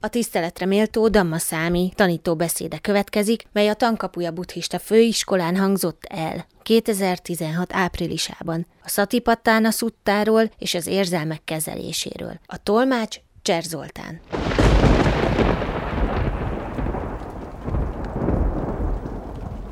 A 0.00 0.08
tiszteletre 0.08 0.66
méltó 0.66 1.08
Dhammaszámi 1.08 1.92
tanítóbeszéde 1.94 2.78
következik, 2.78 3.46
mely 3.52 3.68
a 3.68 3.74
Tankapuja 3.74 4.30
buddhista 4.30 4.78
főiskolán 4.78 5.56
hangzott 5.56 6.02
el 6.08 6.46
2016 6.62 7.72
áprilisában 7.72 8.66
a 8.84 8.88
Satipattána 8.88 9.70
szuttáról 9.70 10.50
és 10.58 10.74
az 10.74 10.86
érzelmek 10.86 11.40
kezeléséről. 11.44 12.40
A 12.46 12.62
tolmács 12.62 13.16
Cser 13.42 13.62
Zoltán. 13.62 14.20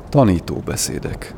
Tanítóbeszédek 0.09 1.35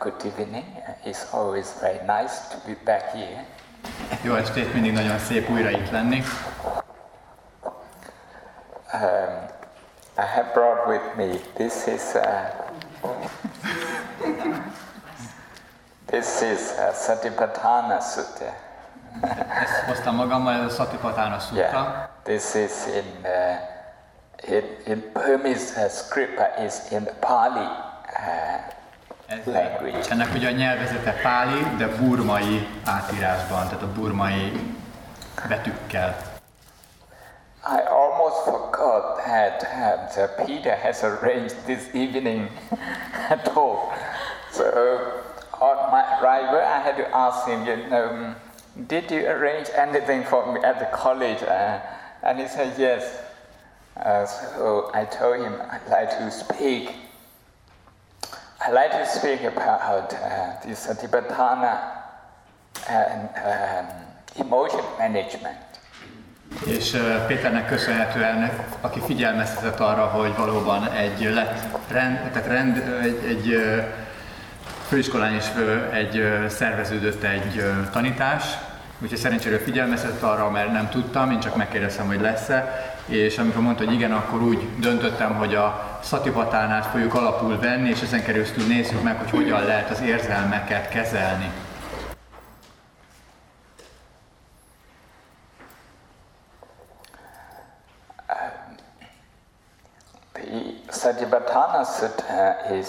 good 0.00 0.24
evening. 0.24 0.64
It's 1.04 1.32
always 1.32 1.72
very 1.80 2.04
nice 2.06 2.48
to 2.50 2.56
be 2.66 2.74
back 2.84 3.12
here. 3.12 3.46
Jó 4.22 4.34
estét, 4.34 4.72
mindig 4.72 4.92
nagyon 4.92 5.18
szép 5.18 5.50
újra 5.50 5.70
itt 5.70 5.90
lenni. 5.90 6.22
Um, 8.92 9.48
I 10.18 10.26
have 10.34 10.52
brought 10.52 10.86
with 10.86 11.16
me, 11.16 11.38
this 11.54 11.86
is, 11.86 12.14
uh, 12.14 12.50
this 16.06 16.42
is 16.42 16.72
uh, 16.78 16.92
Satipatthana 16.92 18.00
Sutta. 18.00 18.54
Ezt 19.62 19.84
hoztam 19.86 20.14
magammal, 20.14 20.54
ez 20.54 20.72
a 20.72 20.74
Satipatthana 20.74 21.38
Sutta. 21.38 21.60
Yeah, 21.60 22.08
this 22.22 22.54
is 22.54 22.86
in, 22.86 23.24
uh, 23.24 24.54
in, 24.54 24.64
in 24.86 25.10
Burmese 25.12 25.84
uh, 25.84 25.88
script, 25.88 26.40
it's 26.58 26.92
in 26.92 27.08
Pali 27.20 27.66
uh, 27.66 28.78
ez, 29.30 30.08
ennek 30.08 30.34
ugye 30.34 30.48
a 30.48 30.50
nyelvezete 30.50 31.12
páli, 31.22 31.76
de 31.76 31.88
burmai 31.88 32.66
átírásban, 32.84 33.64
tehát 33.64 33.82
a 33.82 33.92
burmai 33.92 34.52
betűkkel. 35.48 36.16
I 37.62 37.80
almost 37.88 38.36
forgot 38.44 39.22
that 39.24 39.62
uh, 40.16 40.44
Peter 40.44 40.76
has 40.76 41.02
arranged 41.02 41.56
this 41.66 41.94
evening 41.94 42.48
a 43.34 43.36
talk. 43.36 43.92
So 44.50 44.64
on 45.58 45.76
my 45.90 46.02
arrival, 46.18 46.58
I 46.58 46.80
had 46.82 46.96
to 46.96 47.06
ask 47.12 47.46
him, 47.46 47.66
you 47.66 47.76
know, 47.88 48.34
did 48.86 49.10
you 49.10 49.26
arrange 49.26 49.68
anything 49.76 50.24
for 50.24 50.52
me 50.52 50.60
at 50.62 50.78
the 50.78 50.88
college? 50.96 51.42
Uh, 51.42 51.78
and 52.22 52.40
he 52.40 52.48
said 52.48 52.72
yes. 52.78 53.02
Uh, 53.96 54.24
so 54.26 54.90
I 54.94 55.04
told 55.04 55.44
him 55.44 55.54
I'd 55.70 55.88
like 55.90 56.10
to 56.18 56.30
speak 56.30 57.09
like 58.72 58.90
to 58.90 59.06
speak 59.06 59.44
about 59.44 60.12
uh, 60.12 60.60
the 60.62 60.74
Satipatthana 60.74 61.78
and 62.88 63.28
um, 63.44 63.86
emotion 64.46 64.84
management. 64.98 65.56
És 66.66 66.92
uh, 66.92 67.26
Péternek 67.26 67.66
köszönhetően, 67.66 68.50
aki 68.80 69.00
figyelmeztetett 69.00 69.80
arra, 69.80 70.06
hogy 70.06 70.36
valóban 70.36 70.92
egy 70.92 71.22
lett 71.34 71.64
rend, 71.88 72.30
tehát 72.32 72.48
rend, 72.48 72.76
egy, 73.02 73.24
egy 73.28 73.54
uh, 73.54 73.84
főiskolán 74.88 75.34
is 75.34 75.44
uh, 75.56 75.96
egy 75.96 76.22
szerveződött 76.48 77.22
egy 77.22 77.64
tanítás, 77.92 78.44
úgyhogy 79.02 79.18
szerencsére 79.18 79.58
figyelmeztetett 79.58 80.22
arra, 80.22 80.50
mert 80.50 80.72
nem 80.72 80.88
tudtam, 80.88 81.30
én 81.30 81.40
csak 81.40 81.56
megkérdeztem, 81.56 82.06
hogy 82.06 82.20
lesz-e, 82.20 82.89
és 83.10 83.38
amikor 83.38 83.62
mondta, 83.62 83.84
hogy 83.84 83.94
igen, 83.94 84.12
akkor 84.12 84.42
úgy 84.42 84.68
döntöttem, 84.78 85.34
hogy 85.34 85.54
a 85.54 85.98
szatipatánát 86.02 86.86
fogjuk 86.86 87.14
alapul 87.14 87.58
venni, 87.58 87.88
és 87.88 88.02
ezen 88.02 88.22
keresztül 88.22 88.66
nézzük 88.66 89.02
meg, 89.02 89.18
hogy 89.18 89.30
hogyan 89.30 89.64
lehet 89.64 89.90
az 89.90 90.00
érzelmeket 90.00 90.88
kezelni. 90.88 91.52
The 100.32 100.92
Satipatthana 100.92 101.84
Sutta 101.84 102.56
is 102.72 102.86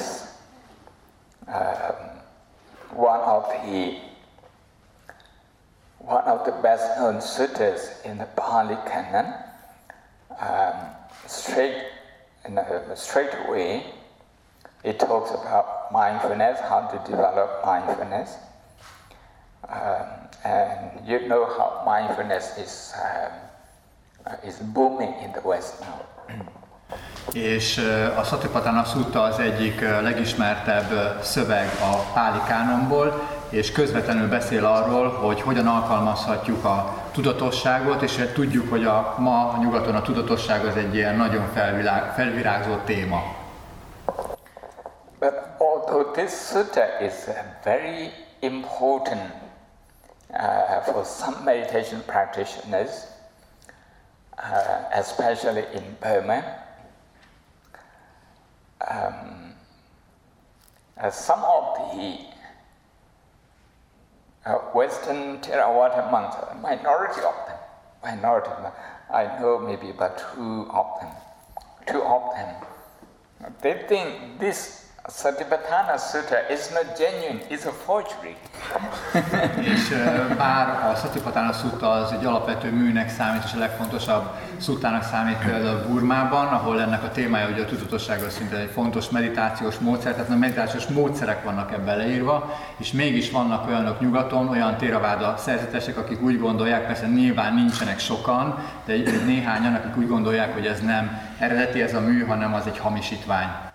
um, 1.47 2.21
one 2.95 3.21
of 3.21 3.47
the 3.49 4.01
one 5.97 6.25
of 6.25 6.45
the 6.45 6.51
best 6.61 6.97
known 6.97 7.21
suttas 7.21 7.89
in 8.05 8.17
the 8.17 8.25
Pali 8.25 8.77
Canon. 8.85 9.50
Um, 10.39 10.75
straight 11.27 11.83
in 12.45 12.57
a 12.57 12.95
straight 12.95 13.49
way. 13.49 13.83
It 14.83 14.99
talks 14.99 15.31
about 15.31 15.91
mindfulness, 15.91 16.59
how 16.59 16.87
to 16.87 17.11
develop 17.11 17.63
mindfulness. 17.65 18.37
Um, 19.69 20.07
and 20.43 21.07
you 21.07 21.27
know 21.27 21.45
how 21.45 21.83
mindfulness 21.85 22.57
is, 22.57 22.93
um, 22.97 23.31
is 24.43 24.57
booming 24.57 25.13
in 25.23 25.31
the 25.33 25.41
West 25.43 25.79
now. 25.81 26.01
És 27.33 27.77
a 28.17 28.23
Satipatthana 28.23 28.83
Sutta 28.83 29.21
az 29.21 29.39
egyik 29.39 29.81
legismertebb 29.81 31.21
szöveg 31.21 31.69
a 31.81 32.11
Páli 32.13 32.39
Kánonból, 32.47 33.27
és 33.49 33.71
közvetlenül 33.71 34.29
beszél 34.29 34.65
arról, 34.65 35.09
hogy 35.09 35.41
hogyan 35.41 35.67
alkalmazhatjuk 35.67 36.65
a 36.65 37.00
tudatosságot, 37.11 38.01
és 38.01 38.29
tudjuk, 38.33 38.69
hogy 38.69 38.85
a, 38.85 39.15
ma 39.17 39.49
a 39.49 39.57
nyugaton 39.57 39.95
a 39.95 40.01
tudatosság 40.01 40.65
az 40.65 40.75
egy 40.75 40.95
ilyen 40.95 41.15
nagyon 41.15 41.47
felvilág, 41.53 42.13
felvirágzó 42.13 42.75
téma. 42.75 43.21
But 45.19 45.33
although 45.57 46.11
this 46.11 46.31
sutta 46.31 46.99
is 46.99 47.13
very 47.63 48.11
important 48.39 49.31
uh, 50.29 50.81
for 50.83 51.05
some 51.05 51.43
meditation 51.43 52.01
practitioners, 52.05 52.91
uh, 54.37 54.99
especially 54.99 55.65
in 55.73 55.97
Burma, 55.99 56.43
um, 58.89 59.53
uh, 60.97 61.11
some 61.11 61.43
of 61.43 61.77
the 61.77 62.30
uh, 64.45 64.53
Western 64.73 65.39
Theravada 65.39 66.11
monks, 66.11 66.35
minority 66.61 67.21
of 67.21 67.35
them, 67.47 67.57
minority, 68.03 68.49
I 69.13 69.39
know 69.39 69.59
maybe 69.59 69.89
about 69.89 70.17
two 70.17 70.69
of 70.71 70.99
them, 71.01 71.11
two 71.87 72.01
of 72.01 72.33
them. 72.33 72.55
They 73.61 73.85
think 73.87 74.39
this 74.39 74.80
Satipatthana 75.13 75.97
Sutta 75.97 76.37
is 76.49 76.69
not 76.69 76.97
genuine, 76.97 77.41
it's 77.49 77.65
a 77.65 77.71
forgery. 77.71 78.35
és 79.73 79.89
bár 80.37 80.89
a 80.91 80.95
Satipatthana 80.95 81.51
Sutta 81.51 81.89
az 81.89 82.11
egy 82.11 82.25
alapvető 82.25 82.71
műnek 82.71 83.09
számít, 83.09 83.43
és 83.43 83.53
a 83.55 83.59
legfontosabb 83.59 84.23
szuttának 84.59 85.03
számít 85.03 85.37
például 85.37 85.85
Burmában, 85.87 86.47
ahol 86.47 86.81
ennek 86.81 87.03
a 87.03 87.11
témája 87.11 87.49
ugye 87.49 87.61
a 87.61 87.65
tudatosság 87.65 88.21
az 88.21 88.33
szinte 88.33 88.57
egy 88.57 88.69
fontos 88.73 89.09
meditációs 89.09 89.77
módszer, 89.77 90.13
tehát 90.13 90.29
a 90.29 90.35
meditációs 90.35 90.85
módszerek 90.87 91.43
vannak 91.43 91.73
ebben 91.73 91.97
leírva, 91.97 92.53
és 92.77 92.91
mégis 92.91 93.31
vannak 93.31 93.67
olyanok 93.67 93.99
nyugaton, 93.99 94.49
olyan 94.49 94.77
téraváda 94.77 95.37
szerzetesek, 95.37 95.97
akik 95.97 96.21
úgy 96.21 96.39
gondolják, 96.39 96.85
persze 96.85 97.07
nyilván 97.07 97.53
nincsenek 97.53 97.99
sokan, 97.99 98.63
de 98.85 98.93
néhányan, 99.25 99.73
akik 99.73 99.97
úgy 99.97 100.07
gondolják, 100.07 100.53
hogy 100.53 100.65
ez 100.65 100.79
nem 100.79 101.21
eredeti 101.39 101.81
ez 101.81 101.93
a 101.93 101.99
mű, 101.99 102.25
hanem 102.25 102.53
az 102.53 102.67
egy 102.67 102.77
hamisítvány. 102.77 103.70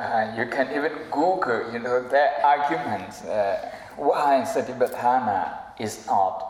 Uh, 0.00 0.32
you 0.34 0.46
can 0.46 0.66
even 0.72 0.92
Google, 1.10 1.70
you 1.72 1.78
know, 1.78 2.00
their 2.08 2.30
arguments 2.42 3.22
uh, 3.24 3.70
why 3.96 4.42
Satipatthana 4.46 5.52
is 5.78 6.06
not 6.06 6.42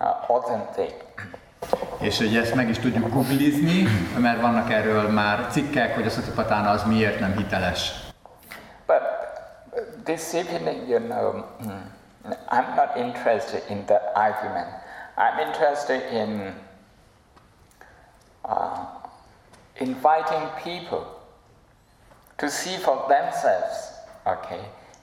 uh, 0.00 0.30
authentic. 0.30 0.94
És 1.98 2.20
ugye 2.20 2.40
ezt 2.40 2.54
meg 2.54 2.68
is 2.68 2.78
tudjuk 2.78 3.10
googlizni, 3.10 3.86
mert 4.18 4.40
vannak 4.40 4.70
erről 4.70 5.08
már 5.08 5.46
cikkek, 5.50 5.94
hogy 5.94 6.06
a 6.06 6.10
Satipatthana 6.10 6.70
az 6.70 6.84
miért 6.84 7.20
nem 7.20 7.36
hiteles. 7.36 7.92
But 8.86 9.02
this 10.04 10.32
evening, 10.32 10.88
you 10.88 11.00
know, 11.00 11.44
I'm 12.48 12.74
not 12.76 12.96
interested 12.96 13.62
in 13.68 13.84
that 13.84 14.12
argument. 14.14 14.68
I'm 15.16 15.46
interested 15.46 16.12
in 16.12 16.54
uh, 18.42 18.78
inviting 19.78 20.50
people 20.62 21.15
to 22.36 22.50
see 22.50 22.76
for 22.76 23.06
themselves, 23.08 23.92
okay, 24.26 24.60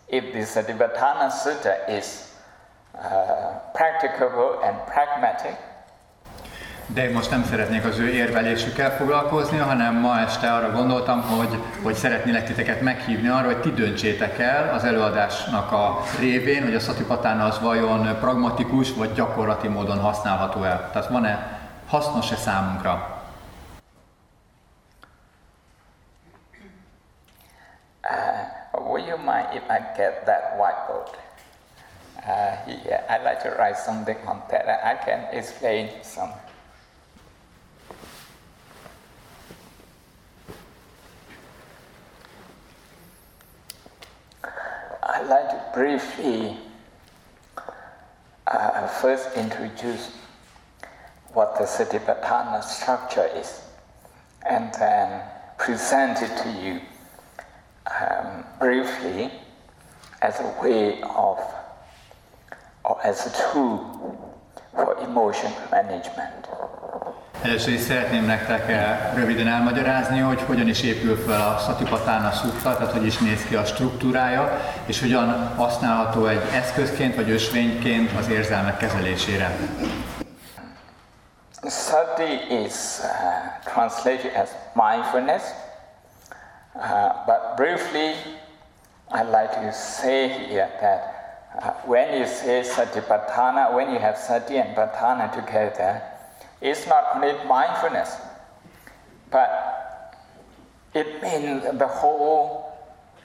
if 0.07 0.33
the 0.33 0.45
Satipatthana 0.45 1.31
Sutta 1.31 1.89
is 1.89 2.31
uh, 2.95 3.59
practicable 3.73 4.59
and 4.63 4.75
pragmatic. 4.85 5.57
De 6.87 7.11
most 7.11 7.29
nem 7.29 7.43
szeretnék 7.43 7.85
az 7.85 7.99
ő 7.99 8.09
érvelésükkel 8.09 8.91
foglalkozni, 8.91 9.57
hanem 9.57 9.95
ma 9.95 10.19
este 10.19 10.53
arra 10.53 10.71
gondoltam, 10.71 11.21
hogy, 11.21 11.63
hogy 11.83 11.93
szeretnélek 11.93 12.45
titeket 12.45 12.81
meghívni 12.81 13.27
arra, 13.27 13.45
hogy 13.45 13.61
ti 13.61 13.71
döntsétek 13.71 14.39
el 14.39 14.73
az 14.73 14.83
előadásnak 14.83 15.71
a 15.71 15.99
révén, 16.19 16.63
hogy 16.63 16.75
a 16.75 16.79
Satipatthana 16.79 17.45
az 17.45 17.59
vajon 17.59 18.17
pragmatikus 18.19 18.93
vagy 18.93 19.13
gyakorlati 19.13 19.67
módon 19.67 19.99
használható 19.99 20.63
el. 20.63 20.89
Tehát 20.91 21.09
van-e 21.09 21.59
hasznos-e 21.87 22.35
számunkra? 22.35 23.12
Would 28.93 29.07
you 29.07 29.17
mind 29.17 29.57
if 29.57 29.67
I 29.71 29.79
get 29.97 30.23
that 30.27 30.55
whiteboard? 30.55 31.15
Uh, 32.23 32.55
yeah, 32.85 33.03
I'd 33.09 33.23
like 33.23 33.41
to 33.41 33.49
write 33.49 33.75
something 33.75 34.15
on 34.27 34.43
that. 34.51 34.85
I 34.85 35.03
can 35.03 35.35
explain 35.35 35.89
some. 36.03 36.31
I'd 44.43 45.27
like 45.27 45.49
to 45.49 45.71
briefly 45.73 46.57
uh, 48.45 48.87
first 48.87 49.35
introduce 49.35 50.11
what 51.33 51.57
the 51.57 51.63
Satipatthana 51.63 52.63
structure 52.63 53.27
is 53.35 53.59
and 54.47 54.71
then 54.75 55.23
present 55.57 56.21
it 56.21 56.37
to 56.43 56.51
you 56.51 56.79
um, 57.87 58.43
briefly 58.59 59.31
as 60.21 60.39
a 60.39 60.55
way 60.61 61.01
of 61.01 61.39
or 62.83 62.97
as 63.05 63.25
a 63.27 63.31
tool 63.51 63.77
for 64.73 64.97
emotion 64.99 65.51
management. 65.71 66.47
Először 67.43 67.73
is 67.73 67.81
szeretném 67.81 68.25
nektek 68.25 68.69
eh, 68.69 69.11
röviden 69.15 69.47
elmagyarázni, 69.47 70.19
hogy 70.19 70.41
hogyan 70.41 70.67
is 70.67 70.81
épül 70.81 71.17
fel 71.17 71.41
a 71.41 71.57
Satipatthana 71.57 72.31
Sutta, 72.31 72.75
tehát 72.77 72.91
hogy 72.91 73.05
is 73.05 73.17
néz 73.17 73.43
ki 73.43 73.55
a 73.55 73.65
struktúrája, 73.65 74.59
és 74.85 74.99
hogyan 74.99 75.55
használható 75.55 76.25
egy 76.25 76.41
eszközként 76.53 77.15
vagy 77.15 77.29
ösvényként 77.29 78.11
az 78.17 78.29
érzelmek 78.29 78.77
kezelésére. 78.77 79.57
Sati 81.69 82.63
is 82.63 82.73
uh, 82.99 83.73
translated 83.73 84.31
as 84.35 84.49
mindfulness, 84.73 85.43
uh, 86.75 87.25
but 87.25 87.55
briefly, 87.57 88.15
I'd 89.11 89.29
like 89.29 89.53
to 89.53 89.71
say 89.73 90.29
here 90.29 90.69
that 90.81 91.01
uh, 91.61 91.71
when 91.85 92.19
you 92.19 92.25
say 92.25 92.63
Satipatthana, 92.63 93.73
when 93.75 93.91
you 93.93 93.99
have 93.99 94.17
Sati 94.17 94.57
and 94.57 94.75
Patthana 94.75 95.31
together, 95.31 96.01
it's 96.61 96.87
not 96.87 97.15
only 97.15 97.33
mindfulness, 97.47 98.17
but 99.29 99.49
it 100.93 101.21
means 101.21 101.63
the 101.77 101.87
whole 101.87 102.71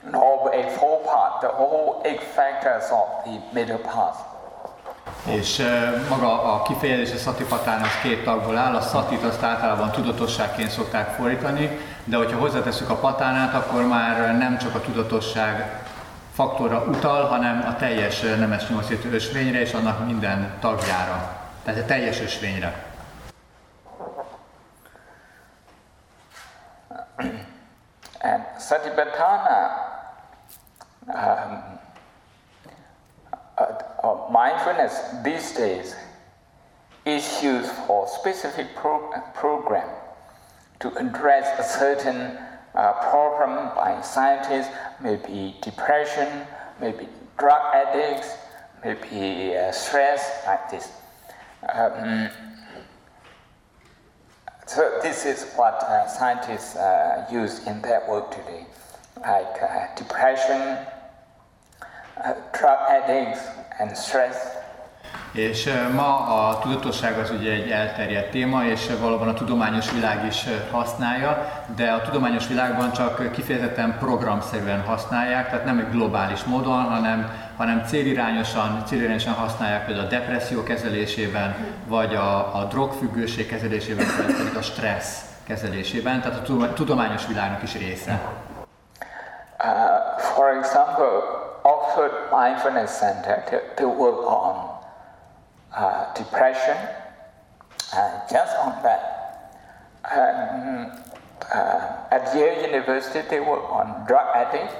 noble 0.05 0.51
eight 0.53 0.71
four 0.71 0.99
part, 1.03 1.41
the 1.41 1.47
whole 1.47 2.01
eight 2.05 2.21
factors 2.21 2.83
of 2.91 3.07
the 3.25 3.41
middle 3.53 3.79
path. 3.79 4.17
És 5.25 5.59
uh, 5.59 6.09
maga 6.09 6.53
a 6.53 6.61
kifejezés 6.61 7.13
a 7.13 7.17
szatipatán 7.17 7.81
az 7.81 7.99
két 8.03 8.23
tagból 8.23 8.57
áll, 8.57 8.75
a 8.75 8.81
szatit 8.81 9.23
azt 9.23 9.43
általában 9.43 9.91
tudatosságként 9.91 10.69
szokták 10.69 11.07
fordítani, 11.07 11.79
de 12.09 12.17
hogyha 12.17 12.39
hozzáteszünk 12.39 12.89
a 12.89 12.95
patánát, 12.95 13.53
akkor 13.53 13.87
már 13.87 14.37
nem 14.37 14.57
csak 14.57 14.75
a 14.75 14.81
tudatosság 14.81 15.81
faktorra 16.33 16.83
utal, 16.83 17.25
hanem 17.25 17.65
a 17.67 17.75
teljes 17.75 18.21
nemes 18.21 18.67
nyolcétű 18.67 19.11
ösvényre 19.11 19.59
és 19.59 19.73
annak 19.73 20.05
minden 20.05 20.53
tagjára. 20.59 21.37
Tehát 21.63 21.79
a 21.79 21.85
teljes 21.85 22.21
ösvényre. 22.21 22.87
And 28.21 28.43
Satipatthana 28.59 29.71
um, 31.07 31.63
uh, 33.57 33.67
uh, 34.03 34.29
mindfulness 34.29 34.93
these 35.23 35.53
days 35.53 35.95
is 37.03 37.41
used 37.41 37.71
for 37.85 38.07
specific 38.07 38.65
pro- 38.73 39.31
program 39.33 39.98
to 40.79 40.93
address 40.95 41.59
a 41.59 41.63
certain 41.63 42.37
uh, 42.75 42.93
problem 43.09 43.75
by 43.75 44.01
scientists, 44.01 44.69
maybe 45.01 45.55
depression, 45.61 46.45
maybe 46.79 47.07
drug 47.37 47.61
addicts, 47.73 48.29
maybe 48.83 49.57
uh, 49.57 49.71
stress, 49.71 50.43
like 50.45 50.69
this. 50.71 50.91
Um, 51.73 52.29
so 54.65 54.99
this 55.01 55.25
is 55.25 55.51
what 55.55 55.73
uh, 55.83 56.07
scientists 56.07 56.75
uh, 56.75 57.27
use 57.31 57.65
in 57.65 57.81
their 57.81 58.05
work 58.07 58.31
today, 58.31 58.65
like 59.19 59.61
uh, 59.61 59.87
depression, 59.95 60.77
uh, 62.23 62.33
drug 62.53 62.79
addicts, 62.89 63.41
and 63.79 63.97
stress. 63.97 64.58
És 65.31 65.69
ma 65.95 66.17
a 66.17 66.59
tudatosság 66.59 67.17
az 67.17 67.31
ugye 67.31 67.51
egy 67.51 67.69
elterjedt 67.69 68.31
téma, 68.31 68.65
és 68.65 68.89
valóban 69.01 69.27
a 69.27 69.33
tudományos 69.33 69.91
világ 69.91 70.25
is 70.25 70.45
használja, 70.71 71.51
de 71.75 71.91
a 71.91 72.01
tudományos 72.01 72.47
világban 72.47 72.91
csak 72.91 73.31
kifejezetten 73.31 73.97
programszerűen 73.99 74.81
használják, 74.81 75.49
tehát 75.49 75.65
nem 75.65 75.79
egy 75.79 75.89
globális 75.89 76.43
módon, 76.43 76.83
hanem, 76.83 77.31
hanem 77.57 77.83
célirányosan, 77.85 78.83
célirányosan 78.85 79.33
használják 79.33 79.85
például 79.85 80.05
a 80.05 80.09
depresszió 80.09 80.63
kezelésében, 80.63 81.55
vagy 81.87 82.15
a, 82.15 82.55
a 82.55 82.63
drogfüggőség 82.63 83.47
kezelésében, 83.47 84.05
vagy 84.27 84.57
a 84.57 84.61
stressz 84.61 85.21
kezelésében, 85.47 86.21
tehát 86.21 86.49
a 86.49 86.73
tudományos 86.73 87.27
világnak 87.27 87.63
is 87.63 87.77
része. 87.77 88.19
Uh, 89.59 90.19
for 90.19 90.49
example, 90.49 91.11
Oxford 91.61 92.11
Mindfulness 92.31 92.89
Center, 92.97 93.43
they 93.75 93.85
work 93.85 94.29
on 94.29 94.78
uh, 95.75 96.13
depression, 96.13 96.77
uh, 97.93 98.27
just 98.31 98.55
on 98.57 98.83
that. 98.83 99.01
Um, 100.05 100.91
uh, 101.53 102.11
at 102.11 102.33
Yale 102.35 102.67
University, 102.67 103.27
they 103.29 103.39
work 103.39 103.63
on 103.71 104.05
drug 104.07 104.27
addict 104.35 104.73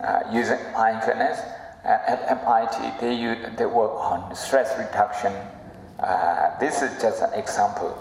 uh, 0.00 0.22
using 0.32 0.58
mindfulness. 0.72 1.40
at 1.84 2.20
MIT, 2.44 3.00
they, 3.00 3.14
use, 3.14 3.38
they 3.56 3.66
work 3.66 3.92
on 3.92 4.34
stress 4.34 4.76
reduction. 4.78 5.32
Uh, 5.98 6.58
this 6.58 6.82
is 6.82 6.90
just 7.02 7.22
an 7.22 7.32
example. 7.32 7.96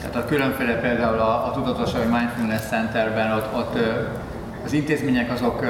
Tehát 0.00 0.16
a 0.16 0.24
különféle 0.24 0.80
például 0.80 1.18
a, 1.18 1.46
a 1.46 1.50
Tudatosság 1.50 2.10
Mindfulness 2.10 2.66
Centerben 2.68 3.32
ott, 3.32 3.54
ott 3.54 3.78
az 4.64 4.72
intézmények 4.72 5.30
azok 5.30 5.64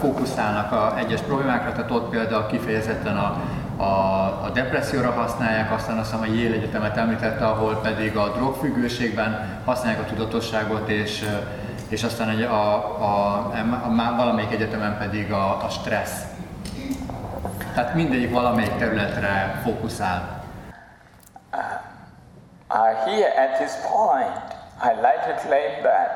fókuszálnak 0.00 0.72
a 0.72 0.98
egyes 0.98 1.20
problémákra, 1.20 1.72
tehát 1.72 1.90
ott 1.90 2.08
például 2.08 2.46
kifejezetten 2.46 3.16
a, 3.16 3.40
a, 3.80 4.44
a 4.44 4.50
depresszióra 4.50 5.10
használják, 5.10 5.72
aztán 5.72 5.98
azt 5.98 6.10
hiszem 6.10 6.30
a 6.30 6.34
Yale 6.34 6.54
Egyetemet 6.54 6.96
említette, 6.96 7.46
ahol 7.46 7.80
pedig 7.80 8.16
a 8.16 8.28
drogfüggőségben 8.28 9.62
használják 9.64 10.00
a 10.00 10.04
tudatosságot, 10.04 10.88
és, 10.88 11.24
és 11.88 12.02
aztán 12.02 12.28
egy, 12.28 12.42
a, 12.42 12.74
a, 13.02 13.36
a, 13.84 14.14
valamelyik 14.16 14.52
egyetemen 14.52 14.98
pedig 14.98 15.32
a, 15.32 15.64
a 15.64 15.68
stressz. 15.68 16.22
Tehát 17.74 17.94
mindegyik 17.94 18.32
valamelyik 18.32 18.76
területre 18.76 19.60
fókuszál. 19.62 20.38
Uh, 22.72 22.94
here 23.04 23.32
at 23.36 23.58
this 23.58 23.72
point, 23.82 24.54
I'd 24.80 25.00
like 25.02 25.26
to 25.26 25.48
claim 25.48 25.82
that 25.82 26.10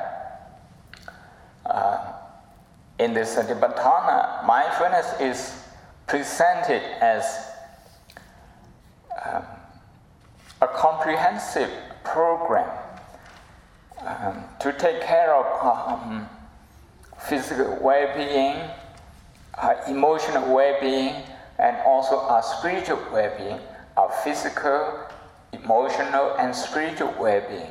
uh, 1.64 3.04
in 3.04 3.12
the 3.12 3.24
Satipatthana, 3.24 4.44
mindfulness 4.46 5.06
is 5.20 5.38
presented 6.06 6.82
as 7.00 7.53
um, 9.24 9.42
a 10.62 10.68
comprehensive 10.68 11.70
program 12.04 12.70
um, 14.06 14.44
to 14.60 14.72
take 14.72 15.00
care 15.02 15.34
of 15.34 15.46
um, 15.64 16.28
physical 17.28 17.78
well-being, 17.80 18.56
uh, 19.54 19.74
emotional 19.88 20.54
well-being, 20.54 21.14
and 21.58 21.76
also 21.86 22.18
our 22.18 22.42
spiritual 22.42 22.98
well-being, 23.12 23.58
our 23.96 24.10
physical, 24.24 25.00
emotional, 25.52 26.36
and 26.38 26.54
spiritual 26.54 27.14
well-being. 27.18 27.70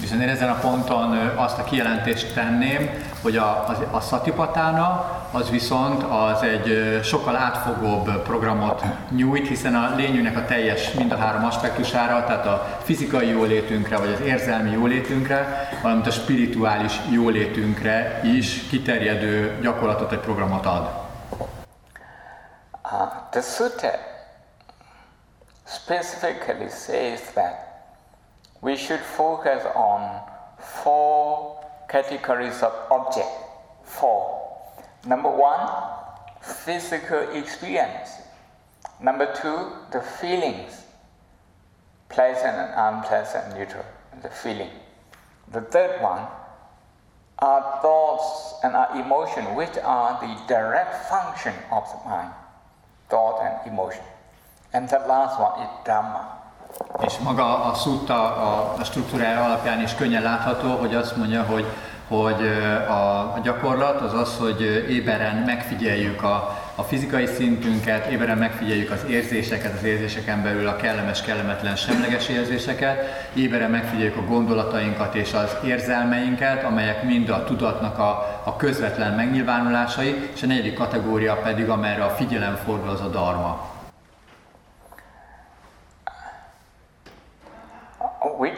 Viszont 0.00 0.22
én 0.22 0.28
ezen 0.28 0.48
a 0.48 0.58
ponton 0.58 1.16
azt 1.36 1.58
a 1.58 1.64
kijelentést 1.64 2.34
tenném, 2.34 2.90
hogy 3.22 3.36
a, 3.36 3.46
a, 3.46 3.76
a 3.90 4.00
Satipatána 4.00 5.14
az 5.30 5.50
viszont 5.50 6.02
az 6.02 6.42
egy 6.42 7.00
sokkal 7.02 7.36
átfogóbb 7.36 8.22
programot 8.22 8.82
nyújt, 9.10 9.48
hiszen 9.48 9.74
a 9.74 9.94
lényünknek 9.94 10.36
a 10.36 10.44
teljes 10.44 10.92
mind 10.92 11.12
a 11.12 11.16
három 11.16 11.44
aspektusára, 11.44 12.24
tehát 12.24 12.46
a 12.46 12.78
fizikai 12.82 13.28
jólétünkre, 13.28 13.96
vagy 13.96 14.12
az 14.12 14.20
érzelmi 14.20 14.70
jólétünkre, 14.70 15.68
valamint 15.82 16.06
a 16.06 16.10
spirituális 16.10 17.00
jólétünkre 17.10 18.20
is 18.22 18.66
kiterjedő 18.68 19.58
gyakorlatot, 19.62 20.12
egy 20.12 20.18
programot 20.18 20.66
ad. 20.66 21.02
Uh, 22.92 23.30
the 23.30 23.40
sutta 23.40 23.90
specifically 25.66 26.68
says 26.68 27.20
that 27.34 27.73
we 28.64 28.76
should 28.78 29.00
focus 29.00 29.62
on 29.76 30.22
four 30.58 31.62
categories 31.86 32.62
of 32.62 32.72
object. 32.90 33.28
Four. 33.84 34.56
Number 35.06 35.28
one, 35.28 35.68
physical 36.40 37.28
experience. 37.36 38.08
Number 39.02 39.30
two, 39.34 39.70
the 39.92 40.00
feelings. 40.00 40.80
Pleasant 42.08 42.56
and 42.56 42.96
unpleasant, 42.96 43.54
neutral, 43.54 43.84
the 44.22 44.30
feeling. 44.30 44.70
The 45.52 45.60
third 45.60 46.00
one, 46.00 46.26
our 47.40 47.80
thoughts 47.82 48.54
and 48.64 48.74
our 48.74 48.98
emotion, 48.98 49.54
which 49.54 49.76
are 49.82 50.18
the 50.20 50.40
direct 50.48 51.10
function 51.10 51.52
of 51.70 51.84
the 51.90 52.08
mind, 52.08 52.32
thought 53.10 53.42
and 53.42 53.70
emotion. 53.70 54.04
And 54.72 54.88
the 54.88 55.00
last 55.00 55.38
one 55.38 55.60
is 55.60 55.68
Dhamma. 55.84 56.43
És 57.06 57.18
maga 57.22 57.64
a 57.64 57.74
szutta 57.74 58.14
a, 58.36 58.74
a 58.78 58.84
struktúrája 58.84 59.44
alapján 59.44 59.82
is 59.82 59.94
könnyen 59.94 60.22
látható, 60.22 60.68
hogy 60.68 60.94
azt 60.94 61.16
mondja, 61.16 61.42
hogy, 61.42 61.64
hogy 62.08 62.46
a, 62.88 63.18
a 63.18 63.40
gyakorlat 63.42 64.00
az 64.00 64.12
az, 64.12 64.36
hogy 64.38 64.60
éberen 64.88 65.36
megfigyeljük 65.36 66.22
a, 66.22 66.58
a 66.74 66.82
fizikai 66.82 67.26
szintünket, 67.26 68.06
éberen 68.06 68.38
megfigyeljük 68.38 68.90
az 68.90 69.04
érzéseket, 69.08 69.74
az 69.74 69.84
érzéseken 69.84 70.42
belül 70.42 70.68
a 70.68 70.76
kellemes, 70.76 71.22
kellemetlen, 71.22 71.76
semleges 71.76 72.28
érzéseket, 72.28 73.28
éberen 73.34 73.70
megfigyeljük 73.70 74.16
a 74.16 74.24
gondolatainkat 74.24 75.14
és 75.14 75.32
az 75.32 75.56
érzelmeinket, 75.64 76.64
amelyek 76.64 77.02
mind 77.02 77.28
a 77.28 77.44
tudatnak 77.44 77.98
a, 77.98 78.40
a 78.44 78.56
közvetlen 78.56 79.14
megnyilvánulásai, 79.14 80.30
és 80.34 80.42
a 80.42 80.46
negyedik 80.46 80.74
kategória 80.74 81.34
pedig, 81.34 81.68
amerre 81.68 82.04
a 82.04 82.10
figyelem 82.10 82.58
fordul, 82.64 82.88
az 82.88 83.00
a 83.00 83.08
dharma. 83.08 83.73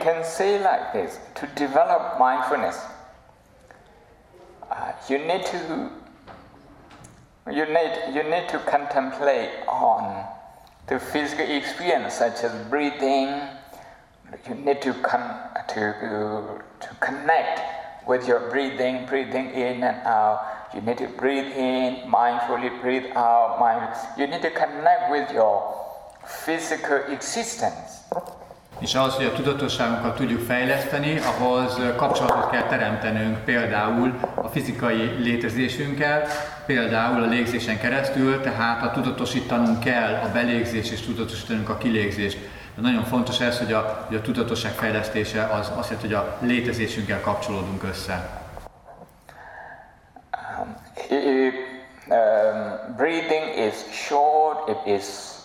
Can 0.07 0.23
say 0.25 0.63
like 0.63 0.93
this, 0.93 1.19
to 1.35 1.47
develop 1.57 2.19
mindfulness, 2.19 2.79
uh, 4.71 4.93
you 5.09 5.19
need 5.19 5.45
to 5.47 5.91
You 7.47 7.65
need, 7.65 7.93
you 8.15 8.23
need 8.27 8.49
to 8.51 8.59
contemplate 8.67 9.51
on 9.69 10.03
the 10.89 10.99
physical 10.99 11.47
experience 11.47 12.15
such 12.15 12.43
as 12.43 12.51
breathing. 12.69 13.31
You 14.49 14.55
need 14.67 14.83
to, 14.83 14.93
con- 14.95 15.39
to, 15.69 15.83
to 16.81 16.89
connect 16.99 17.61
with 18.09 18.27
your 18.27 18.51
breathing, 18.51 19.07
breathing 19.07 19.51
in 19.55 19.85
and 19.85 19.99
out. 20.05 20.43
You 20.75 20.81
need 20.81 20.99
to 20.99 21.07
breathe 21.07 21.53
in, 21.55 22.11
mindfully 22.11 22.71
breathe 22.83 23.15
out. 23.15 23.61
Mind- 23.63 23.95
you 24.19 24.27
need 24.27 24.43
to 24.43 24.51
connect 24.51 25.11
with 25.15 25.31
your 25.31 25.55
physical 26.27 26.99
existence. 27.15 28.03
És 28.78 28.95
ahhoz, 28.95 29.14
hogy 29.14 29.25
a 29.25 29.33
tudatosságunkat 29.33 30.16
tudjuk 30.16 30.40
fejleszteni, 30.40 31.18
ahhoz 31.18 31.80
kapcsolatot 31.97 32.50
kell 32.50 32.62
teremtenünk 32.62 33.38
például 33.45 34.14
a 34.35 34.49
fizikai 34.49 35.14
létezésünkkel, 35.18 36.26
például 36.66 37.23
a 37.23 37.26
légzésen 37.26 37.78
keresztül, 37.78 38.40
tehát 38.40 38.83
a 38.83 38.90
tudatosítanunk 38.90 39.80
kell 39.80 40.14
a 40.14 40.33
belégzést 40.33 40.92
és 40.92 41.00
tudatosítanunk 41.00 41.68
a 41.68 41.78
kilégzést. 41.78 42.38
De 42.75 42.83
nagyon 42.83 43.04
fontos 43.04 43.40
ez, 43.40 43.59
hogy 43.59 43.73
a, 43.73 44.04
hogy 44.06 44.16
a 44.16 44.21
tudatosság 44.21 44.73
fejlesztése 44.73 45.45
az 45.45 45.71
azt 45.76 45.90
jelenti, 45.90 46.14
hogy 46.14 46.16
a 46.16 46.37
létezésünkkel 46.40 47.21
kapcsolódunk 47.21 47.83
össze. 47.83 48.45
Um, 50.50 50.76
um, 52.09 52.95
breathing 52.97 53.68
is 53.68 53.75
short, 53.92 54.68
it 54.68 54.95
is 54.95 55.36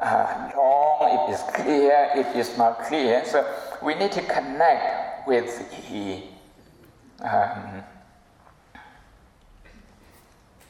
uh, 0.00 0.50
long, 0.56 1.28
it 1.28 1.34
is 1.34 1.40
clear, 1.52 2.10
it 2.14 2.36
is 2.36 2.56
not 2.56 2.84
clear. 2.84 3.24
So 3.24 3.44
we 3.82 3.94
need 3.94 4.12
to 4.12 4.22
connect 4.22 5.26
with 5.26 5.46
the, 5.90 6.22
um, 7.24 7.84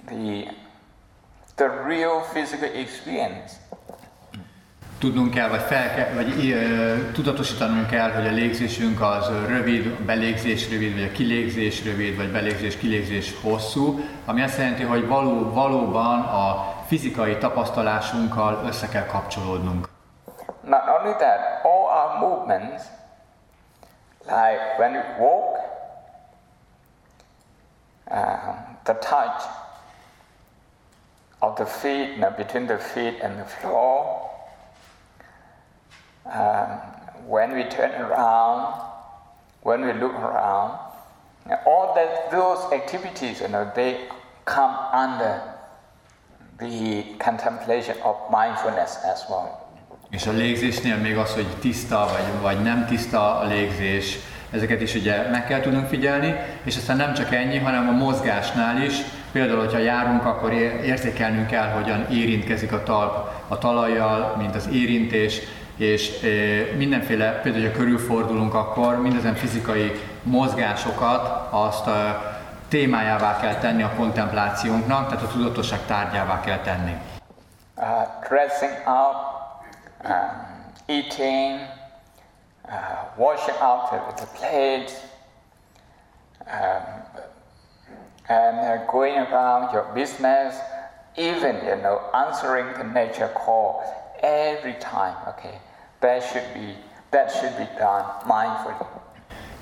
the, 0.07 0.49
the 1.57 1.69
real 1.69 2.21
physical 2.21 2.69
experience. 2.69 3.59
Tudnunk 4.99 5.31
kell, 5.31 5.49
vagy, 5.49 5.61
fel 5.61 5.95
kell, 5.95 6.13
vagy 6.15 6.51
ö, 6.51 6.97
tudatosítanunk 7.13 7.87
kell, 7.87 8.11
hogy 8.11 8.27
a 8.27 8.31
légzésünk 8.31 9.01
az 9.01 9.31
rövid, 9.47 9.91
belégzés 9.91 10.71
rövid, 10.71 10.95
vagy 10.95 11.03
a 11.03 11.13
kilégzés 11.13 11.85
rövid, 11.85 12.17
vagy 12.17 12.31
belégzés-kilégzés 12.31 13.35
hosszú, 13.43 14.01
ami 14.25 14.43
azt 14.43 14.59
jelenti, 14.59 14.83
hogy 14.83 15.07
való, 15.07 15.53
valóban 15.53 16.21
a 16.21 16.78
fizikai 16.89 17.39
tapasztalásunkkal 17.39 18.65
össze 18.65 18.89
kell 18.89 19.07
kapcsolódnunk. 19.07 19.89
Not 20.61 20.89
only 20.89 21.17
that, 21.19 21.65
all 21.65 21.85
our 21.85 22.19
movements, 22.19 22.85
like 24.25 24.79
when 24.79 24.93
we 24.93 25.03
walk, 25.19 25.57
uh, 28.11 28.55
the 28.85 28.95
touch 28.95 29.43
of 31.39 31.57
the 31.57 31.67
feet, 31.67 32.09
you 32.09 32.17
know, 32.17 32.31
between 32.37 32.67
the 32.67 32.79
feet 32.79 33.23
and 33.23 33.37
the 33.37 33.45
floor, 33.45 34.07
um, 36.25 36.81
when 37.29 37.53
we 37.53 37.65
turn 37.65 37.93
around, 38.01 38.81
when 39.63 39.85
we 39.85 39.93
look 39.93 40.15
around, 40.15 40.79
all 41.67 41.95
that, 41.95 42.31
those 42.31 42.73
activities, 42.73 43.41
you 43.41 43.49
know, 43.49 43.71
they 43.75 44.09
come 44.45 44.75
under 44.93 45.58
the 46.59 47.05
contemplation 47.19 47.97
of 48.03 48.17
mindfulness 48.31 48.91
as 49.13 49.21
well. 49.29 49.67
És 50.11 50.27
a 50.27 50.33
légzésnél 50.33 50.97
még 50.97 51.17
az, 51.17 51.35
hogy 51.35 51.47
tiszta 51.61 52.09
vagy, 52.13 52.41
vagy 52.43 52.63
nem 52.63 52.87
tiszta 52.87 53.39
a 53.39 53.47
légzés, 53.47 54.19
ezeket 54.51 54.81
is 54.81 54.95
ugye 54.95 55.29
meg 55.31 55.47
kell 55.47 55.61
tudnunk 55.61 55.87
figyelni, 55.87 56.35
és 56.63 56.77
aztán 56.77 56.97
nem 56.97 57.15
csak 57.15 57.35
ennyi, 57.35 57.59
hanem 57.59 57.89
a 57.89 57.93
mozgásnál 57.93 58.83
is, 58.83 58.95
például, 59.33 59.59
hogyha 59.59 59.79
járunk, 59.79 60.25
akkor 60.25 60.53
érzékelnünk 60.85 61.47
kell, 61.47 61.71
hogyan 61.71 62.07
érintkezik 62.11 62.73
a 62.73 62.83
talp 62.83 63.31
a 63.49 63.59
talajjal, 63.59 64.35
mint 64.39 64.55
az 64.55 64.69
érintés, 64.73 65.41
és 65.77 66.11
mindenféle, 66.77 67.41
például, 67.43 67.65
hogyha 67.65 67.79
körülfordulunk, 67.79 68.55
akkor 68.55 69.03
mindezen 69.03 69.35
fizikai 69.35 69.93
mozgásokat 70.23 71.49
azt 71.51 71.87
témájává 72.69 73.37
kell 73.41 73.55
tenni 73.55 73.83
a 73.83 73.95
kontemplációnknak, 73.97 75.09
tehát 75.09 75.23
a 75.23 75.29
tudatosság 75.29 75.87
tárgyává 75.87 76.41
kell 76.41 76.59
tenni. 76.59 77.01
Uh, 77.77 77.85
dressing 78.29 78.73
up, 78.87 79.17
um, 80.05 80.49
eating, 80.87 81.61
uh, 82.65 82.73
washing 83.17 83.57
out 83.61 84.17
the, 84.17 84.27
plates, 84.39 84.93
um, 86.47 86.83
and 88.29 88.59
uh, 88.59 88.87
going 88.87 89.17
around 89.17 89.73
your 89.73 89.87
business, 89.95 90.57
even 91.17 91.55
you 91.65 91.77
know 91.77 92.01
answering 92.13 92.73
the 92.75 92.85
nature 92.85 93.31
call 93.33 93.83
every 94.23 94.77
time. 94.79 95.17
Okay, 95.29 95.61
that 96.01 96.23
should 96.23 96.53
be 96.55 96.77
that 97.11 97.31
should 97.31 97.57
be 97.57 97.69
done 97.79 98.05
mindfully. 98.27 98.87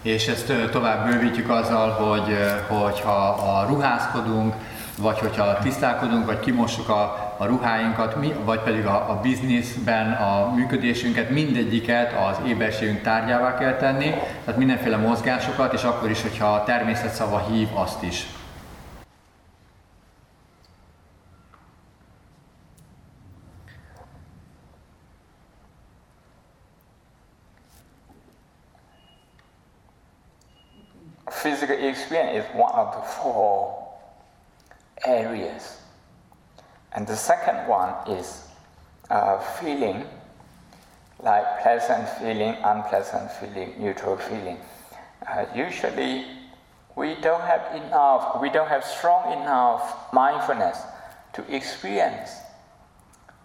És 0.02 0.26
ezt 0.26 0.52
tovább 0.70 1.10
bővítjük 1.10 1.50
azzal, 1.50 1.90
hogy 1.90 2.36
hogyha 2.68 3.28
a 3.28 3.66
ruházkodunk, 3.68 4.54
vagy 4.98 5.18
hogyha 5.18 5.58
tisztálkodunk, 5.58 6.26
vagy 6.26 6.40
kimossuk 6.40 6.88
a, 6.88 7.34
a 7.38 7.44
ruháinkat, 7.44 8.16
mi, 8.16 8.32
vagy 8.44 8.60
pedig 8.60 8.86
a, 8.86 9.10
a 9.10 9.20
bizniszben 9.22 10.12
a 10.12 10.52
működésünket, 10.54 11.30
mindegyiket 11.30 12.12
az 12.12 12.36
éberségünk 12.46 13.02
tárgyává 13.02 13.58
kell 13.58 13.76
tenni, 13.76 14.10
tehát 14.44 14.56
mindenféle 14.56 14.96
mozgásokat, 14.96 15.72
és 15.72 15.82
akkor 15.82 16.10
is, 16.10 16.22
hogyha 16.22 16.46
a 16.46 16.64
természet 16.64 17.14
szava 17.14 17.46
hív, 17.50 17.68
azt 17.74 18.02
is. 18.02 18.26
Physical 31.46 31.76
experience 31.76 32.44
is 32.44 32.56
one 32.56 32.74
of 32.74 32.92
the 32.92 33.02
four 33.02 33.88
areas. 35.04 35.78
And 36.92 37.06
the 37.06 37.14
second 37.14 37.68
one 37.68 37.94
is 38.08 38.48
uh, 39.10 39.38
feeling, 39.38 40.06
like 41.22 41.62
pleasant 41.62 42.08
feeling, 42.18 42.56
unpleasant 42.64 43.30
feeling, 43.30 43.74
neutral 43.78 44.16
feeling. 44.16 44.58
Uh, 45.24 45.46
usually, 45.54 46.24
we 46.96 47.14
don't 47.20 47.42
have 47.42 47.76
enough, 47.76 48.40
we 48.40 48.50
don't 48.50 48.68
have 48.68 48.84
strong 48.84 49.40
enough 49.40 50.12
mindfulness 50.12 50.78
to 51.34 51.44
experience 51.54 52.30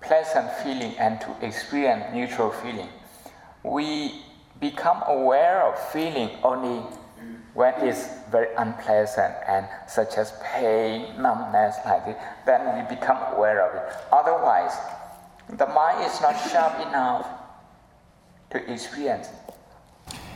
pleasant 0.01 0.49
feeling 0.63 0.97
and 0.97 1.21
to 1.21 1.29
experience 1.45 2.05
neutral 2.15 2.49
feeling. 2.49 2.89
We 3.61 4.23
become 4.59 5.03
aware 5.05 5.61
of 5.67 5.77
feeling 5.91 6.31
only 6.43 6.81
when 7.53 7.73
it's 7.85 8.07
very 8.31 8.47
unpleasant 8.57 9.33
and 9.47 9.67
such 9.87 10.17
as 10.17 10.33
pain, 10.41 11.21
numbness 11.21 11.75
like 11.85 12.05
this, 12.05 12.15
then 12.45 12.61
we 12.77 12.95
become 12.95 13.17
aware 13.33 13.67
of 13.67 13.75
it. 13.75 13.97
Otherwise, 14.11 14.73
the 15.49 15.67
mind 15.67 16.05
is 16.05 16.21
not 16.21 16.33
sharp 16.49 16.87
enough 16.87 17.27
to 18.51 18.71
experience. 18.71 19.29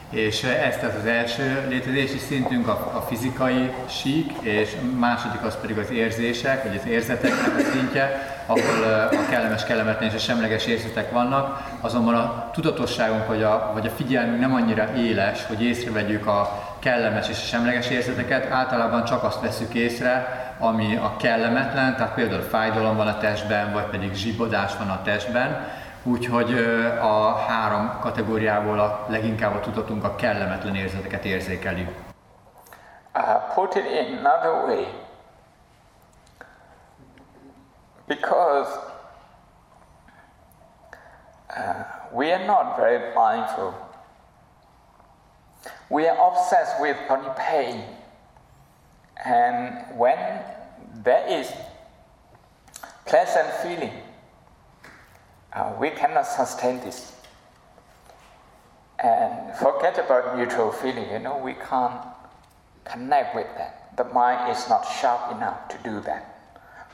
És 0.09 0.43
ez 0.43 0.75
tehát 0.75 0.95
az 0.95 1.05
első 1.05 1.65
létezési 1.69 2.17
szintünk, 2.17 2.67
a, 2.67 2.91
a 2.95 3.01
fizikai 3.01 3.71
sík, 3.89 4.31
és 4.41 4.75
második 4.97 5.43
az 5.43 5.57
pedig 5.61 5.77
az 5.77 5.91
érzések, 5.91 6.63
vagy 6.63 6.79
az 6.83 6.89
érzeteknek 6.89 7.55
a 7.57 7.71
szintje, 7.71 8.35
ahol 8.45 9.09
a 9.11 9.29
kellemes, 9.29 9.63
kellemetlen 9.63 10.09
és 10.09 10.15
a 10.15 10.19
semleges 10.19 10.65
érzetek 10.65 11.11
vannak, 11.11 11.71
azonban 11.81 12.15
a 12.15 12.49
tudatosságunk 12.53 13.27
vagy 13.27 13.43
a, 13.43 13.71
vagy 13.73 13.85
a 13.85 13.89
figyelmünk 13.89 14.39
nem 14.39 14.53
annyira 14.53 14.93
éles, 14.97 15.45
hogy 15.45 15.63
észrevegyük 15.63 16.25
a 16.27 16.63
kellemes 16.79 17.29
és 17.29 17.37
a 17.37 17.45
semleges 17.45 17.89
érzeteket, 17.89 18.51
általában 18.51 19.03
csak 19.03 19.23
azt 19.23 19.41
veszük 19.41 19.73
észre, 19.73 20.43
ami 20.59 20.95
a 20.95 21.15
kellemetlen, 21.17 21.95
tehát 21.95 22.13
például 22.13 22.41
fájdalom 22.41 22.95
van 22.95 23.07
a 23.07 23.17
testben, 23.17 23.73
vagy 23.73 23.83
pedig 23.83 24.13
zsibodás 24.13 24.71
van 24.77 24.89
a 24.89 25.01
testben, 25.01 25.67
Úgyhogy 26.07 26.53
a 26.99 27.35
három 27.35 27.99
kategóriából 27.99 28.79
a 28.79 29.05
leginkább 29.07 29.55
a 29.55 29.59
tudatunk 29.59 30.03
a 30.03 30.15
kellemetlen 30.15 30.75
érzeteket 30.75 31.25
érzékeli. 31.25 31.87
Uh, 33.15 33.53
put 33.53 33.75
it 33.75 33.85
in 33.85 34.17
another 34.17 34.65
way. 34.65 34.87
Because 38.07 38.69
uh, 41.49 41.85
we 42.11 42.33
are 42.33 42.45
not 42.45 42.75
very 42.75 42.99
mindful. 43.15 43.73
We 45.87 46.07
are 46.07 46.17
obsessed 46.17 46.79
with 46.79 46.97
only 47.09 47.31
pain. 47.49 47.83
And 49.23 49.97
when 49.97 50.43
there 51.03 51.39
is 51.39 51.47
pleasant 53.03 53.49
feeling, 53.49 54.04
uh, 55.55 55.73
we 55.79 55.89
cannot 55.89 56.27
sustain 56.27 56.79
this. 56.81 57.13
And 58.99 59.55
forget 59.57 59.97
about 59.97 60.37
neutral 60.37 60.71
feeling, 60.71 61.09
you 61.11 61.19
know, 61.19 61.37
we 61.37 61.53
can't 61.53 62.01
connect 62.83 63.35
with 63.35 63.47
that. 63.57 63.95
The 63.97 64.05
mind 64.05 64.51
is 64.51 64.69
not 64.69 64.85
sharp 64.99 65.31
enough 65.31 65.67
to 65.69 65.77
do 65.83 65.99
that. 66.01 66.23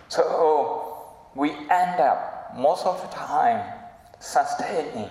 So 0.07 0.97
we 1.35 1.49
end 1.69 1.99
up 1.99 2.53
most 2.55 2.85
of 2.85 3.01
the 3.01 3.07
time 3.15 3.63
sustaining 4.19 5.09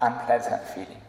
unpleasant 0.00 0.62
feeling. 0.62 1.00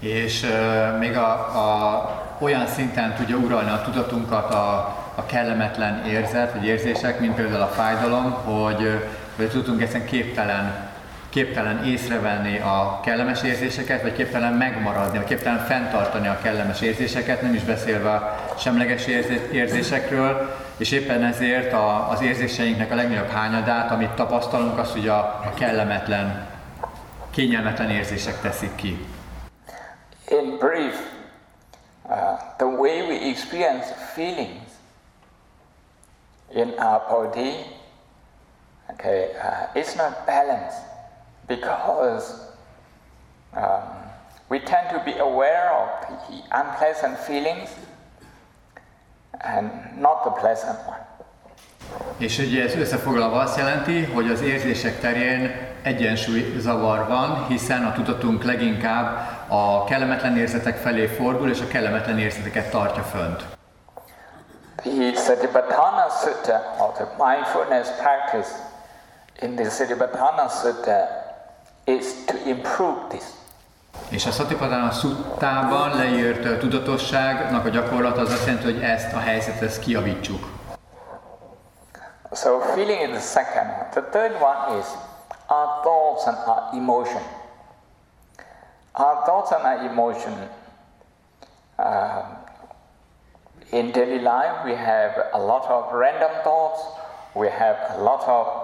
És 0.00 0.42
uh, 0.42 0.98
még 0.98 1.16
a, 1.16 1.30
a, 1.32 2.10
olyan 2.40 2.66
szinten 2.66 3.14
tudja 3.14 3.36
uralni 3.36 3.70
a 3.70 3.82
tudatunkat 3.82 4.54
a, 4.54 4.76
a 5.14 5.26
kellemetlen 5.26 6.04
érzet, 6.04 6.52
vagy 6.52 6.66
érzések, 6.66 7.20
mint 7.20 7.34
például 7.34 7.62
a 7.62 7.66
fájdalom, 7.66 8.32
hogy 8.32 9.04
hogy 9.36 9.50
tudunk 9.50 9.82
egyszerűen 9.82 10.08
képtelen, 10.08 10.90
képtelen 11.28 11.84
észrevenni 11.84 12.58
a 12.58 13.00
kellemes 13.04 13.42
érzéseket, 13.42 14.02
vagy 14.02 14.12
képtelen 14.12 14.52
megmaradni, 14.52 15.18
vagy 15.18 15.26
képtelen 15.26 15.66
fenntartani 15.66 16.28
a 16.28 16.38
kellemes 16.42 16.80
érzéseket, 16.80 17.42
nem 17.42 17.54
is 17.54 17.62
beszélve 17.62 18.10
a 18.10 18.36
semleges 18.58 19.06
érzésekről, 19.52 20.56
és 20.76 20.90
éppen 20.90 21.24
ezért 21.24 21.72
a, 21.72 22.10
az 22.10 22.22
érzéseinknek 22.22 22.92
a 22.92 22.94
legnagyobb 22.94 23.30
hányadát, 23.30 23.90
amit 23.90 24.10
tapasztalunk, 24.10 24.78
az 24.78 24.94
ugye 24.96 25.10
a, 25.10 25.18
a 25.18 25.52
kellemetlen, 25.54 26.46
kényelmetlen 27.30 27.90
érzések 27.90 28.40
teszik 28.40 28.74
ki. 28.74 29.06
In 30.28 30.58
brief, 30.58 30.94
uh, 32.02 32.14
the 32.56 32.66
way 32.66 33.00
we 33.00 33.28
experience 33.30 33.94
feelings 34.14 34.62
in 36.54 36.68
our 36.78 37.02
body 37.08 37.82
Okay, 38.94 39.30
uh, 39.42 39.66
it's 39.74 39.96
not 39.96 40.26
balanced 40.26 40.78
because 41.46 42.40
um, 43.56 43.82
we 44.48 44.58
tend 44.60 44.88
to 44.90 45.02
be 45.04 45.18
aware 45.18 45.70
of 45.70 45.88
the 46.28 46.42
unpleasant 46.52 47.18
feelings 47.18 47.70
and 49.40 49.70
not 50.00 50.24
the 50.24 50.30
pleasant 50.30 50.78
one. 50.86 51.02
És 52.18 52.38
ugye 52.38 52.62
ez 52.62 52.74
összefoglalva 52.76 53.38
azt 53.38 53.56
jelenti, 53.56 54.04
hogy 54.04 54.30
az 54.30 54.40
érzések 54.40 55.00
terén 55.00 55.72
egyensúly 55.82 56.54
zavar 56.58 57.06
van, 57.08 57.46
hiszen 57.46 57.84
a 57.84 57.92
tudatunk 57.92 58.44
leginkább 58.44 59.28
a 59.48 59.84
kellemetlen 59.84 60.36
érzetek 60.36 60.76
felé 60.76 61.06
fordul, 61.06 61.50
és 61.50 61.60
a 61.60 61.66
kellemetlen 61.66 62.18
érzeteket 62.18 62.70
tartja 62.70 63.02
fönt. 63.02 63.44
The 64.76 65.14
Satipatthana 65.14 66.06
Sutta, 66.22 66.76
or 66.78 66.92
the 66.92 67.06
mindfulness 67.18 67.88
practice, 67.88 68.50
in 69.40 69.56
the 69.56 69.70
Satipatthana 69.70 70.48
Sutta 70.48 71.08
is 71.86 72.24
to 72.26 72.36
improve 72.48 73.08
this. 73.08 73.24
És 74.08 74.26
a 74.26 74.30
Satipatthana 74.30 74.90
Suttában 74.90 75.96
leírt 75.96 76.58
tudatosságnak 76.58 77.64
a 77.64 77.68
gyakorlat 77.68 78.18
az 78.18 78.32
azt 78.32 78.46
jelenti, 78.46 78.72
hogy 78.72 78.82
ezt 78.82 79.12
a 79.12 79.18
helyzetet 79.18 79.62
ezt 79.62 79.78
kiavítsuk. 79.78 80.52
So 82.34 82.58
feeling 82.60 83.00
is 83.00 83.08
the 83.08 83.20
second 83.20 83.66
one. 83.70 83.88
The 83.90 84.02
third 84.02 84.32
one 84.42 84.78
is 84.78 84.86
our 85.48 85.82
thoughts 85.82 86.26
and 86.26 86.36
our 86.46 86.72
emotion. 86.72 87.22
Our 88.92 89.24
thoughts 89.24 89.52
and 89.52 89.64
our 89.64 89.90
emotion. 89.90 90.48
Uh, 91.78 92.22
in 93.70 93.92
daily 93.92 94.18
life, 94.18 94.64
we 94.64 94.74
have 94.74 95.28
a 95.32 95.38
lot 95.38 95.64
of 95.70 95.92
random 95.92 96.30
thoughts. 96.42 96.80
We 97.34 97.48
have 97.48 97.76
a 97.96 98.02
lot 98.02 98.22
of 98.28 98.63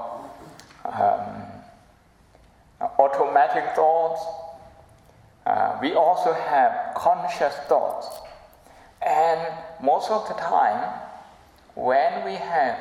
um, 0.93 1.61
automatic 2.99 3.75
thoughts. 3.75 4.23
Uh, 5.47 5.79
we 5.81 5.95
also 5.95 6.33
have 6.33 6.95
conscious 6.95 7.55
thoughts. 7.69 8.09
And 9.01 9.41
most 9.81 10.11
of 10.11 10.29
the 10.29 10.35
time, 10.35 10.93
when 11.75 12.25
we 12.25 12.35
have 12.35 12.77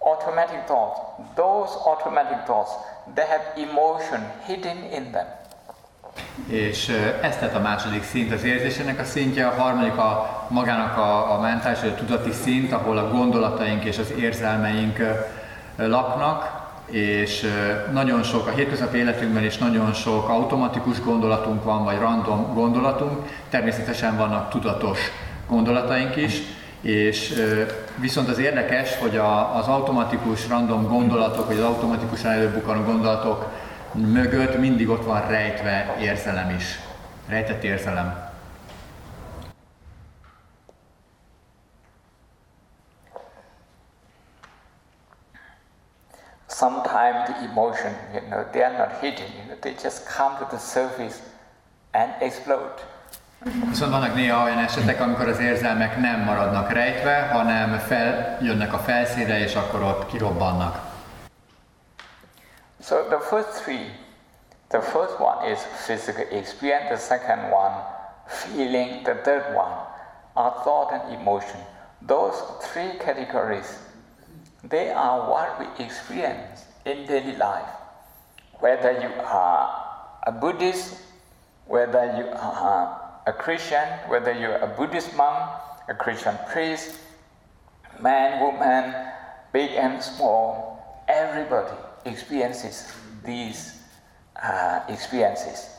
automatic 0.00 0.66
thoughts, 0.66 1.00
those 1.36 1.70
automatic 1.86 2.46
thoughts, 2.46 2.72
they 3.14 3.26
have 3.26 3.42
emotion 3.56 4.22
hidden 4.46 4.78
in 4.92 5.12
them. 5.12 5.26
És 6.48 6.88
ez 7.22 7.36
tehát 7.36 7.54
a 7.54 7.58
második 7.58 8.04
szint 8.04 8.32
az 8.32 8.44
érzésének 8.44 8.98
a 8.98 9.04
szintje, 9.04 9.46
a 9.46 9.60
harmadik 9.60 9.96
a 9.96 10.46
magának 10.48 10.96
a, 10.96 11.32
a 11.32 11.40
mentális, 11.40 11.82
a 11.82 11.94
tudati 11.94 12.32
szint, 12.32 12.72
ahol 12.72 12.98
a 12.98 13.08
gondolataink 13.08 13.84
és 13.84 13.98
az 13.98 14.10
érzelmeink 14.10 14.98
laknak, 15.76 16.67
és 16.90 17.46
nagyon 17.92 18.22
sok 18.22 18.46
a 18.46 18.50
hétköznapi 18.50 18.98
életünkben 18.98 19.44
is 19.44 19.58
nagyon 19.58 19.92
sok 19.92 20.28
automatikus 20.28 21.00
gondolatunk 21.00 21.64
van, 21.64 21.84
vagy 21.84 21.98
random 21.98 22.54
gondolatunk, 22.54 23.26
természetesen 23.50 24.16
vannak 24.16 24.50
tudatos 24.50 24.98
gondolataink 25.48 26.16
is, 26.16 26.40
és 26.80 27.42
viszont 27.96 28.28
az 28.28 28.38
érdekes, 28.38 28.98
hogy 28.98 29.16
a, 29.16 29.56
az 29.56 29.66
automatikus 29.66 30.48
random 30.48 30.86
gondolatok, 30.86 31.46
vagy 31.46 31.56
az 31.56 31.64
automatikusan 31.64 32.30
előbukkanó 32.30 32.82
gondolatok 32.82 33.46
mögött 33.92 34.58
mindig 34.58 34.88
ott 34.88 35.04
van 35.04 35.28
rejtve 35.28 35.96
érzelem 36.00 36.54
is, 36.56 36.78
rejtett 37.28 37.64
érzelem. 37.64 38.27
Sometimes 46.58 47.28
the 47.28 47.36
emotion, 47.50 47.94
you 48.14 48.22
know, 48.30 48.44
they 48.52 48.62
are 48.62 48.76
not 48.76 49.00
hidden, 49.00 49.30
you 49.38 49.44
know, 49.48 49.56
they 49.60 49.74
just 49.74 50.06
come 50.06 50.36
to 50.38 50.46
the 50.50 50.58
surface 50.58 51.22
and 51.92 52.10
explode. 52.20 52.78
Viszont 53.68 53.90
vannak 53.90 54.14
néha 54.14 54.44
olyan 54.44 54.58
esetek, 54.58 55.00
amikor 55.00 55.28
az 55.28 55.38
érzelmek 55.38 55.96
nem 55.96 56.20
maradnak 56.20 56.72
rejtve, 56.72 57.28
hanem 57.32 57.78
feljönnek 57.78 58.72
a 58.72 58.78
felszínre, 58.78 59.38
és 59.38 59.54
akkor 59.54 59.82
ott 59.82 60.06
kirobbannak. 60.06 60.80
So 62.82 62.96
the 62.96 63.18
first 63.18 63.62
three, 63.62 63.98
the 64.68 64.80
first 64.80 65.18
one 65.18 65.50
is 65.50 65.58
physical 65.84 66.24
experience, 66.38 66.88
the 66.88 66.96
second 66.96 67.52
one 67.52 67.74
feeling, 68.26 69.02
the 69.02 69.14
third 69.14 69.44
one 69.54 69.74
are 70.32 70.52
thought 70.62 70.92
and 70.92 71.20
emotion. 71.20 71.60
Those 72.06 72.36
three 72.60 72.96
categories 72.96 73.66
They 74.64 74.90
are 74.90 75.30
what 75.30 75.58
we 75.60 75.84
experience 75.84 76.64
in 76.84 77.06
daily 77.06 77.36
life. 77.36 77.70
Whether 78.58 78.92
you 78.92 79.10
are 79.24 79.70
a 80.26 80.32
Buddhist, 80.32 80.98
whether 81.66 82.16
you 82.18 82.26
are 82.34 83.20
a 83.26 83.32
Christian, 83.32 83.86
whether 84.08 84.32
you're 84.32 84.58
a 84.58 84.66
Buddhist 84.66 85.16
monk, 85.16 85.50
a 85.88 85.94
Christian 85.94 86.36
priest, 86.50 86.98
man, 88.00 88.40
woman, 88.40 88.94
big 89.52 89.70
and 89.72 90.02
small, 90.02 91.04
everybody 91.08 91.76
experiences 92.04 92.92
these 93.24 93.74
uh, 94.42 94.80
experiences. 94.88 95.78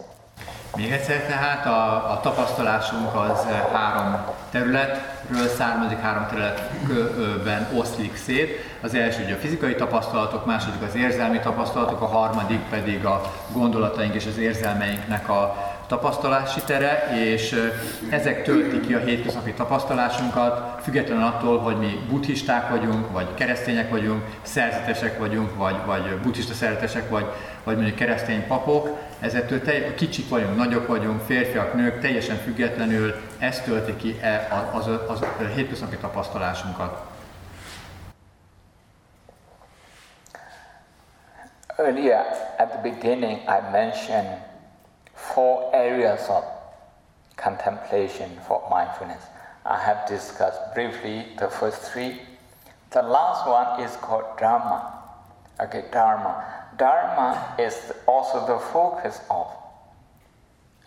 Még 0.75 0.91
egyszer 0.91 1.25
tehát 1.25 1.65
a, 1.65 2.11
a 2.11 2.19
tapasztalásunk 2.19 3.15
az 3.15 3.45
eh, 3.45 3.65
három 3.73 4.25
területről 4.51 5.47
származik, 5.47 5.99
három 5.99 6.27
területben 6.27 7.67
oszlik 7.73 8.17
szét. 8.17 8.68
Az 8.81 8.93
első 8.93 9.23
ugye 9.23 9.33
a 9.33 9.37
fizikai 9.37 9.75
tapasztalatok, 9.75 10.45
második 10.45 10.81
az 10.81 10.95
érzelmi 10.95 11.39
tapasztalatok, 11.39 12.01
a 12.01 12.05
harmadik 12.05 12.59
pedig 12.69 13.05
a 13.05 13.21
gondolataink 13.53 14.13
és 14.13 14.25
az 14.25 14.37
érzelmeinknek 14.37 15.29
a 15.29 15.55
tapasztalási 15.87 16.59
tere, 16.65 17.09
és 17.15 17.71
ezek 18.09 18.43
töltik 18.43 18.87
ki 18.87 18.93
a 18.93 18.99
hétköznapi 18.99 19.53
tapasztalásunkat, 19.53 20.81
függetlenül 20.83 21.23
attól, 21.23 21.59
hogy 21.59 21.77
mi 21.77 21.99
buddhisták 22.09 22.69
vagyunk, 22.69 23.11
vagy 23.11 23.33
keresztények 23.33 23.89
vagyunk, 23.89 24.23
szerzetesek 24.41 25.17
vagyunk, 25.17 25.55
vagy, 25.55 25.75
vagy 25.85 26.17
buddhista 26.23 26.53
szerzetesek, 26.53 27.09
vagy, 27.09 27.25
vagy 27.63 27.75
mondjuk 27.75 27.95
keresztény 27.95 28.47
papok, 28.47 28.97
ezettől 29.19 29.61
te, 29.61 29.93
kicsik 29.93 30.29
vagyunk, 30.29 30.55
nagyok 30.55 30.87
vagyunk, 30.87 31.21
férfiak, 31.25 31.73
nők, 31.73 31.99
teljesen 31.99 32.37
függetlenül 32.37 33.15
ez 33.37 33.61
tölti 33.61 33.95
ki 33.95 34.19
e, 34.21 34.67
az, 34.73 34.87
az, 34.87 34.93
az, 35.07 35.21
az 35.39 35.45
hétköznapi 35.55 35.95
tapasztalásunkat. 35.95 37.08
Earlier 41.79 42.25
at 42.59 42.73
the 42.73 42.89
beginning 42.91 43.47
I 43.47 43.71
mentioned 43.71 44.27
four 45.15 45.73
areas 45.73 46.19
of 46.27 46.43
contemplation 47.37 48.37
for 48.45 48.67
mindfulness. 48.69 49.23
I 49.65 49.81
have 49.81 50.05
discussed 50.05 50.59
briefly 50.75 51.25
the 51.37 51.47
first 51.47 51.81
three. 51.83 52.19
The 52.91 53.01
last 53.01 53.47
one 53.47 53.79
is 53.79 53.95
called 53.95 54.25
Dharma. 54.37 54.91
Okay, 55.61 55.85
Dharma. 55.89 56.43
Dharma 56.77 57.55
is 57.57 57.93
also 58.05 58.45
the 58.45 58.59
focus 58.59 59.21
of 59.29 59.47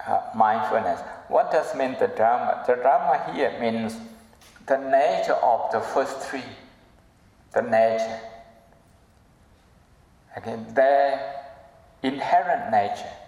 uh, 0.07 0.21
mindfulness. 0.35 1.01
What 1.29 1.51
does 1.51 1.75
mean 1.75 1.97
the 1.99 2.09
Dharma? 2.09 2.65
The 2.67 2.75
Dharma 2.77 3.33
here 3.33 3.57
means 3.59 3.97
the 4.67 4.77
nature 4.77 5.41
of 5.41 5.73
the 5.73 5.81
first 5.81 6.19
three. 6.19 6.45
The 7.55 7.63
nature. 7.63 8.21
Again, 10.37 10.67
their 10.75 11.19
inherent 12.01 12.71
nature. 12.71 13.21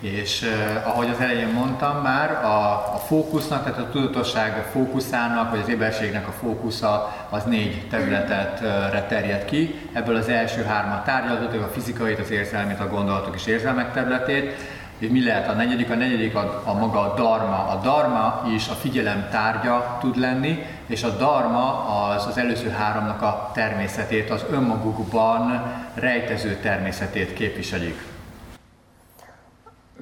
És 0.00 0.42
eh, 0.42 0.88
ahogy 0.88 1.08
az 1.08 1.20
elején 1.20 1.48
mondtam 1.48 2.02
már, 2.02 2.44
a, 2.44 2.72
a 2.94 2.98
fókusznak, 2.98 3.64
tehát 3.64 3.78
a 3.78 3.90
tudatosság 3.90 4.52
fókuszának, 4.72 5.50
vagy 5.50 5.60
az 5.60 5.68
éberségnek 5.68 6.28
a 6.28 6.30
fókusza 6.30 7.16
az 7.28 7.44
négy 7.44 7.88
területetre 7.88 9.06
terjed 9.08 9.44
ki. 9.44 9.90
Ebből 9.92 10.16
az 10.16 10.28
első 10.28 10.64
hármat 10.64 11.04
tárgyaltatok, 11.04 11.62
a 11.62 11.68
fizikait, 11.68 12.18
az 12.18 12.30
érzelmét, 12.30 12.80
a 12.80 12.88
gondolatok 12.88 13.34
és 13.34 13.46
érzelmek 13.46 13.92
területét. 13.92 14.56
És 14.98 15.08
mi 15.08 15.24
lehet 15.24 15.48
a 15.48 15.52
negyedik? 15.52 15.90
A 15.90 15.94
negyedik 15.94 16.34
a, 16.34 16.62
a 16.64 16.72
maga 16.72 17.00
a 17.00 17.14
dharma. 17.14 17.68
A 17.68 17.76
dharma 17.82 18.42
is 18.54 18.68
a 18.68 18.74
figyelem 18.74 19.28
tárgya 19.30 19.96
tud 20.00 20.16
lenni, 20.16 20.64
és 20.90 21.02
a 21.02 21.08
dharma 21.08 21.84
az 22.08 22.26
az 22.26 22.38
előző 22.38 22.70
háromnak 22.70 23.22
a 23.22 23.50
természetét, 23.54 24.30
az 24.30 24.44
önmagukban 24.50 25.62
rejtező 25.94 26.56
természetét 26.56 27.32
képviselik. 27.32 28.08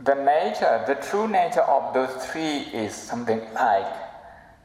The 0.05 0.15
nature, 0.15 0.83
the 0.85 0.97
true 0.97 1.27
nature 1.27 1.65
of 1.65 1.93
those 1.93 2.13
three 2.31 2.85
is 2.85 2.93
something 2.93 3.41
like, 3.41 3.91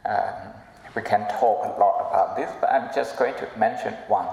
um, 0.05 0.53
we 0.95 1.01
can 1.01 1.27
talk 1.39 1.65
a 1.65 1.77
lot 1.77 1.99
about 1.99 2.35
this, 2.35 2.49
but 2.59 2.69
I'm 2.69 2.89
just 2.95 3.17
going 3.17 3.35
to 3.35 3.47
mention 3.57 3.93
one. 4.07 4.27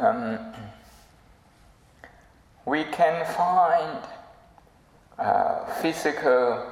Um, 0.00 0.38
we 2.64 2.84
can 2.84 3.24
find 3.24 3.98
uh, 5.18 5.66
physical, 5.80 6.71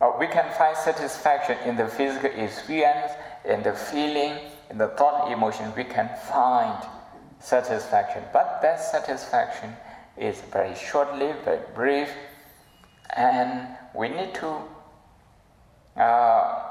or 0.00 0.18
we 0.18 0.26
can 0.26 0.52
find 0.52 0.76
satisfaction 0.76 1.56
in 1.64 1.76
the 1.76 1.88
physical 1.88 2.30
experience, 2.30 3.12
in 3.44 3.62
the 3.62 3.72
feeling, 3.72 4.38
in 4.70 4.78
the 4.78 4.88
thought 4.88 5.30
emotion. 5.32 5.72
We 5.76 5.84
can 5.84 6.10
find 6.30 6.82
satisfaction, 7.40 8.22
but 8.32 8.60
that 8.62 8.80
satisfaction 8.80 9.72
is 10.16 10.40
very 10.52 10.74
short-lived, 10.74 11.44
very 11.44 11.60
brief, 11.74 12.10
and 13.16 13.68
we 13.94 14.08
need 14.08 14.34
to 14.34 14.60
uh, 16.00 16.62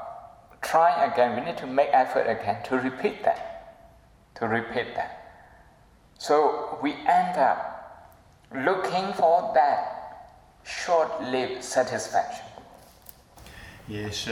try 0.62 1.04
again. 1.12 1.38
We 1.38 1.44
need 1.44 1.58
to 1.58 1.66
make 1.66 1.88
effort 1.92 2.26
again 2.28 2.62
to 2.64 2.76
repeat 2.78 3.24
that, 3.24 3.96
to 4.36 4.46
repeat 4.46 4.94
that. 4.94 5.12
So 6.18 6.78
we 6.82 6.92
end 6.92 7.36
up 7.36 8.16
looking 8.54 9.12
for 9.14 9.52
that 9.54 10.30
short-lived 10.64 11.62
satisfaction. 11.62 12.45
És 13.86 14.30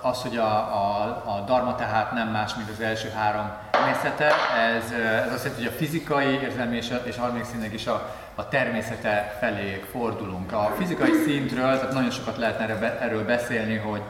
az, 0.00 0.22
hogy 0.22 0.36
a, 0.36 0.56
a, 0.56 1.04
a 1.26 1.42
dharma 1.46 1.74
tehát 1.74 2.12
nem 2.12 2.28
más, 2.28 2.54
mint 2.54 2.68
az 2.70 2.80
első 2.80 3.08
három 3.08 3.50
természete, 3.70 4.32
ez, 4.76 4.90
ez 5.26 5.32
azt 5.32 5.44
jelenti, 5.44 5.64
hogy 5.64 5.72
a 5.74 5.76
fizikai, 5.76 6.26
érzelmi 6.26 6.76
és, 6.76 6.92
és 7.04 7.16
harmadik 7.16 7.44
színnek 7.44 7.72
is 7.72 7.86
a, 7.86 8.14
a 8.34 8.48
természete 8.48 9.36
felé 9.40 9.84
fordulunk. 9.90 10.52
A 10.52 10.74
fizikai 10.78 11.10
szintről, 11.24 11.78
tehát 11.78 11.92
nagyon 11.92 12.10
sokat 12.10 12.36
lehetne 12.36 12.98
erről 13.00 13.24
beszélni, 13.24 13.76
hogy 13.76 14.02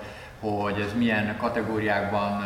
hogy 0.42 0.80
ez 0.80 0.92
milyen 0.96 1.36
kategóriákban 1.36 2.42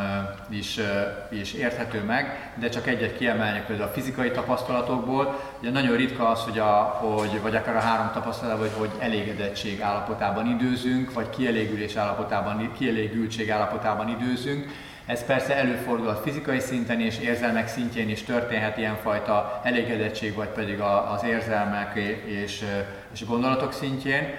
is, 0.49 0.81
is 1.29 1.53
érthető 1.53 2.03
meg, 2.03 2.53
de 2.55 2.69
csak 2.69 2.87
egyet 2.87 3.17
kiemelni 3.17 3.63
például 3.67 3.89
a 3.89 3.93
fizikai 3.93 4.31
tapasztalatokból. 4.31 5.41
Ugye 5.61 5.71
nagyon 5.71 5.97
ritka 5.97 6.29
az, 6.29 6.41
hogy, 6.41 6.59
a, 6.59 6.73
hogy 7.01 7.41
vagy 7.43 7.57
akár 7.57 7.77
a 7.77 7.81
három 7.81 8.11
tapasztalat, 8.13 8.59
vagy 8.59 8.73
hogy 8.79 8.91
elégedettség 8.99 9.81
állapotában 9.81 10.47
időzünk, 10.47 11.13
vagy 11.13 11.31
kielégülés 11.31 11.97
állapotában, 11.97 12.73
kielégültség 12.79 13.51
állapotában 13.51 14.09
időzünk. 14.09 14.67
Ez 15.07 15.25
persze 15.25 15.57
előfordul 15.57 16.09
a 16.09 16.15
fizikai 16.15 16.61
szinten 16.61 17.01
és 17.01 17.19
érzelmek 17.19 17.69
szintjén 17.69 18.09
is 18.09 18.23
történhet 18.23 18.77
ilyenfajta 18.77 19.61
elégedettség, 19.63 20.35
vagy 20.35 20.49
pedig 20.49 20.81
az 21.15 21.25
érzelmek 21.25 21.97
és, 22.25 22.65
és 23.13 23.27
gondolatok 23.27 23.73
szintjén. 23.73 24.35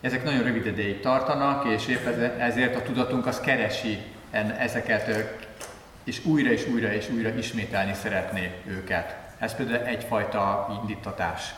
Ezek 0.00 0.24
nagyon 0.24 0.42
rövid 0.42 0.66
ideig 0.66 1.00
tartanak, 1.00 1.64
és 1.64 1.86
épp 1.86 2.06
ezért 2.38 2.76
a 2.76 2.82
tudatunk 2.82 3.26
az 3.26 3.40
keresi 3.40 4.12
ezeket, 4.58 5.34
és 6.04 6.24
újra 6.24 6.50
és 6.50 6.66
újra 6.66 6.92
és 6.92 7.10
újra 7.10 7.28
ismételni 7.28 7.94
szeretné 7.94 8.62
őket. 8.66 9.16
Ez 9.38 9.54
például 9.54 9.86
egyfajta 9.86 10.66
indítatás. 10.80 11.54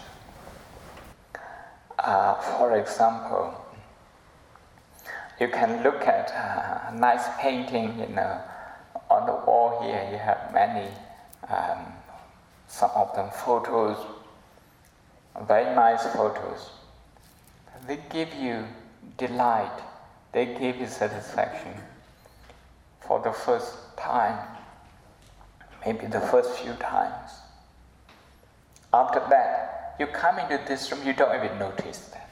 Uh, 2.07 2.35
for 2.41 2.73
example, 2.73 3.53
you 5.39 5.49
can 5.51 5.83
look 5.83 6.07
at 6.07 6.31
a 6.31 6.91
nice 6.93 7.29
painting, 7.43 7.99
you 7.99 8.07
know, 8.07 8.41
on 9.09 9.25
the 9.25 9.35
wall 9.45 9.81
here 9.83 10.11
you 10.11 10.19
have 10.19 10.51
many, 10.53 10.89
um, 11.49 11.95
some 12.69 12.93
of 12.95 13.13
them 13.15 13.29
photos, 13.31 13.97
very 15.47 15.75
nice 15.75 16.09
photos. 16.09 16.82
They 17.87 17.99
give 18.11 18.33
you 18.35 18.65
delight, 19.19 19.79
they 20.33 20.47
give 20.47 20.77
you 20.77 20.87
satisfaction 20.87 21.75
for 23.01 23.21
the 23.21 23.33
first 23.33 23.75
time, 23.97 24.39
maybe 25.85 26.07
the 26.07 26.21
first 26.21 26.51
few 26.59 26.73
times. 26.75 27.31
After 28.93 29.21
that, 29.31 29.97
you 29.99 30.07
come 30.07 30.39
into 30.39 30.61
this 30.67 30.91
room, 30.93 31.07
you 31.07 31.13
don't 31.13 31.35
even 31.35 31.59
notice 31.59 31.99
that. 32.13 32.32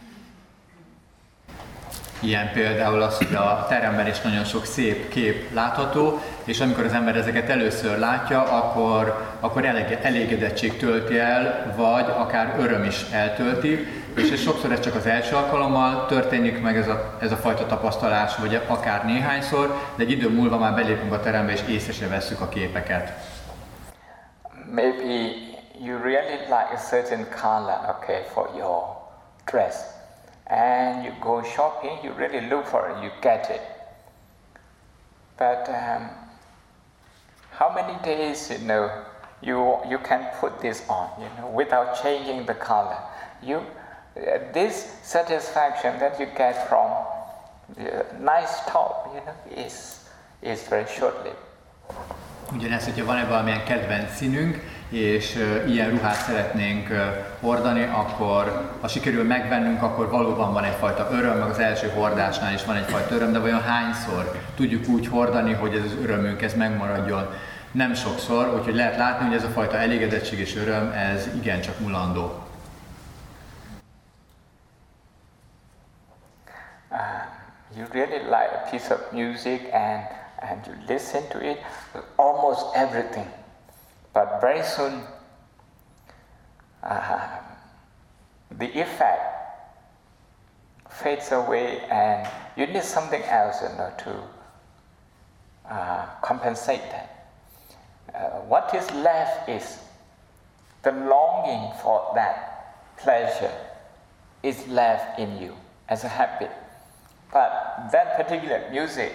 Ilyen 2.20 2.52
például 2.52 3.02
az, 3.02 3.16
hogy 3.16 3.34
a 3.34 3.66
teremben 3.68 4.06
is 4.06 4.20
nagyon 4.20 4.44
sok 4.44 4.64
szép 4.64 5.08
kép 5.08 5.54
látható, 5.54 6.20
és 6.44 6.60
amikor 6.60 6.84
az 6.84 6.92
ember 6.92 7.16
ezeket 7.16 7.48
először 7.48 7.98
látja, 7.98 8.42
akkor, 8.42 9.26
akkor 9.40 9.64
elégedettség 10.02 10.76
tölti 10.76 11.18
el, 11.18 11.74
vagy 11.76 12.04
akár 12.16 12.54
öröm 12.58 12.84
is 12.84 13.06
eltölti, 13.10 13.86
és 14.16 14.30
ez 14.30 14.40
sokszor 14.40 14.72
ez 14.72 14.80
csak 14.80 14.94
az 14.94 15.06
első 15.06 15.36
alkalommal 15.36 16.06
történik 16.06 16.62
meg 16.62 16.76
ez 16.76 16.88
a, 16.88 17.16
ez 17.20 17.32
a 17.32 17.36
fajta 17.36 17.66
tapasztalás, 17.66 18.36
vagy 18.36 18.60
akár 18.66 19.04
néhányszor, 19.04 19.74
de 19.94 20.02
egy 20.02 20.10
idő 20.10 20.28
múlva 20.28 20.58
már 20.58 20.74
belépünk 20.74 21.12
a 21.12 21.20
terembe, 21.20 21.52
és 21.52 21.60
észre 21.68 21.92
se 21.92 22.08
vesszük 22.08 22.40
a 22.40 22.48
képeket. 22.48 23.12
Maybe 24.70 25.02
you 25.82 25.98
really 26.02 26.38
like 26.48 26.70
a 26.74 26.78
certain 26.90 27.26
color, 27.42 27.78
okay, 27.88 28.22
for 28.32 28.50
your 28.56 28.82
dress. 29.44 29.74
And 30.50 31.04
you 31.04 31.12
go 31.20 31.42
shopping, 31.44 31.98
you 32.02 32.12
really 32.12 32.40
look 32.48 32.66
for 32.66 32.90
it, 32.90 33.02
you 33.04 33.10
get 33.20 33.50
it. 33.50 33.62
But 35.38 35.68
um, 35.68 36.10
how 37.52 37.72
many 37.72 37.96
days, 38.02 38.50
you 38.50 38.58
know, 38.66 38.90
you, 39.42 39.76
you 39.88 39.98
can 39.98 40.26
put 40.40 40.60
this 40.60 40.82
on, 40.88 41.08
you 41.20 41.28
know, 41.38 41.48
without 41.50 42.02
changing 42.02 42.46
the 42.46 42.54
color? 42.54 42.98
You, 43.42 43.62
this 44.52 44.98
satisfaction 45.02 45.98
that 46.00 46.18
you 46.18 46.26
get 46.36 46.68
from 46.68 46.90
the 47.76 48.04
nice 48.18 48.60
top, 48.66 49.08
you 49.14 49.20
know, 49.20 49.64
is, 49.64 50.04
is 50.42 50.66
very 50.68 50.86
short-lived. 50.86 51.36
Ugyanez, 52.52 52.84
hogyha 52.84 53.04
van-e 53.04 53.24
valamilyen 53.24 53.64
kedvenc 53.64 54.10
színünk, 54.10 54.56
és 54.90 55.38
ilyen 55.66 55.90
ruhát 55.90 56.14
szeretnénk 56.14 56.88
hordani, 57.40 57.82
akkor 57.82 58.70
ha 58.80 58.88
sikerül 58.88 59.24
megvennünk, 59.24 59.82
akkor 59.82 60.10
valóban 60.10 60.52
van 60.52 60.64
egyfajta 60.64 61.08
öröm, 61.10 61.38
meg 61.38 61.48
az 61.48 61.58
első 61.58 61.88
hordásnál 61.88 62.54
is 62.54 62.64
van 62.64 62.76
egyfajta 62.76 63.14
öröm, 63.14 63.32
de 63.32 63.38
vajon 63.38 63.62
hányszor 63.62 64.40
tudjuk 64.56 64.88
úgy 64.88 65.08
hordani, 65.08 65.52
hogy 65.52 65.74
ez 65.74 65.84
az 65.84 65.96
örömünk 66.02 66.42
ez 66.42 66.54
megmaradjon? 66.54 67.34
Nem 67.72 67.94
sokszor, 67.94 68.54
úgyhogy 68.58 68.74
lehet 68.74 68.96
látni, 68.96 69.26
hogy 69.26 69.36
ez 69.36 69.44
a 69.44 69.48
fajta 69.48 69.76
elégedettség 69.76 70.38
és 70.38 70.56
öröm, 70.56 70.90
ez 70.92 71.28
igencsak 71.34 71.78
mulandó. 71.78 72.44
Uh, 76.90 76.98
you 77.76 77.86
really 77.92 78.18
like 78.18 78.50
a 78.64 78.68
piece 78.70 78.94
of 78.94 79.00
music 79.12 79.60
and, 79.72 80.02
and 80.50 80.66
you 80.66 80.74
listen 80.88 81.22
to 81.28 81.38
it, 81.38 81.58
almost 82.16 82.74
everything 82.74 83.26
But 84.12 84.40
very 84.40 84.64
soon, 84.64 85.02
uh, 86.82 87.38
the 88.50 88.66
effect 88.80 89.30
fades 90.90 91.30
away 91.32 91.80
and 91.90 92.28
you 92.56 92.66
need 92.66 92.82
something 92.82 93.22
else 93.22 93.62
you 93.62 93.68
know, 93.68 93.92
to 93.98 94.22
uh, 95.70 96.06
compensate 96.22 96.82
that. 96.90 97.30
Uh, 98.14 98.40
what 98.48 98.74
is 98.74 98.90
left 98.90 99.48
is 99.48 99.78
the 100.82 100.90
longing 100.92 101.72
for 101.80 102.10
that 102.14 102.96
pleasure 102.96 103.52
is 104.42 104.66
left 104.68 105.18
in 105.18 105.38
you 105.38 105.54
as 105.88 106.04
a 106.04 106.08
habit. 106.08 106.50
But 107.32 107.90
that 107.92 108.16
particular 108.16 108.68
music 108.70 109.12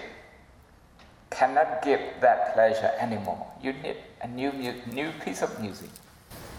cannot 1.30 1.82
give 1.82 2.00
that 2.20 2.54
pleasure 2.54 2.92
anymore. 2.98 3.46
You 3.66 3.74
need 3.82 3.96
a 4.22 4.26
new, 4.36 4.50
new 4.94 5.10
piece 5.24 5.44
of 5.44 5.50
music. 5.60 5.88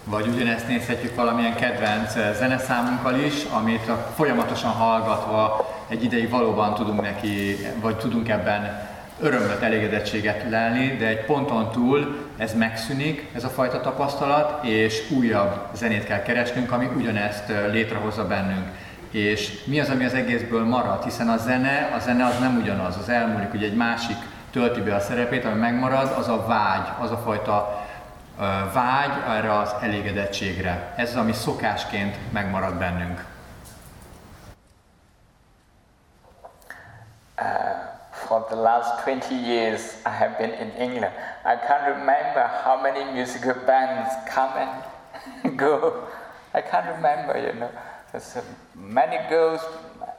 Vagy 0.04 0.28
ugyanezt 0.28 0.68
nézhetjük 0.68 1.16
valamilyen 1.16 1.56
kedvenc 1.56 2.16
eh, 2.16 2.34
zeneszámunkkal 2.34 3.20
is, 3.20 3.44
amit 3.44 3.92
folyamatosan 4.16 4.72
hallgatva 4.72 5.70
egy 5.88 6.04
ideig 6.04 6.30
valóban 6.30 6.74
tudunk 6.74 7.02
neki, 7.02 7.56
vagy 7.82 7.98
tudunk 7.98 8.30
ebben 8.30 8.90
örömöt, 9.20 9.62
elégedettséget 9.62 10.50
lelni, 10.50 10.96
de 11.00 11.08
egy 11.08 11.26
ponton 11.26 11.72
túl 11.72 12.30
ez 12.38 12.54
megszűnik, 12.54 13.28
ez 13.36 13.44
a 13.44 13.50
fajta 13.50 13.82
tapasztalat, 13.82 14.64
és 14.64 15.12
újabb 15.12 15.68
zenét 15.74 16.04
kell 16.04 16.22
keresnünk, 16.22 16.72
ami 16.72 16.90
ugyanezt 16.96 17.50
eh, 17.50 17.72
létrehozza 17.72 18.28
bennünk. 18.28 18.68
És 19.12 19.64
mi 19.66 19.80
az, 19.80 19.90
ami 19.90 20.06
az 20.06 20.14
egészből 20.14 20.66
marad? 20.66 21.04
Hiszen 21.04 21.28
a 21.28 21.38
zene, 21.38 21.94
a 21.96 22.00
zene 22.00 22.26
az 22.26 22.40
nem 22.40 22.58
ugyanaz, 22.62 22.98
az 22.98 23.10
elmúlik, 23.10 23.50
hogy 23.50 23.64
egy 23.64 23.76
másik 23.76 24.18
tölti 24.52 24.82
be 24.82 24.96
a 24.96 25.00
szerepét, 25.00 25.46
ami 25.46 25.60
megmarad, 25.60 26.12
az 26.18 26.28
a 26.28 26.46
vágy, 26.46 26.88
az 27.00 27.12
a 27.12 27.18
fajta 27.18 27.86
vágy 28.74 29.12
erre 29.28 29.58
az 29.58 29.76
elégedettségre. 29.82 30.94
Ez 30.96 31.10
az, 31.10 31.16
ami 31.16 31.34
szokásként 31.34 32.32
megmarad 32.32 32.74
bennünk. 32.74 33.26
Uh, 37.40 37.46
for 38.12 38.46
the 38.46 38.56
last 38.56 39.04
20 39.06 39.30
years 39.30 39.82
I 40.06 40.10
have 40.10 40.36
been 40.38 40.54
in 40.54 40.72
England. 40.78 41.14
I 41.46 41.56
can't 41.68 41.86
remember 41.86 42.50
how 42.64 42.82
many 42.82 43.04
musical 43.14 43.54
bands 43.66 44.10
come 44.34 44.54
and 44.58 45.58
go. 45.58 46.08
I 46.54 46.62
can't 46.62 46.88
remember, 46.96 47.38
you 47.38 47.54
know. 47.54 47.70
There's 48.12 48.36
uh, 48.36 48.42
many 48.74 49.18
girls 49.30 49.62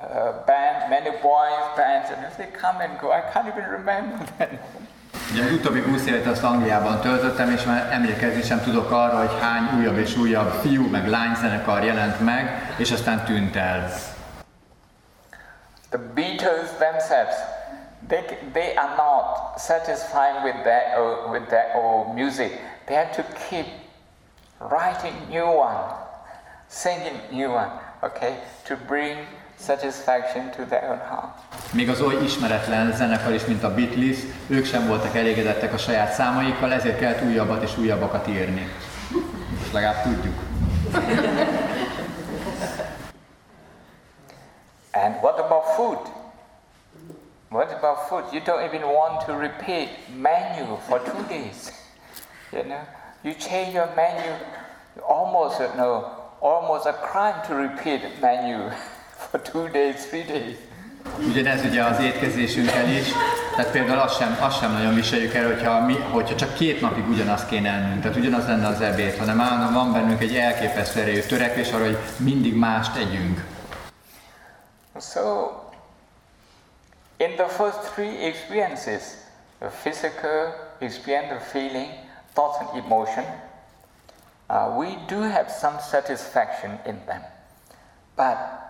uh, 0.00 0.44
bands, 0.46 0.88
many 0.88 1.10
boys 1.10 1.66
bands, 1.76 2.10
and 2.10 2.20
they 2.36 2.50
come 2.60 2.80
and 2.80 2.98
go. 3.00 3.12
I 3.12 3.22
can't 3.32 3.48
even 3.48 3.64
remember 3.70 4.18
them. 4.38 4.58
Ugye 5.32 5.44
az 5.44 5.52
utóbbi 5.52 5.80
20 5.82 6.06
évet 6.06 6.26
azt 6.26 6.42
Angliában 6.42 7.00
töltöttem, 7.00 7.50
és 7.50 7.64
már 7.64 7.92
emlékezni 7.92 8.42
sem 8.42 8.60
tudok 8.60 8.90
arra, 8.90 9.18
hogy 9.18 9.40
hány 9.40 9.78
újabb 9.78 9.96
és 9.96 10.16
újabb 10.16 10.50
fiú 10.50 10.88
meg 10.90 11.08
lány 11.08 11.34
zenekar 11.34 11.84
jelent 11.84 12.20
meg, 12.20 12.72
és 12.76 12.90
aztán 12.90 13.24
tűnt 13.24 13.56
el. 13.56 13.88
The 15.90 15.98
Beatles 16.14 16.68
themselves, 16.78 17.34
they, 18.08 18.22
they 18.52 18.74
are 18.76 18.94
not 18.96 19.58
satisfied 19.58 20.42
with 20.44 20.62
their, 20.62 20.98
old, 20.98 21.30
with 21.30 21.48
their 21.48 21.74
old 21.74 22.14
music. 22.14 22.50
They 22.86 22.96
have 22.96 23.10
to 23.16 23.22
keep 23.48 23.66
writing 24.58 25.14
new 25.28 25.46
one, 25.46 25.94
singing 26.68 27.20
new 27.30 27.50
one, 27.50 27.70
okay, 28.00 28.34
to 28.66 28.76
bring 28.86 29.16
satisfaction 29.58 30.50
to 30.50 30.64
their 30.64 30.90
own 30.90 31.00
heart. 31.08 31.38
Még 31.72 31.88
az 31.88 32.00
oly 32.00 32.14
ismeretlen 32.24 32.92
zenekar 32.92 33.32
is, 33.32 33.44
mint 33.44 33.62
a 33.62 33.74
Beatles, 33.74 34.18
ők 34.46 34.64
sem 34.64 34.86
voltak 34.86 35.16
elégedettek 35.16 35.72
a 35.72 35.78
saját 35.78 36.12
számaikkal, 36.12 36.72
ezért 36.72 36.98
kellett 36.98 37.22
újabbat 37.22 37.62
és 37.62 37.78
újabbakat 37.78 38.26
írni. 38.26 38.72
Most 39.58 39.72
legalább 39.72 40.02
tudjuk. 40.02 40.34
And 44.92 45.14
what 45.20 45.38
about 45.38 45.64
food? 45.64 45.98
What 47.50 47.72
about 47.72 47.98
food? 48.08 48.24
You 48.32 48.40
don't 48.40 48.62
even 48.62 48.82
want 48.82 49.24
to 49.26 49.38
repeat 49.38 49.88
menu 50.20 50.76
for 50.88 51.00
two 51.00 51.22
days. 51.28 51.72
You 52.52 52.62
know, 52.62 52.80
you 53.22 53.34
change 53.34 53.72
your 53.72 53.88
menu 53.94 54.32
almost, 55.00 55.58
you 55.60 55.68
know, 55.76 56.17
almost 56.40 56.86
a 56.86 56.92
crime 56.92 57.40
to 57.46 57.54
repeat 57.54 58.20
menu. 58.20 58.70
for 59.30 59.38
two 59.38 59.68
days, 59.68 60.06
three 60.06 60.22
days. 60.22 60.56
Ugyanez 61.18 61.64
ugye 61.64 61.84
az 61.84 62.00
étkezésünkkel 62.00 62.88
is, 62.88 63.08
tehát 63.56 63.70
például 63.70 63.98
azt 63.98 64.16
sem, 64.18 64.38
azt 64.40 64.58
sem 64.58 64.72
nagyon 64.72 64.94
viseljük 64.94 65.34
el, 65.34 65.46
hogyha, 65.46 65.80
mi, 65.80 65.94
hogyha 65.94 66.34
csak 66.34 66.54
két 66.54 66.80
napig 66.80 67.08
ugyanazt 67.08 67.48
kéne 67.48 67.70
ennünk, 67.70 68.02
tehát 68.02 68.16
ugyanaz 68.16 68.46
lenne 68.46 68.66
az 68.66 68.80
ebéd, 68.80 69.18
hanem 69.18 69.40
állandóan 69.40 69.72
van 69.72 69.92
bennünk 69.92 70.22
egy 70.22 70.36
elképesztő 70.36 71.00
erejű 71.00 71.20
törekvés 71.20 71.72
arra, 71.72 71.84
hogy 71.84 71.98
mindig 72.16 72.54
mást 72.54 72.92
tegyünk. 72.92 73.44
So, 75.00 75.20
in 77.16 77.34
the 77.36 77.48
first 77.48 77.78
three 77.94 78.26
experiences, 78.26 79.02
the 79.58 79.70
physical 79.82 80.54
experience, 80.78 81.34
the 81.34 81.40
feeling, 81.40 81.88
thoughts 82.32 82.58
and 82.60 82.84
emotion, 82.84 83.24
uh, 84.50 84.74
we 84.78 84.96
do 85.08 85.20
have 85.20 85.50
some 85.50 85.78
satisfaction 85.80 86.78
in 86.86 87.04
them. 87.06 87.22
But 88.16 88.68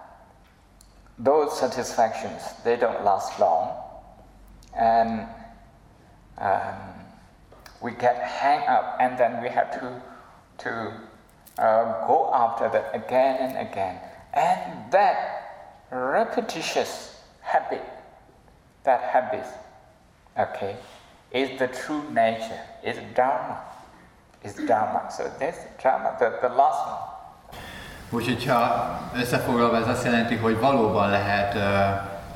those 1.18 1.58
satisfactions, 1.58 2.42
they 2.64 2.76
don't 2.76 3.04
last 3.04 3.38
long. 3.38 3.76
And 4.76 5.26
um, 6.38 6.76
we 7.80 7.92
get 7.92 8.16
hang 8.22 8.66
up 8.68 8.96
and 9.00 9.18
then 9.18 9.42
we 9.42 9.48
have 9.48 9.72
to, 9.80 10.02
to 10.58 10.92
uh, 11.62 12.06
go 12.06 12.30
after 12.32 12.68
that 12.68 12.90
again 12.94 13.36
and 13.40 13.68
again. 13.68 14.00
And 14.32 14.92
that 14.92 15.86
repetitious 15.90 17.20
habit, 17.40 17.84
that 18.84 19.00
habit, 19.00 19.46
okay, 20.38 20.76
is 21.32 21.58
the 21.58 21.68
true 21.68 22.02
nature, 22.10 22.60
is 22.84 22.96
Dharma. 23.14 23.67
Is 24.44 24.52
Dharma. 24.66 25.10
So 25.10 25.22
that's 25.38 25.58
Dharma, 25.82 26.16
the, 26.18 26.28
the 26.40 26.48
last 26.48 26.86
one. 26.86 27.08
Úgyhogy 28.10 28.46
ha 28.46 28.98
összefoglalva 29.16 29.76
ez 29.76 29.88
azt 29.88 30.04
jelenti, 30.04 30.34
hogy 30.34 30.58
valóban 30.58 31.10
lehet 31.10 31.54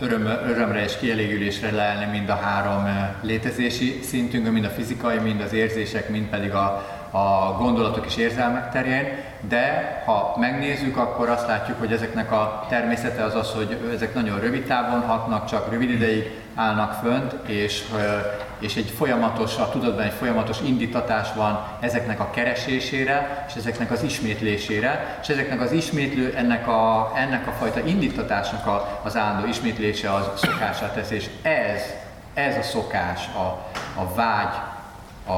öröm, 0.01 0.27
örömre 0.27 0.83
és 0.83 0.97
kielégülésre 0.97 1.71
leelni 1.71 2.05
mind 2.05 2.29
a 2.29 2.35
három 2.35 3.13
létezési 3.21 4.01
szintünkön, 4.03 4.53
mind 4.53 4.65
a 4.65 4.69
fizikai, 4.69 5.19
mind 5.19 5.41
az 5.41 5.53
érzések, 5.53 6.09
mind 6.09 6.29
pedig 6.29 6.55
a, 6.55 6.85
a 7.11 7.57
gondolatok 7.59 8.07
és 8.07 8.17
érzelmek 8.17 8.71
terén, 8.71 9.25
de 9.41 10.03
ha 10.07 10.35
megnézzük, 10.39 10.97
akkor 10.97 11.29
azt 11.29 11.47
látjuk, 11.47 11.79
hogy 11.79 11.93
ezeknek 11.93 12.33
a 12.33 12.67
természete 12.69 13.25
az 13.25 13.35
az, 13.35 13.51
hogy 13.51 13.91
ezek 13.95 14.15
nagyon 14.15 14.41
rövid 14.41 14.67
távon 14.67 15.01
hatnak, 15.01 15.45
csak 15.45 15.71
rövid 15.71 15.91
ideig 15.91 16.41
állnak 16.55 16.93
fönt, 16.93 17.49
és, 17.49 17.85
és 18.63 18.77
egy 18.77 18.91
folyamatos, 18.91 19.57
a 19.57 19.69
tudatban 19.69 20.05
egy 20.05 20.13
folyamatos 20.13 20.61
indítatás 20.61 21.33
van 21.35 21.67
ezeknek 21.81 22.21
a 22.21 22.31
keresésére, 22.31 23.45
és 23.49 23.55
ezeknek 23.55 23.91
az 23.91 24.03
ismétlésére, 24.03 25.19
és 25.23 25.29
ezeknek 25.29 25.61
az 25.61 25.73
ismétlő, 25.73 26.35
ennek 26.37 26.69
a, 26.69 27.13
ennek 27.17 27.47
a 27.47 27.53
fajta 27.53 27.81
indítatásnak 27.81 28.67
a, 28.67 29.01
az 29.03 29.17
állandó 29.17 29.49
ismétlése 29.49 30.15
az 30.15 30.31
szokásá 30.35 30.93
tesz, 30.93 31.11
és 31.11 31.31
ez, 31.43 31.83
ez 32.35 32.57
a 32.57 32.63
szokás, 32.63 33.29
a, 33.29 33.69
a 34.01 34.15
vágy, 34.15 34.55
a, 35.27 35.33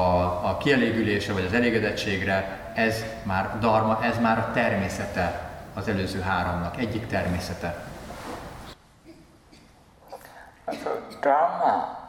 a 0.49 0.57
kielégülése 0.59 1.33
vagy 1.33 1.45
az 1.45 1.53
elégedettségre, 1.53 2.71
ez 2.75 3.05
már 3.23 3.59
dharma, 3.59 4.03
ez 4.03 4.19
már 4.21 4.37
a 4.37 4.51
természete 4.53 5.49
az 5.73 5.87
előző 5.87 6.19
háromnak, 6.19 6.77
egyik 6.77 7.07
természete. 7.07 7.83
So 10.83 10.89
dharma 11.21 12.04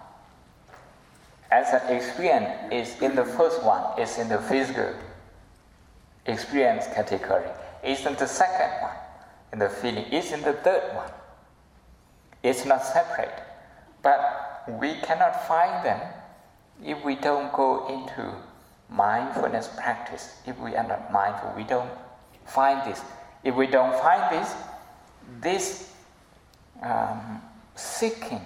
as 1.57 1.73
an 1.73 1.97
experience 1.97 2.51
is 2.71 3.01
in 3.01 3.17
the 3.17 3.25
first 3.25 3.63
one, 3.63 3.83
is 3.99 4.19
in 4.19 4.29
the 4.29 4.39
physical 4.39 4.93
experience 6.27 6.87
category. 6.95 7.49
Is 7.83 8.05
in 8.05 8.15
the 8.17 8.27
second 8.27 8.71
one, 8.83 8.97
in 9.53 9.59
the 9.61 9.71
feeling. 9.71 10.05
Is 10.13 10.33
in 10.33 10.43
the 10.43 10.53
third 10.53 10.85
one. 10.95 11.11
It's 12.43 12.67
not 12.67 12.85
separate. 12.85 13.33
But 14.03 14.65
we 14.81 14.95
cannot 15.01 15.49
find 15.49 15.85
them 15.85 16.01
if 16.85 17.03
we 17.05 17.15
don't 17.15 17.51
go 17.53 17.89
into 17.89 18.35
mindfulness 18.91 19.69
practice, 19.77 20.37
if 20.47 20.59
we 20.59 20.77
are 20.77 20.87
not 20.87 21.11
mindful, 21.11 21.55
we 21.57 21.65
don't 21.65 21.91
find 22.45 22.85
this. 22.89 23.01
If 23.45 23.55
we 23.55 23.67
don't 23.67 23.99
find 24.01 24.23
this, 24.35 24.55
this 25.41 25.93
um, 26.83 27.41
seeking, 27.75 28.43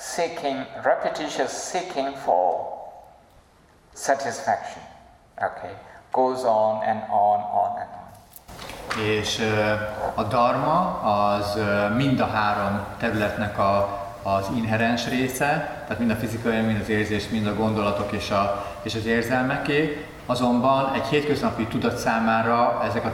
seeking, 0.00 0.66
repetitious 0.82 1.52
seeking 1.52 2.16
for 2.24 2.66
satisfaction, 3.92 4.82
okay, 5.36 5.74
goes 6.12 6.44
on 6.44 6.82
and 6.84 7.02
on, 7.10 7.40
on 7.40 7.76
and 7.80 7.88
on. 7.92 8.00
És 9.04 9.40
a 10.14 10.22
dharma 10.22 11.00
az 11.00 11.58
mind 11.96 12.20
a 12.20 12.26
három 12.26 12.86
területnek 12.98 13.58
a, 13.58 14.00
az 14.22 14.46
inherens 14.56 15.08
része, 15.08 15.46
tehát 15.82 15.98
mind 15.98 16.10
a 16.10 16.14
fizikai, 16.14 16.60
mind 16.60 16.80
az 16.80 16.88
érzés, 16.88 17.28
mind 17.28 17.46
a 17.46 17.54
gondolatok 17.54 18.12
és, 18.12 18.30
a, 18.30 18.66
és 18.82 18.94
az 18.94 19.06
érzelmeké, 19.06 20.06
azonban 20.26 20.92
egy 20.94 21.06
hétköznapi 21.06 21.66
tudat 21.66 21.96
számára 21.96 22.82
ezek 22.88 23.04
a, 23.04 23.12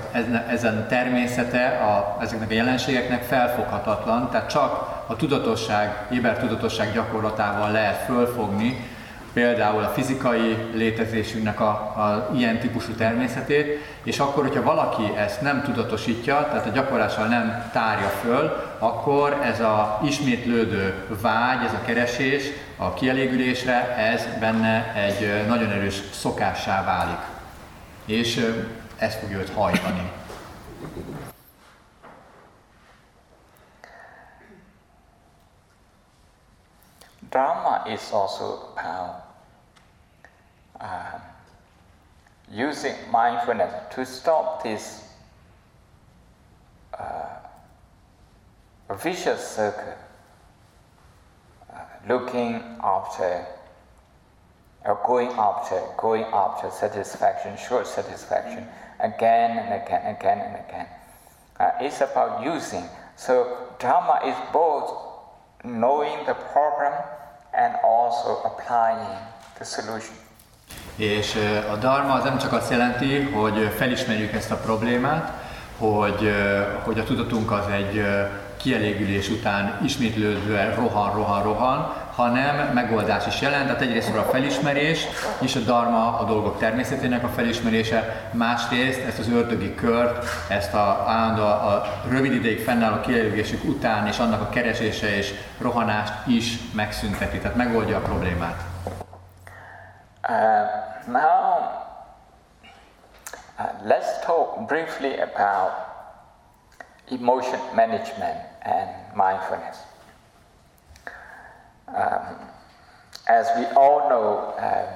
ezen 0.50 0.86
természete 0.88 1.66
a, 1.66 2.22
ezeknek 2.22 2.50
a 2.50 2.54
jelenségeknek 2.54 3.22
felfoghatatlan, 3.22 4.30
tehát 4.30 4.50
csak 4.50 5.02
a 5.06 5.16
tudatosság, 5.16 6.06
éber 6.10 6.38
tudatosság 6.38 6.92
gyakorlatával 6.92 7.70
lehet 7.70 8.04
fölfogni 8.04 8.95
például 9.36 9.82
a 9.82 9.88
fizikai 9.88 10.56
létezésünknek 10.72 11.60
a, 11.60 11.68
a 11.68 12.30
ilyen 12.34 12.58
típusú 12.58 12.92
természetét, 12.92 13.78
és 14.02 14.18
akkor, 14.18 14.42
hogyha 14.42 14.62
valaki 14.62 15.16
ezt 15.16 15.40
nem 15.40 15.62
tudatosítja, 15.62 16.48
tehát 16.50 16.66
a 16.66 16.70
gyakorlással 16.70 17.26
nem 17.26 17.70
tárja 17.72 18.08
föl, 18.08 18.56
akkor 18.78 19.32
ez 19.42 19.60
a 19.60 20.00
ismétlődő 20.04 21.06
vágy, 21.20 21.64
ez 21.64 21.72
a 21.72 21.84
keresés 21.84 22.44
a 22.76 22.94
kielégülésre, 22.94 23.96
ez 23.96 24.26
benne 24.40 24.94
egy 24.94 25.46
nagyon 25.46 25.70
erős 25.70 26.02
szokássá 26.12 26.84
válik. 26.84 27.20
És 28.04 28.54
ez 28.98 29.14
fogja 29.14 29.38
őt 29.38 29.50
hajtani. 29.50 30.10
Dharma 37.30 37.82
is 37.86 38.00
also 38.12 38.44
about 38.76 39.25
uh, 40.80 41.18
using 42.50 42.94
mindfulness 43.10 43.72
to 43.94 44.04
stop 44.06 44.62
this 44.62 45.04
uh, 46.98 47.26
vicious 48.94 49.46
circle, 49.46 49.94
uh, 51.72 51.78
looking 52.08 52.62
after 52.82 53.46
or 54.84 55.00
going 55.04 55.30
after, 55.30 55.82
going 55.98 56.24
after 56.32 56.70
satisfaction, 56.70 57.56
short 57.56 57.86
satisfaction, 57.86 58.66
again 59.00 59.58
and 59.58 59.82
again, 59.82 60.14
again 60.14 60.38
and 60.38 60.64
again. 60.68 60.86
Uh, 61.58 61.70
it's 61.80 62.00
about 62.00 62.44
using. 62.44 62.84
So 63.16 63.74
Dharma 63.80 64.20
is 64.24 64.36
both 64.52 64.94
knowing 65.64 66.24
the 66.26 66.34
problem 66.34 66.92
and 67.52 67.74
also 67.82 68.42
applying 68.42 69.18
the 69.58 69.64
solution. 69.64 70.14
És 70.96 71.34
a 71.72 71.76
dharma 71.76 72.12
az 72.12 72.24
nem 72.24 72.38
csak 72.38 72.52
azt 72.52 72.70
jelenti, 72.70 73.20
hogy 73.20 73.70
felismerjük 73.76 74.32
ezt 74.32 74.50
a 74.50 74.56
problémát, 74.56 75.32
hogy, 75.78 76.34
hogy 76.84 76.98
a 76.98 77.04
tudatunk 77.04 77.50
az 77.50 77.64
egy 77.72 78.04
kielégülés 78.56 79.28
után 79.28 79.80
ismétlődően 79.84 80.74
rohan, 80.74 81.14
rohan, 81.14 81.42
rohan, 81.42 81.94
hanem 82.14 82.72
megoldás 82.74 83.26
is 83.26 83.40
jelent. 83.40 83.64
Tehát 83.64 83.80
egyrészt 83.80 84.16
a 84.16 84.28
felismerés, 84.30 85.06
és 85.40 85.56
a 85.56 85.60
dharma 85.60 86.18
a 86.18 86.24
dolgok 86.24 86.58
természetének 86.58 87.24
a 87.24 87.28
felismerése, 87.28 88.28
másrészt 88.32 89.00
ezt 89.00 89.18
az 89.18 89.28
ördögi 89.28 89.74
kört, 89.74 90.26
ezt 90.48 90.74
a, 90.74 91.04
állandó, 91.06 91.42
a 91.42 92.00
rövid 92.08 92.32
ideig 92.32 92.60
fennálló 92.60 93.00
kielégülésük 93.00 93.64
után 93.64 94.06
és 94.06 94.18
annak 94.18 94.40
a 94.40 94.48
keresése 94.48 95.16
és 95.16 95.34
rohanást 95.58 96.12
is 96.26 96.58
megszünteti, 96.72 97.38
tehát 97.38 97.56
megoldja 97.56 97.96
a 97.96 98.00
problémát. 98.00 98.75
Uh, 100.26 100.82
now, 101.06 101.86
uh, 103.60 103.72
let's 103.84 104.24
talk 104.24 104.68
briefly 104.68 105.14
about 105.18 105.86
emotion 107.12 107.60
management 107.76 108.36
and 108.62 108.90
mindfulness. 109.16 109.78
Um, 111.86 112.34
as 113.28 113.46
we 113.56 113.66
all 113.76 114.08
know, 114.08 114.54
um, 114.58 114.88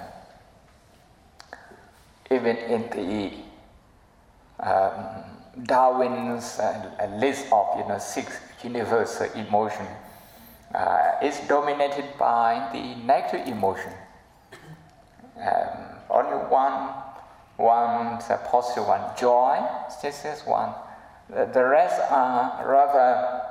even 2.33 2.57
in 2.57 2.91
the 2.91 3.33
um, 4.69 5.23
Darwin's 5.63 6.59
uh, 6.59 7.09
list 7.19 7.47
of 7.53 7.79
you 7.79 7.87
know 7.87 7.99
six 7.99 8.37
universal 8.65 9.31
emotion 9.35 9.87
uh, 10.75 11.13
is 11.23 11.39
dominated 11.47 12.19
by 12.19 12.69
the 12.73 12.97
negative 13.05 13.47
emotion 13.47 13.93
um, 15.41 15.91
only 16.11 16.37
one, 16.49 16.93
one 17.57 18.19
positive 18.51 18.87
one, 18.87 19.01
joy. 19.17 19.59
This 20.03 20.25
is 20.25 20.43
one. 20.47 20.75
The, 21.29 21.47
the 21.53 21.65
rest 21.65 22.01
are 22.11 22.67
rather, 22.67 23.43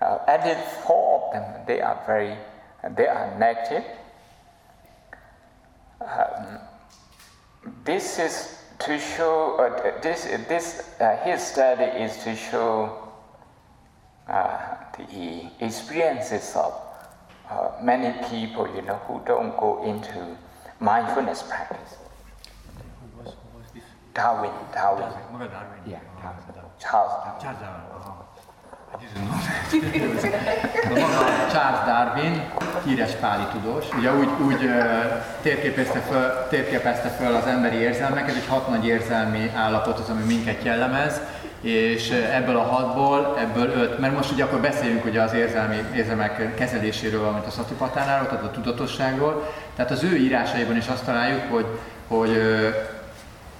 uh, 0.00 0.42
least 0.44 0.68
four 0.86 1.22
of 1.22 1.32
them, 1.32 1.66
they 1.66 1.80
are 1.80 2.00
very, 2.06 2.36
they 2.96 3.06
are 3.06 3.38
negative. 3.38 3.84
Um, 6.00 6.58
this 7.84 8.18
is 8.18 8.58
to 8.80 8.98
show, 8.98 9.56
uh, 9.56 10.00
this, 10.00 10.24
this 10.48 10.90
uh, 11.00 11.16
his 11.24 11.40
study 11.40 11.84
is 11.84 12.16
to 12.24 12.34
show 12.34 13.08
uh, 14.28 14.74
the 14.98 15.48
experiences 15.60 16.54
of 16.56 16.74
uh, 17.48 17.70
many 17.82 18.12
people, 18.28 18.68
you 18.74 18.82
know, 18.82 18.96
who 19.06 19.20
don't 19.24 19.56
go 19.58 19.84
into 19.84 20.36
mindfulness 20.82 21.42
practice. 21.42 21.96
Who 23.00 23.22
was, 23.22 23.34
who 23.34 23.58
was 23.58 23.70
this? 23.72 23.84
Darwin, 24.14 24.50
Darwin. 24.74 25.08
Darwin. 25.08 25.48
Darwin. 25.48 25.80
Yeah, 25.86 26.00
Charles. 26.78 27.12
Charles 27.40 27.60
Darwin. 27.60 27.92
Charles 31.52 31.84
Darwin, 31.86 32.42
híres 32.84 33.10
páli 33.20 33.42
tudós, 33.52 33.84
ugye 33.96 34.14
úgy, 34.14 34.28
úgy 34.44 34.70
térképezte, 35.42 35.98
föl, 35.98 36.46
térképezte 36.48 37.08
föl 37.08 37.34
az 37.34 37.46
emberi 37.46 37.76
érzelmeket, 37.76 38.34
egy 38.34 38.46
hat 38.48 38.68
nagy 38.68 38.86
érzelmi 38.86 39.50
állapot 39.54 39.98
az, 39.98 40.08
ami 40.08 40.22
minket 40.22 40.62
jellemez, 40.62 41.20
és 41.62 42.10
ebből 42.10 42.56
a 42.56 42.62
hatból, 42.62 43.36
ebből 43.38 43.70
öt, 43.70 43.98
mert 43.98 44.14
most 44.14 44.32
ugye 44.32 44.44
akkor 44.44 44.60
beszéljünk 44.60 45.04
ugye 45.04 45.22
az 45.22 45.32
érzelmi, 45.32 45.76
érzelmek 45.94 46.54
kezeléséről, 46.54 47.24
amit 47.24 47.46
a 47.46 47.50
szatipatánáról, 47.50 48.26
tehát 48.26 48.44
a 48.44 48.50
tudatosságról, 48.50 49.52
tehát 49.76 49.90
az 49.90 50.02
ő 50.02 50.16
írásaiban 50.16 50.76
is 50.76 50.88
azt 50.88 51.04
találjuk, 51.04 51.42
hogy, 51.50 51.66
hogy 52.08 52.30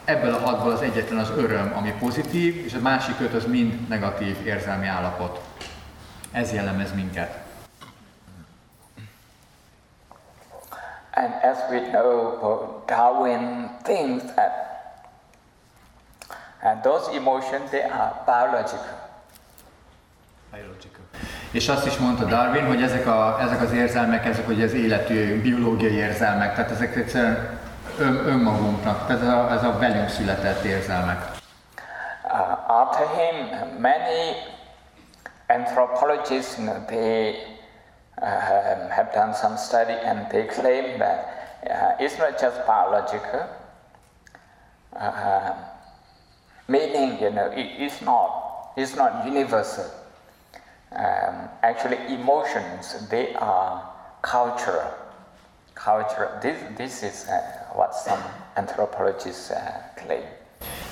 ebből 0.05 0.35
a 0.35 0.39
hatból 0.39 0.73
az 0.73 0.83
egyetlen 0.83 1.19
az 1.19 1.33
öröm, 1.37 1.73
ami 1.77 1.95
pozitív, 1.99 2.65
és 2.67 2.75
a 2.75 2.81
másik 2.81 3.21
öt 3.21 3.35
az 3.35 3.47
mind 3.47 3.89
negatív 3.89 4.47
érzelmi 4.47 4.87
állapot. 4.87 5.41
Ez 6.33 6.53
jellemez 6.53 6.95
minket. 6.95 7.41
And 11.15 11.33
as 11.43 11.59
we 11.71 11.81
know, 11.91 12.83
Darwin 12.87 13.71
thinks 13.83 14.25
that 14.35 14.72
And 16.63 16.83
those 16.83 17.11
emotions, 17.17 17.71
they 17.71 17.83
are 17.83 18.13
biological. 18.25 18.99
Biological. 20.53 21.05
És 21.51 21.69
azt 21.69 21.87
is 21.87 21.97
mondta 21.97 22.25
Darwin, 22.25 22.67
hogy 22.67 22.83
ezek, 22.83 23.07
a, 23.07 23.39
ezek 23.41 23.61
az 23.61 23.73
érzelmek, 23.73 24.25
ezek 24.25 24.47
hogy 24.47 24.63
az 24.63 24.73
életű 24.73 25.41
biológiai 25.41 25.95
érzelmek, 25.95 26.55
tehát 26.55 26.71
ezek 26.71 26.97
egyszerűen 26.97 27.59
ön, 27.99 28.27
önmagunknak, 28.27 29.07
tehát 29.07 29.23
ez 29.23 29.29
a, 29.29 29.51
ez 29.53 29.65
a 29.65 29.79
velünk 29.79 30.09
született 30.09 30.65
érzelmek. 30.65 31.31
Uh, 32.25 32.71
after 32.71 33.07
him, 33.07 33.49
many 33.79 34.35
anthropologists, 35.49 36.59
they 36.87 37.35
uh, 38.21 38.89
have 38.89 39.11
done 39.15 39.35
some 39.35 39.57
study 39.57 39.97
and 40.05 40.29
they 40.29 40.47
claim 40.47 40.99
that 40.99 41.27
uh, 41.67 42.05
it's 42.05 42.19
not 42.19 42.41
just 42.41 42.57
biological. 42.67 43.49
Uh, 44.93 45.71
meaning, 46.73 47.21
you 47.21 47.31
know, 47.31 47.49
it 47.63 47.71
is 47.87 47.95
not, 48.01 48.29
it's 48.77 48.95
not 48.97 49.11
universal. 49.33 49.85
Um, 51.05 51.35
actually, 51.63 51.99
emotions, 52.19 52.85
they 53.11 53.35
are 53.35 53.73
cultural. 54.21 54.91
Cultural. 55.75 56.31
This, 56.41 56.59
this 56.77 57.03
is 57.03 57.29
uh, 57.29 57.35
what 57.79 57.95
some 57.95 58.23
anthropologists 58.57 59.51
uh, 59.51 59.57
claim. 59.97 60.25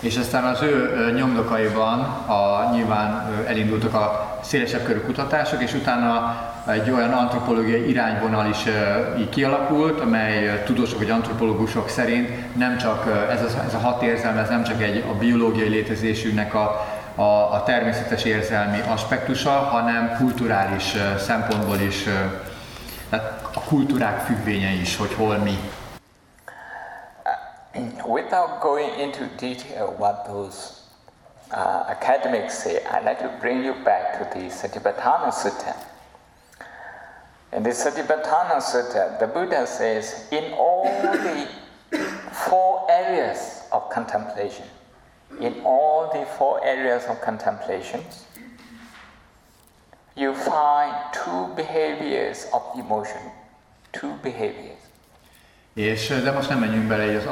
És 0.01 0.17
aztán 0.17 0.45
az 0.45 0.63
ő 0.63 1.11
nyomdokaiban 1.15 2.01
a, 2.27 2.71
nyilván 2.73 3.35
elindultak 3.47 3.95
a 3.95 4.39
szélesebb 4.43 4.85
körű 4.85 5.01
kutatások, 5.01 5.63
és 5.63 5.75
utána 5.75 6.37
egy 6.73 6.91
olyan 6.91 7.13
antropológiai 7.13 7.89
irányvonal 7.89 8.47
is 8.47 8.65
így 9.19 9.29
kialakult, 9.29 10.01
amely 10.01 10.63
tudósok 10.65 10.99
vagy 10.99 11.11
antropológusok 11.11 11.89
szerint 11.89 12.57
nem 12.57 12.79
csak 12.79 13.07
ez 13.31 13.43
a, 13.43 13.63
ez 13.67 13.75
a 13.75 13.79
hat 13.79 14.03
érzelme, 14.03 14.41
ez 14.41 14.49
nem 14.49 14.63
csak 14.63 14.83
egy 14.83 15.05
a 15.11 15.15
biológiai 15.15 15.69
létezésünknek 15.69 16.55
a, 16.55 16.87
a, 17.15 17.53
a 17.53 17.63
természetes 17.63 18.25
érzelmi 18.25 18.81
aspektusa, 18.89 19.51
hanem 19.51 20.17
kulturális 20.19 20.95
szempontból 21.19 21.79
is, 21.79 22.03
tehát 23.11 23.41
a 23.55 23.61
kultúrák 23.61 24.21
függvénye 24.21 24.71
is, 24.71 24.97
hogy 24.97 25.15
hol 25.15 25.37
mi. 25.37 25.59
Without 28.05 28.61
going 28.61 28.99
into 28.99 29.25
detail 29.39 29.95
what 29.99 30.25
those 30.27 30.57
uh, 31.53 31.85
academics 31.89 32.53
say, 32.53 32.77
I'd 32.93 33.05
like 33.05 33.19
to 33.19 33.31
bring 33.41 33.65
you 33.65 33.75
back 33.85 34.19
to 34.19 34.39
the 34.39 34.51
Satipatthana 34.51 35.31
Sutta. 35.31 35.90
In 37.53 37.65
the 37.65 37.71
Satipatthana 37.71 38.61
Sutta, 38.63 39.19
the 39.19 39.27
Buddha 39.27 39.67
says, 39.67 40.29
in 40.31 40.53
all 40.53 40.85
the 40.85 41.49
four 42.49 42.87
areas 42.89 43.63
of 43.73 43.91
contemplation, 43.91 44.67
in 45.41 45.61
all 45.65 46.11
the 46.13 46.25
four 46.39 46.65
areas 46.65 47.05
of 47.07 47.21
contemplations, 47.21 48.27
you 50.17 50.35
find 50.35 50.95
two 51.13 51.53
behaviors 51.57 52.47
of 52.53 52.63
emotion. 52.77 53.21
Two 53.93 54.15
behaviors. 54.23 54.80
És, 55.75 56.09
de 56.25 56.33
most 56.33 56.49
nem 56.49 56.59
menjünk 56.59 56.87
bele 56.87 57.17
az 57.17 57.27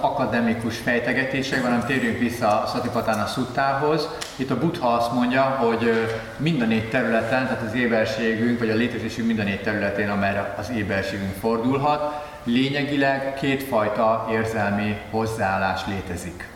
akademikus 0.00 0.78
fejtegetésekbe, 0.78 1.68
hanem 1.68 1.86
térjünk 1.86 2.18
vissza 2.18 2.62
a 2.62 2.66
Satipatthana 2.66 3.26
szuttához. 3.26 4.08
Itt 4.36 4.50
a 4.50 4.58
Buddha 4.58 4.92
azt 4.92 5.12
mondja, 5.12 5.42
hogy 5.42 6.10
mind 6.36 6.62
a 6.62 6.64
négy 6.64 6.90
területen, 6.90 7.46
tehát 7.46 7.62
az 7.62 7.74
éberségünk, 7.74 8.58
vagy 8.58 8.70
a 8.70 8.74
létezésünk 8.74 9.26
mind 9.26 9.38
a 9.38 9.42
négy 9.42 9.62
területén, 9.62 10.10
amelyre 10.10 10.54
az 10.58 10.70
éberségünk 10.70 11.34
fordulhat, 11.34 12.24
lényegileg 12.44 13.34
kétfajta 13.34 14.26
érzelmi 14.30 15.00
hozzáállás 15.10 15.86
létezik. 15.86 16.48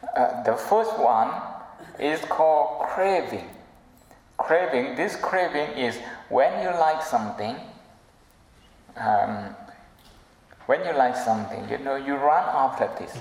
Uh, 0.00 0.42
the 0.42 0.56
first 0.56 0.98
one 0.98 1.30
is 1.98 2.18
called 2.28 2.88
craving. 2.94 3.48
Craving, 4.36 4.94
this 4.96 5.16
craving 5.20 5.76
is 5.76 5.94
when 6.28 6.62
you 6.62 6.70
like 6.70 7.02
something, 7.10 7.56
um, 8.96 9.56
When 10.68 10.84
you 10.84 10.92
like 10.92 11.16
something, 11.16 11.62
you 11.70 11.78
know, 11.78 11.96
you 11.96 12.14
run 12.14 12.44
after 12.64 12.88
this. 12.98 13.12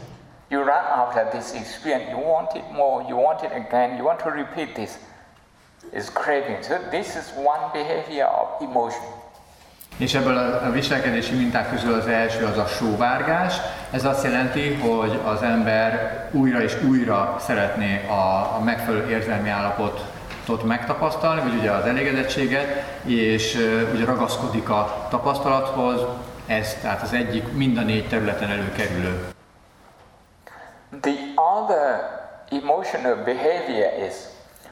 You 0.50 0.60
run 0.64 0.86
after 1.02 1.24
this 1.32 1.54
experience. 1.54 2.10
You 2.12 2.20
want 2.34 2.50
it 2.56 2.66
more. 2.74 3.06
You 3.10 3.16
want 3.16 3.42
it 3.44 3.54
again. 3.64 3.96
You 3.98 4.04
want 4.04 4.20
to 4.26 4.32
repeat 4.32 4.76
this. 4.76 4.98
It's 5.94 6.10
craving. 6.10 6.62
So 6.64 6.78
this 6.92 7.16
is 7.16 7.32
one 7.52 7.62
behavior 7.72 8.28
of 8.42 8.48
emotion. 8.62 9.06
És 9.98 10.14
ebből 10.14 10.38
a 10.38 10.72
viselkedési 10.72 11.36
minták 11.36 11.70
közül 11.70 11.94
az 11.94 12.08
első 12.08 12.46
az 12.46 12.58
a 12.58 12.66
sóvárgás. 12.66 13.56
Ez 13.92 14.06
azt 14.06 14.24
jelenti, 14.24 14.74
hogy 14.74 15.20
az 15.26 15.42
ember 15.42 16.24
újra 16.32 16.62
és 16.62 16.84
újra 16.84 17.36
szeretné 17.40 18.08
a, 18.08 18.56
a 18.56 18.60
megfelelő 18.64 19.10
érzelmi 19.10 19.50
állapotot 19.50 20.64
megtapasztalni, 20.64 21.42
vagy 21.42 21.60
ugye 21.60 21.72
az 21.72 21.86
elégedettséget, 21.86 22.84
és 23.06 23.56
ugye 23.94 24.06
ragaszkodik 24.06 24.70
a 24.70 25.08
tapasztalathoz, 25.10 26.02
Ez 26.48 26.78
tehát 26.82 27.02
az 27.02 27.14
egyik 27.14 27.54
mind 27.54 27.78
a 27.78 27.82
négy 27.82 28.08
területen 28.08 28.50
előkerülő. 28.50 29.28
The 31.02 31.16
other 31.36 32.00
emotional 32.50 33.16
behavior 33.16 33.92
is 34.08 34.14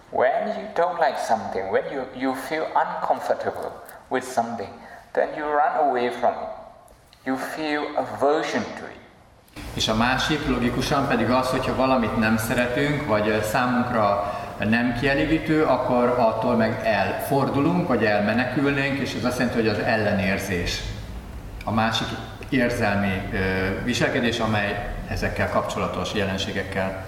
when 0.10 0.48
you 0.48 0.68
don't 0.74 1.00
like 1.00 1.18
something, 1.28 1.72
when 1.72 1.84
you, 1.92 2.04
you 2.18 2.34
feel 2.34 2.66
uncomfortable 2.86 3.72
with 4.08 4.26
something, 4.26 4.70
then 5.12 5.28
you 5.38 5.46
run 5.46 5.88
away 5.88 6.10
from 6.10 6.32
it. 6.32 6.54
You 7.26 7.36
feel 7.36 7.84
aversion 7.96 8.64
to 8.64 8.86
it. 8.86 9.04
És 9.74 9.88
a 9.88 9.96
másik 9.96 10.48
logikusan 10.48 11.08
pedig 11.08 11.30
az, 11.30 11.50
hogyha 11.50 11.76
valamit 11.76 12.18
nem 12.18 12.38
szeretünk, 12.38 13.08
vagy 13.08 13.44
számunkra 13.44 14.34
nem 14.60 14.98
kielégítő, 15.00 15.64
akkor 15.64 16.16
attól 16.20 16.56
meg 16.56 16.82
elfordulunk, 16.84 17.88
vagy 17.88 18.06
elmenekülnénk, 18.06 19.00
és 19.00 19.14
ez 19.14 19.24
azt 19.24 19.38
jelenti, 19.38 19.60
hogy 19.60 19.68
az 19.68 19.80
ellenérzés 19.80 20.82
a 21.66 21.72
másik 21.72 22.08
érzelmi 22.50 23.30
viselkedés, 23.84 24.40
amely 24.40 24.96
ezekkel 25.10 25.50
kapcsolatos 25.50 26.14
jelenségekkel. 26.14 27.06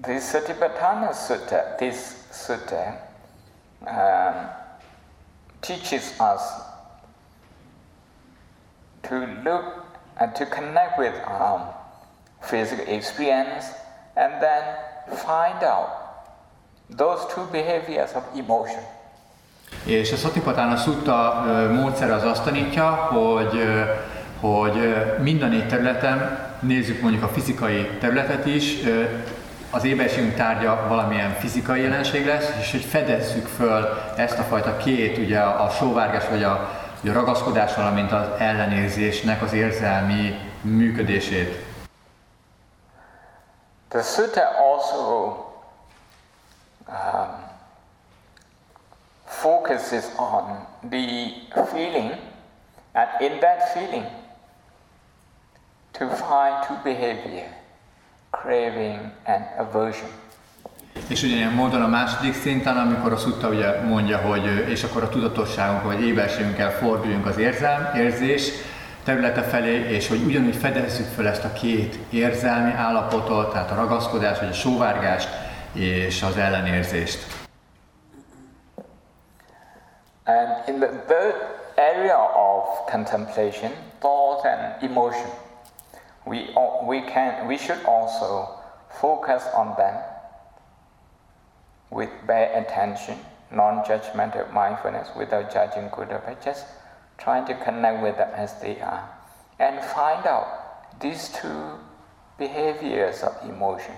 The 0.00 0.18
Satipatthana 0.18 1.12
Sutta, 1.12 1.74
this 1.76 1.96
sutta, 2.32 3.00
um, 3.80 4.50
teaches 5.60 6.14
us 6.34 6.42
to 9.00 9.14
look 9.44 9.84
and 10.14 10.32
to 10.32 10.46
connect 10.46 10.98
with 10.98 11.14
um, 11.26 11.62
physical 12.40 12.86
experience 12.86 13.66
and 14.14 14.40
then 14.40 14.62
find 15.16 15.62
out 15.62 15.88
those 16.96 17.34
two 17.34 17.44
behaviors 17.50 18.12
of 18.14 18.22
emotion. 18.34 18.82
És 19.84 20.12
a 20.12 20.16
Satipatthana 20.16 20.76
Sutta 20.76 21.44
módszer 21.72 22.10
az 22.10 22.24
azt 22.24 22.44
tanítja, 22.44 22.90
hogy, 22.90 23.62
hogy 24.40 24.94
mind 25.18 25.42
a 25.42 25.46
négy 25.46 25.68
területen, 25.68 26.38
nézzük 26.60 27.00
mondjuk 27.00 27.22
a 27.22 27.28
fizikai 27.28 27.88
területet 28.00 28.46
is, 28.46 28.78
az 29.70 29.84
éberségünk 29.84 30.34
tárgya 30.34 30.84
valamilyen 30.88 31.32
fizikai 31.32 31.82
jelenség 31.82 32.26
lesz, 32.26 32.52
és 32.60 32.70
hogy 32.70 32.84
fedezzük 32.84 33.46
föl 33.46 33.88
ezt 34.16 34.38
a 34.38 34.42
fajta 34.42 34.76
két, 34.76 35.18
ugye 35.18 35.40
a 35.40 35.70
sóvárgás 35.70 36.28
vagy 36.28 36.42
a, 36.42 36.52
a 37.04 37.12
ragaszkodás, 37.12 37.74
valamint 37.74 38.12
az 38.12 38.26
ellenérzésnek 38.38 39.42
az 39.42 39.52
érzelmi 39.52 40.38
működését. 40.60 41.64
The 43.88 44.02
sutta 44.02 44.42
also 44.58 45.36
um, 46.88 47.39
focuses 49.42 50.04
on 50.18 50.66
the 50.90 51.32
feeling, 51.72 52.10
and 52.92 53.08
in 53.20 53.40
that 53.40 53.72
feeling, 53.72 54.06
to 55.92 56.08
find 56.08 56.66
two 56.66 56.76
behavior, 56.84 57.46
craving 58.30 59.00
and 59.24 59.44
aversion. 59.58 60.08
És 61.08 61.22
ugyanilyen 61.22 61.52
módon 61.52 61.82
a 61.82 61.88
második 61.88 62.34
szinten, 62.34 62.76
amikor 62.76 63.12
a 63.12 63.16
szutta 63.16 63.48
ugye 63.48 63.80
mondja, 63.80 64.18
hogy 64.18 64.44
és 64.68 64.82
akkor 64.82 65.02
a 65.02 65.08
tudatosságunk 65.08 65.82
vagy 65.82 66.06
éberségünkkel 66.06 66.70
forduljunk 66.70 67.26
az 67.26 67.38
érzelm, 67.38 67.96
érzés 67.96 68.50
területe 69.04 69.42
felé, 69.42 69.88
és 69.88 70.08
hogy 70.08 70.22
ugyanúgy 70.22 70.56
fedezzük 70.56 71.06
fel 71.06 71.28
ezt 71.28 71.44
a 71.44 71.52
két 71.52 71.98
érzelmi 72.10 72.72
állapotot, 72.72 73.52
tehát 73.52 73.70
a 73.70 73.74
ragaszkodás 73.74 74.38
vagy 74.38 74.48
a 74.48 74.52
sóvárgást 74.52 75.28
és 75.72 76.22
az 76.22 76.36
ellenérzést. 76.36 77.39
And 80.30 80.68
in 80.68 80.78
the 80.78 80.86
third 81.08 81.34
area 81.76 82.14
of 82.14 82.86
contemplation, 82.86 83.72
thought 84.00 84.46
and 84.46 84.80
emotion, 84.80 85.28
we, 86.24 86.54
we, 86.84 87.00
can, 87.00 87.48
we 87.48 87.58
should 87.58 87.82
also 87.84 88.60
focus 89.00 89.42
on 89.56 89.74
them 89.76 89.96
with 91.90 92.10
bare 92.28 92.62
attention, 92.62 93.18
non-judgmental 93.50 94.52
mindfulness 94.52 95.08
without 95.16 95.52
judging 95.52 95.88
good 95.88 96.10
or 96.10 96.20
bad, 96.20 96.40
just 96.40 96.64
trying 97.18 97.44
to 97.46 97.54
connect 97.64 98.00
with 98.00 98.16
them 98.16 98.30
as 98.36 98.54
they 98.60 98.80
are. 98.80 99.10
And 99.58 99.84
find 99.84 100.24
out 100.26 101.00
these 101.00 101.30
two 101.30 101.72
behaviors 102.38 103.24
of 103.24 103.34
emotion, 103.42 103.96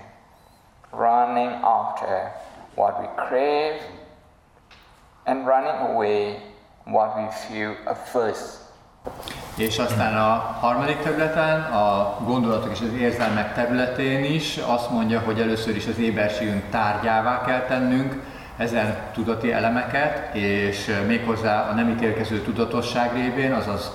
running 0.92 1.50
after 1.62 2.32
what 2.74 2.98
we 3.02 3.06
crave 3.22 3.82
and 5.24 5.46
running 5.46 5.94
away 5.94 6.36
what 6.84 7.16
we 7.16 7.28
feel 7.30 7.76
at 7.84 8.08
first. 8.08 8.60
És 9.56 9.78
aztán 9.78 10.16
a 10.16 10.56
harmadik 10.60 10.98
területen, 10.98 11.60
a 11.60 12.18
gondolatok 12.24 12.72
és 12.72 12.80
az 12.80 13.00
érzelmek 13.00 13.54
területén 13.54 14.24
is 14.24 14.56
azt 14.56 14.90
mondja, 14.90 15.20
hogy 15.20 15.40
először 15.40 15.76
is 15.76 15.86
az 15.86 15.98
éberségünk 15.98 16.62
tárgyává 16.70 17.44
kell 17.44 17.60
tennünk 17.60 18.22
ezen 18.56 18.96
tudati 19.12 19.52
elemeket, 19.52 20.34
és 20.34 20.90
méghozzá 21.06 21.68
a 21.70 21.74
nem 21.74 21.88
ítélkező 21.88 22.40
tudatosság 22.40 23.12
révén, 23.14 23.52
azaz 23.52 23.90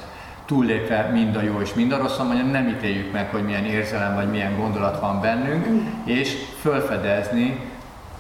túllépve 0.45 1.01
mind 1.01 1.36
a 1.36 1.41
jó 1.41 1.61
és 1.61 1.73
mind 1.73 1.91
a 1.91 1.97
rossz, 1.97 2.17
mondja, 2.17 2.43
nem 2.43 2.67
ítéljük 2.67 3.11
meg, 3.11 3.30
hogy 3.30 3.43
milyen 3.43 3.65
érzelem 3.65 4.15
vagy 4.15 4.30
milyen 4.30 4.57
gondolat 4.57 4.99
van 4.99 5.21
bennünk, 5.21 5.67
és 6.05 6.34
fölfedezni 6.59 7.76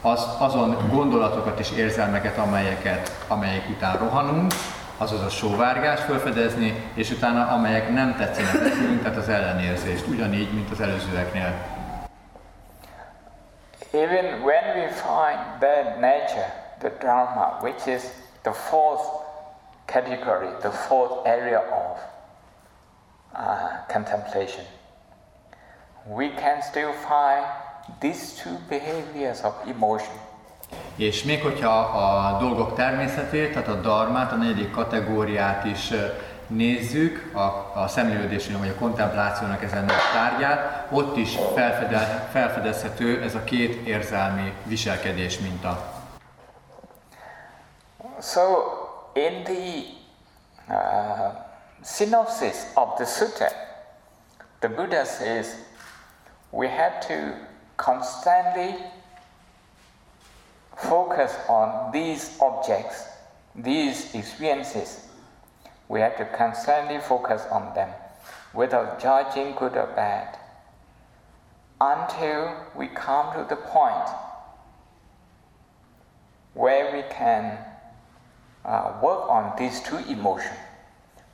az, 0.09 0.27
azon 0.37 0.89
gondolatokat 0.91 1.59
és 1.59 1.71
érzelmeket, 1.71 2.37
amelyeket, 2.37 3.11
amelyek 3.27 3.69
után 3.69 3.97
rohanunk, 3.97 4.51
azaz 4.97 5.21
a 5.21 5.29
sóvárgás 5.29 5.99
felfedezni, 5.99 6.91
és 6.93 7.09
utána 7.09 7.47
amelyek 7.47 7.93
nem 7.93 8.15
tetszenek 8.15 8.53
nekünk, 8.53 9.01
tehát 9.01 9.17
az 9.17 9.29
ellenérzést, 9.29 10.07
ugyanígy, 10.07 10.53
mint 10.53 10.71
az 10.71 10.81
előzőeknél. 10.81 11.53
Even 13.93 14.25
when 14.43 14.63
we 14.75 14.87
find 14.87 15.39
that 15.59 15.99
nature, 15.99 16.53
the 16.79 16.89
dharma, 16.99 17.57
which 17.61 17.87
is 17.87 18.01
the 18.41 18.51
fourth 18.51 19.03
category, 19.85 20.49
the 20.59 20.71
fourth 20.71 21.27
area 21.27 21.59
of 21.59 21.99
uh, 23.33 23.93
contemplation, 23.93 24.65
we 26.05 26.29
can 26.29 26.61
still 26.61 26.91
find 26.91 27.45
these 27.99 28.43
two 28.43 28.57
behaviors 28.69 29.43
of 29.43 29.53
emotion. 29.67 30.15
És 30.95 31.23
még 31.23 31.41
hogyha 31.41 31.79
a 31.79 32.37
dolgok 32.39 32.75
természetét, 32.75 33.53
tehát 33.53 33.67
a 33.67 33.81
darmát, 33.81 34.31
a 34.31 34.35
negyedik 34.35 34.71
kategóriát 34.71 35.65
is 35.65 35.93
nézzük 36.47 37.35
a, 37.35 37.71
a 37.81 37.87
szemlélődésünk, 37.87 38.59
vagy 38.59 38.69
a 38.69 38.79
kontemplációnak 38.79 39.63
ezen 39.63 39.89
a 39.89 39.93
tárgyát, 40.13 40.87
ott 40.91 41.17
is 41.17 41.37
felfede, 41.55 42.27
felfedezhető 42.31 43.21
ez 43.21 43.35
a 43.35 43.43
két 43.43 43.87
érzelmi 43.87 44.53
viselkedés 44.63 45.39
minta. 45.39 45.95
So, 48.21 48.41
in 49.13 49.43
the 49.43 49.83
uh, 50.67 51.33
synopsis 51.83 52.55
of 52.73 52.95
the 52.95 53.05
sutta, 53.05 53.51
the 54.59 54.69
Buddha 54.69 55.05
says 55.05 55.47
we 56.49 56.67
have 56.67 56.99
to 57.07 57.46
constantly 57.77 58.75
focus 60.75 61.35
on 61.47 61.91
these 61.91 62.37
objects, 62.41 63.05
these 63.55 64.13
experiences, 64.13 65.07
We 65.89 66.01
have 66.01 66.17
to 66.17 66.25
constantly 66.25 66.99
focus 66.99 67.43
on 67.49 67.73
them 67.73 67.89
without 68.53 68.99
judging 68.99 69.55
good 69.55 69.77
or 69.77 69.87
bad 69.95 70.37
until 71.79 72.65
we 72.75 72.87
come 72.87 73.33
to 73.33 73.47
the 73.47 73.55
point 73.55 74.09
where 76.53 76.91
we 76.93 77.03
can 77.13 77.57
uh, 78.65 78.99
work 79.01 79.29
on 79.29 79.53
these 79.57 79.79
two 79.81 79.97
emotions. 79.97 80.57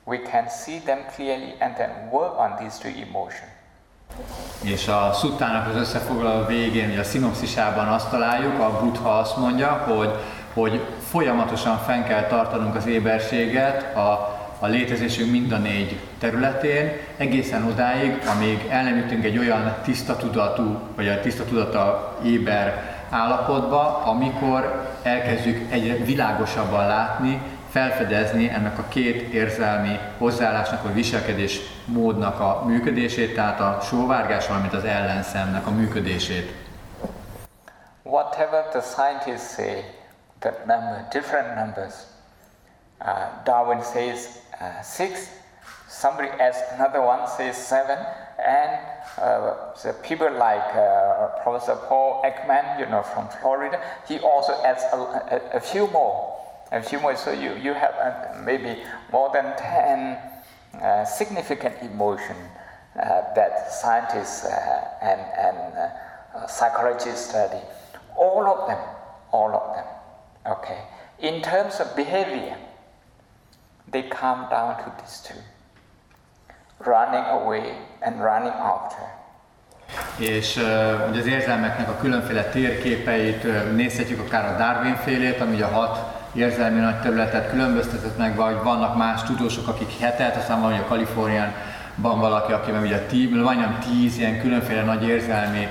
We 0.06 0.18
can 0.18 0.48
see 0.50 0.78
them 0.78 1.02
clearly 1.10 1.54
and 1.60 1.74
then 1.76 2.10
work 2.10 2.34
on 2.36 2.62
these 2.62 2.78
two 2.78 2.90
emotions. 2.90 3.50
És 4.62 4.88
a 4.88 5.10
szuttának 5.12 5.68
az 5.68 5.80
összefoglaló 5.80 6.46
végén, 6.46 6.98
a 6.98 7.04
szinopszisában 7.04 7.86
azt 7.86 8.10
találjuk, 8.10 8.58
a 8.58 8.78
Buddha 8.80 9.18
azt 9.18 9.36
mondja, 9.36 9.68
hogy, 9.68 10.10
hogy 10.52 10.80
folyamatosan 11.10 11.78
fenn 11.78 12.02
kell 12.02 12.26
tartanunk 12.26 12.74
az 12.74 12.86
éberséget, 12.86 13.96
a 13.96 14.34
a 14.64 14.66
létezésünk 14.66 15.30
mind 15.30 15.52
a 15.52 15.56
négy 15.56 15.98
területén, 16.18 16.92
egészen 17.16 17.64
odáig, 17.64 18.18
amíg 18.36 18.66
el 18.68 18.82
nem 18.82 18.96
jutunk 18.96 19.24
egy 19.24 19.38
olyan 19.38 19.74
tiszta 19.82 20.16
tudatú, 20.16 20.78
vagy 20.96 21.08
a 21.08 21.20
tiszta 21.20 21.44
tudata 21.44 22.16
éber 22.24 22.94
állapotba, 23.10 24.02
amikor 24.04 24.92
elkezdjük 25.02 25.72
egyre 25.72 26.04
világosabban 26.04 26.86
látni, 26.86 27.40
felfedezni 27.74 28.50
ennek 28.50 28.78
a 28.78 28.84
két 28.88 29.32
érzelmi 29.32 29.98
hozzáállásnak, 30.18 30.82
vagy 30.82 30.94
viselkedés 30.94 31.60
módnak 31.84 32.40
a 32.40 32.62
működését, 32.64 33.34
tehát 33.34 33.60
a 33.60 33.78
sóvárgás, 33.80 34.46
valamint 34.46 34.72
az 34.72 34.84
ellenszemnek 34.84 35.66
a 35.66 35.70
működését. 35.70 36.52
Whatever 38.02 38.64
the 38.68 38.80
scientists 38.80 39.54
say, 39.54 39.84
that 40.38 40.66
number, 40.66 41.06
different 41.10 41.54
numbers, 41.54 41.94
uh, 43.00 43.06
Darwin 43.44 43.82
says 43.82 44.28
uh, 44.60 44.82
six, 44.82 45.28
somebody 45.88 46.28
else, 46.38 46.58
another 46.78 47.00
one 47.00 47.26
says 47.36 47.56
seven, 47.56 47.98
and 48.38 48.70
uh, 49.18 49.54
the 49.82 49.92
people 50.08 50.30
like 50.30 50.68
uh, 50.74 51.42
Professor 51.42 51.76
Paul 51.88 52.22
Ekman, 52.24 52.78
you 52.78 52.86
know, 52.86 53.02
from 53.02 53.28
Florida, 53.40 53.80
he 54.06 54.18
also 54.20 54.52
adds 54.64 54.84
a, 54.92 54.96
a, 54.96 55.56
a 55.56 55.60
few 55.60 55.86
more, 55.90 56.33
a 56.72 56.82
few 56.82 57.00
more. 57.00 57.16
So 57.16 57.32
you, 57.32 57.54
you 57.54 57.74
have 57.74 57.94
uh, 57.94 58.42
maybe 58.44 58.82
more 59.12 59.30
than 59.32 59.56
10 59.56 60.18
uh, 60.80 61.04
significant 61.04 61.82
emotion 61.82 62.36
uh, 62.96 63.34
that 63.34 63.72
scientists 63.72 64.46
and, 65.02 65.20
and 65.20 65.90
psychologists 66.48 67.28
study. 67.28 67.62
All 68.16 68.46
of 68.46 68.68
them, 68.68 68.78
all 69.32 69.54
of 69.54 69.74
them, 69.74 69.84
okay. 70.46 70.78
In 71.18 71.42
terms 71.42 71.80
of 71.80 71.94
behavior, 71.96 72.56
they 73.90 74.02
come 74.02 74.48
down 74.50 74.76
to 74.82 74.92
these 75.00 75.20
two 75.24 75.40
running 76.84 77.24
away 77.24 77.76
and 78.02 78.20
running 78.20 78.52
after. 78.52 79.22
És 80.18 80.56
uh, 80.56 80.62
ugye 81.08 81.20
az 81.20 81.26
érzelmeknek 81.26 81.88
a 81.88 81.96
különféle 81.96 82.44
térképeit 82.44 83.44
uh, 83.44 83.72
nézhetjük 83.72 84.20
akár 84.20 84.44
a 84.44 84.56
Darwin 84.56 84.94
félét, 84.94 85.40
ami 85.40 85.62
a 85.62 85.68
hat 85.68 86.13
érzelmi 86.34 86.80
nagy 86.80 87.00
területet 87.00 87.50
különböztetett 87.50 88.18
meg, 88.18 88.36
vagy 88.36 88.56
vannak 88.62 88.96
más 88.96 89.22
tudósok, 89.22 89.68
akik 89.68 89.98
hetet, 90.00 90.36
aztán 90.36 90.60
van 90.60 90.72
ugye 90.72 90.82
Kaliforniánban 90.82 92.20
valaki, 92.20 92.52
aki 92.52 92.70
meg 92.70 92.82
ugye 92.82 92.98
tí, 92.98 93.28
majdnem 93.28 93.78
tíz 93.78 94.18
ilyen 94.18 94.40
különféle 94.40 94.82
nagy 94.82 95.08
érzelmi 95.08 95.68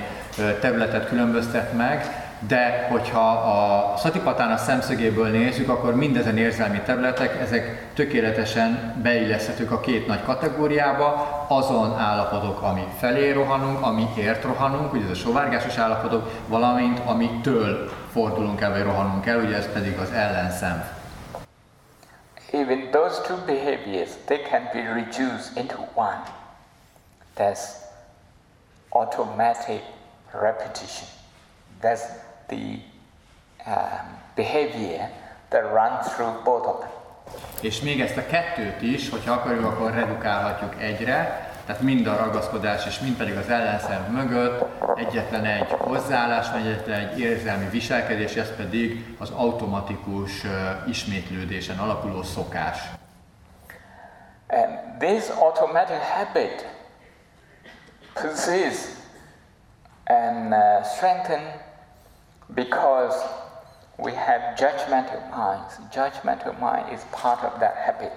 területet 0.60 1.08
különböztet 1.08 1.76
meg, 1.76 2.22
de 2.48 2.88
hogyha 2.90 3.30
a 3.30 3.74
a 4.52 4.56
szemszögéből 4.56 5.28
nézzük, 5.28 5.68
akkor 5.68 5.94
mindezen 5.94 6.36
érzelmi 6.36 6.80
területek, 6.84 7.40
ezek 7.40 7.86
tökéletesen 7.94 8.94
beilleszthetők 9.02 9.70
a 9.70 9.80
két 9.80 10.06
nagy 10.06 10.22
kategóriába, 10.22 11.46
azon 11.48 11.98
állapotok, 11.98 12.62
ami 12.62 12.82
felé 12.98 13.30
rohanunk, 13.30 13.80
ami 13.80 14.06
ért 14.16 14.44
rohanunk, 14.44 14.92
ugye 14.92 15.04
ez 15.04 15.10
a 15.10 15.14
sovárgásos 15.14 15.76
állapotok, 15.76 16.30
valamint 16.48 17.00
amitől 17.04 17.90
fordulunk 18.14 18.60
el, 18.60 18.70
vagy 18.70 18.82
rohanunk 18.82 19.26
el, 19.26 19.38
ugye 19.38 19.56
ez 19.56 19.72
pedig 19.72 19.98
az 19.98 20.10
ellenszem. 20.10 20.84
Even 22.52 22.90
those 22.90 23.20
two 23.22 23.36
behaviors, 23.46 24.10
they 24.24 24.38
can 24.50 24.68
be 24.72 24.92
reduced 24.92 25.56
into 25.56 25.76
one. 25.94 26.22
That's 27.36 27.60
automatic 28.88 29.82
repetition. 30.32 31.08
That's 31.80 32.02
the 32.46 32.78
um, 33.66 34.06
behavior 34.34 35.08
that 35.48 35.62
runs 35.72 36.14
through 36.14 36.44
both 36.44 36.68
of 36.68 36.78
them. 36.78 36.90
És 37.60 37.80
még 37.80 38.00
ezt 38.00 38.16
a 38.16 38.26
kettőt 38.26 38.82
is, 38.82 39.10
hogyha 39.10 39.32
akarjuk, 39.32 39.64
akkor 39.64 39.92
redukálhatjuk 39.94 40.82
egyre, 40.82 41.48
tehát 41.66 41.82
mind 41.82 42.06
a 42.06 42.16
ragaszkodás 42.16 42.86
és 42.86 42.98
mind 42.98 43.16
pedig 43.16 43.36
az 43.36 43.48
ellenszem 43.48 44.02
mögött 44.02 44.64
egyetlen 44.96 45.44
egy 45.44 45.70
hozzáállás, 45.78 46.50
vagy 46.50 46.66
egyetlen 46.66 46.98
egy 46.98 47.18
érzelmi 47.18 47.68
viselkedés, 47.68 48.34
ez 48.34 48.56
pedig 48.56 49.14
az 49.18 49.30
automatikus 49.30 50.42
ismétlődésen 50.86 51.78
alapuló 51.78 52.22
szokás. 52.22 52.78
And 54.48 54.98
this 54.98 55.28
automatic 55.28 56.02
habit 56.16 56.68
persists 58.14 58.88
and 60.06 60.52
uh, 60.52 60.84
strengthens 60.84 61.60
because 62.54 63.14
we 63.98 64.12
have 64.12 64.54
judgmental 64.56 65.20
minds. 65.30 65.78
Judgmental 65.90 66.52
mind 66.52 66.92
is 66.92 67.00
part 67.10 67.42
of 67.44 67.58
that 67.60 67.76
habit. 67.76 68.12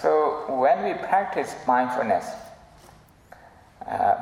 So 0.00 0.44
when 0.48 0.84
we 0.84 0.94
practice 0.94 1.54
mindfulness, 1.66 2.26
um, 3.86 4.16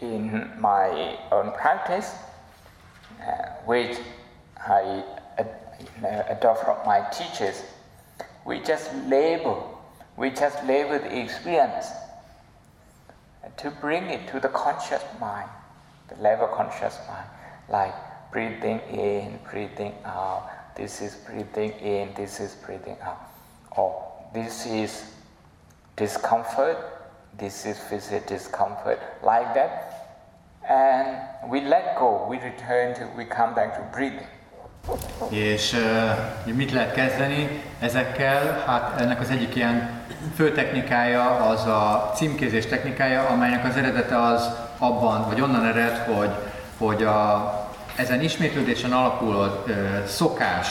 in 0.00 0.50
my 0.60 1.18
own 1.30 1.52
practice, 1.52 2.14
uh, 3.20 3.32
which 3.66 3.98
I 4.58 5.04
uh, 5.38 5.44
adopt 6.28 6.64
from 6.64 6.78
my 6.86 7.06
teachers, 7.10 7.62
we 8.44 8.60
just 8.60 8.94
label, 9.06 9.78
we 10.16 10.30
just 10.30 10.64
label 10.64 10.98
the 10.98 11.18
experience 11.18 11.86
to 13.56 13.70
bring 13.70 14.04
it 14.04 14.28
to 14.28 14.40
the 14.40 14.48
conscious 14.48 15.04
mind, 15.20 15.48
the 16.08 16.16
level 16.16 16.48
conscious 16.48 16.98
mind 17.08 17.26
like 17.70 17.94
breathing 18.32 18.80
in, 18.90 19.38
breathing 19.50 19.94
out. 20.04 20.50
This 20.76 21.00
is 21.00 21.14
breathing 21.14 21.72
in, 21.72 22.14
this 22.14 22.40
is 22.40 22.54
breathing 22.54 22.96
out. 23.02 23.20
Or 23.76 24.09
this 24.32 24.66
is 24.66 24.90
discomfort, 25.96 26.78
this 27.38 27.64
is 27.64 27.78
physical 27.78 28.20
discomfort, 28.26 28.98
like 29.22 29.54
that. 29.54 29.70
And 30.68 31.50
we 31.50 31.60
let 31.60 31.98
go, 31.98 32.26
we 32.28 32.38
return 32.38 32.94
to, 32.94 33.08
we 33.16 33.24
come 33.24 33.54
back 33.54 33.74
to 33.76 33.82
breathing. 33.92 34.28
És 35.28 35.72
uh, 35.72 36.54
mit 36.54 36.72
lehet 36.72 36.92
kezdeni 36.92 37.62
ezekkel? 37.80 38.62
Hát 38.66 39.00
ennek 39.00 39.20
az 39.20 39.30
egyik 39.30 39.54
ilyen 39.54 40.02
fő 40.34 40.52
technikája 40.52 41.36
az 41.36 41.66
a 41.66 42.12
címkézés 42.14 42.66
technikája, 42.66 43.26
amelynek 43.26 43.64
az 43.64 43.76
eredete 43.76 44.22
az 44.22 44.50
abban, 44.78 45.24
vagy 45.28 45.40
onnan 45.40 45.66
ered, 45.66 45.96
hogy, 45.96 46.30
hogy 46.78 47.02
a 47.02 47.52
ezen 47.96 48.20
ismétlődésen 48.20 48.92
alapuló 48.92 49.42
ö, 49.66 50.06
szokás, 50.06 50.68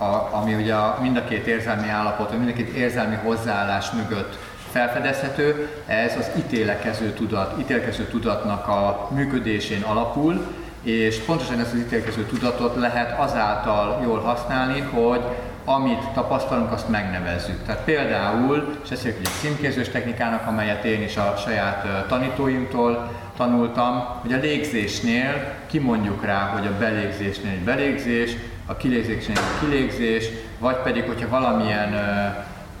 a, 0.00 0.28
ami 0.30 0.54
ugye 0.54 0.74
a, 0.74 0.98
mind 1.02 1.16
a 1.16 1.24
két 1.24 1.46
érzelmi 1.46 1.88
állapot, 1.88 2.28
vagy 2.28 2.38
mind 2.38 2.50
a 2.50 2.54
két 2.54 2.68
érzelmi 2.68 3.14
hozzáállás 3.14 3.90
mögött 3.90 4.38
felfedezhető, 4.70 5.68
ez 5.86 6.16
az 6.16 6.30
ítélekező 6.38 7.12
tudat, 7.12 7.60
ítélkező 7.60 8.04
tudatnak 8.04 8.68
a 8.68 9.08
működésén 9.14 9.82
alapul, 9.82 10.46
és 10.82 11.16
pontosan 11.16 11.60
ezt 11.60 11.72
az 11.72 11.78
ítélkező 11.78 12.24
tudatot 12.24 12.76
lehet 12.76 13.18
azáltal 13.18 14.00
jól 14.02 14.20
használni, 14.20 14.80
hogy 14.80 15.20
amit 15.64 16.08
tapasztalunk, 16.14 16.72
azt 16.72 16.88
megnevezzük. 16.88 17.64
Tehát 17.66 17.84
például, 17.84 18.76
és 18.84 18.90
ezt 18.90 19.04
egy 19.04 19.28
címkézős 19.40 19.88
technikának, 19.88 20.46
amelyet 20.46 20.84
én 20.84 21.02
is 21.02 21.16
a 21.16 21.34
saját 21.44 22.06
tanítóimtól 22.08 23.10
tanultam, 23.36 24.04
hogy 24.22 24.32
a 24.32 24.38
légzésnél 24.38 25.54
kimondjuk 25.66 26.24
rá, 26.24 26.46
hogy 26.46 26.66
a 26.66 26.78
belégzésnél 26.78 27.50
egy 27.50 27.64
belégzés, 27.64 28.36
a 28.70 28.76
kilégzésnél 28.76 29.36
egy 29.36 29.60
kilégzés, 29.60 30.28
vagy 30.58 30.76
pedig, 30.76 31.06
hogyha 31.06 31.28
valamilyen 31.28 31.94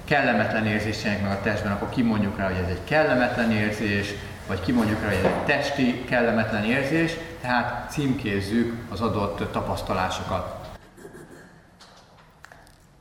kellemetlen 0.04 0.66
érzés 0.66 1.04
jelenik 1.04 1.24
meg 1.24 1.36
a 1.36 1.40
testben, 1.42 1.72
akkor 1.72 1.88
kimondjuk 1.88 2.36
rá, 2.38 2.46
hogy 2.46 2.56
ez 2.56 2.68
egy 2.68 2.84
kellemetlen 2.84 3.52
érzés, 3.52 4.14
vagy 4.46 4.60
kimondjuk 4.60 5.00
rá, 5.00 5.06
hogy 5.06 5.16
ez 5.16 5.24
egy 5.24 5.44
testi 5.44 6.04
kellemetlen 6.04 6.64
érzés, 6.64 7.16
tehát 7.40 7.90
címkézzük 7.90 8.90
az 8.90 9.00
adott 9.00 9.52
tapasztalásokat. 9.52 10.54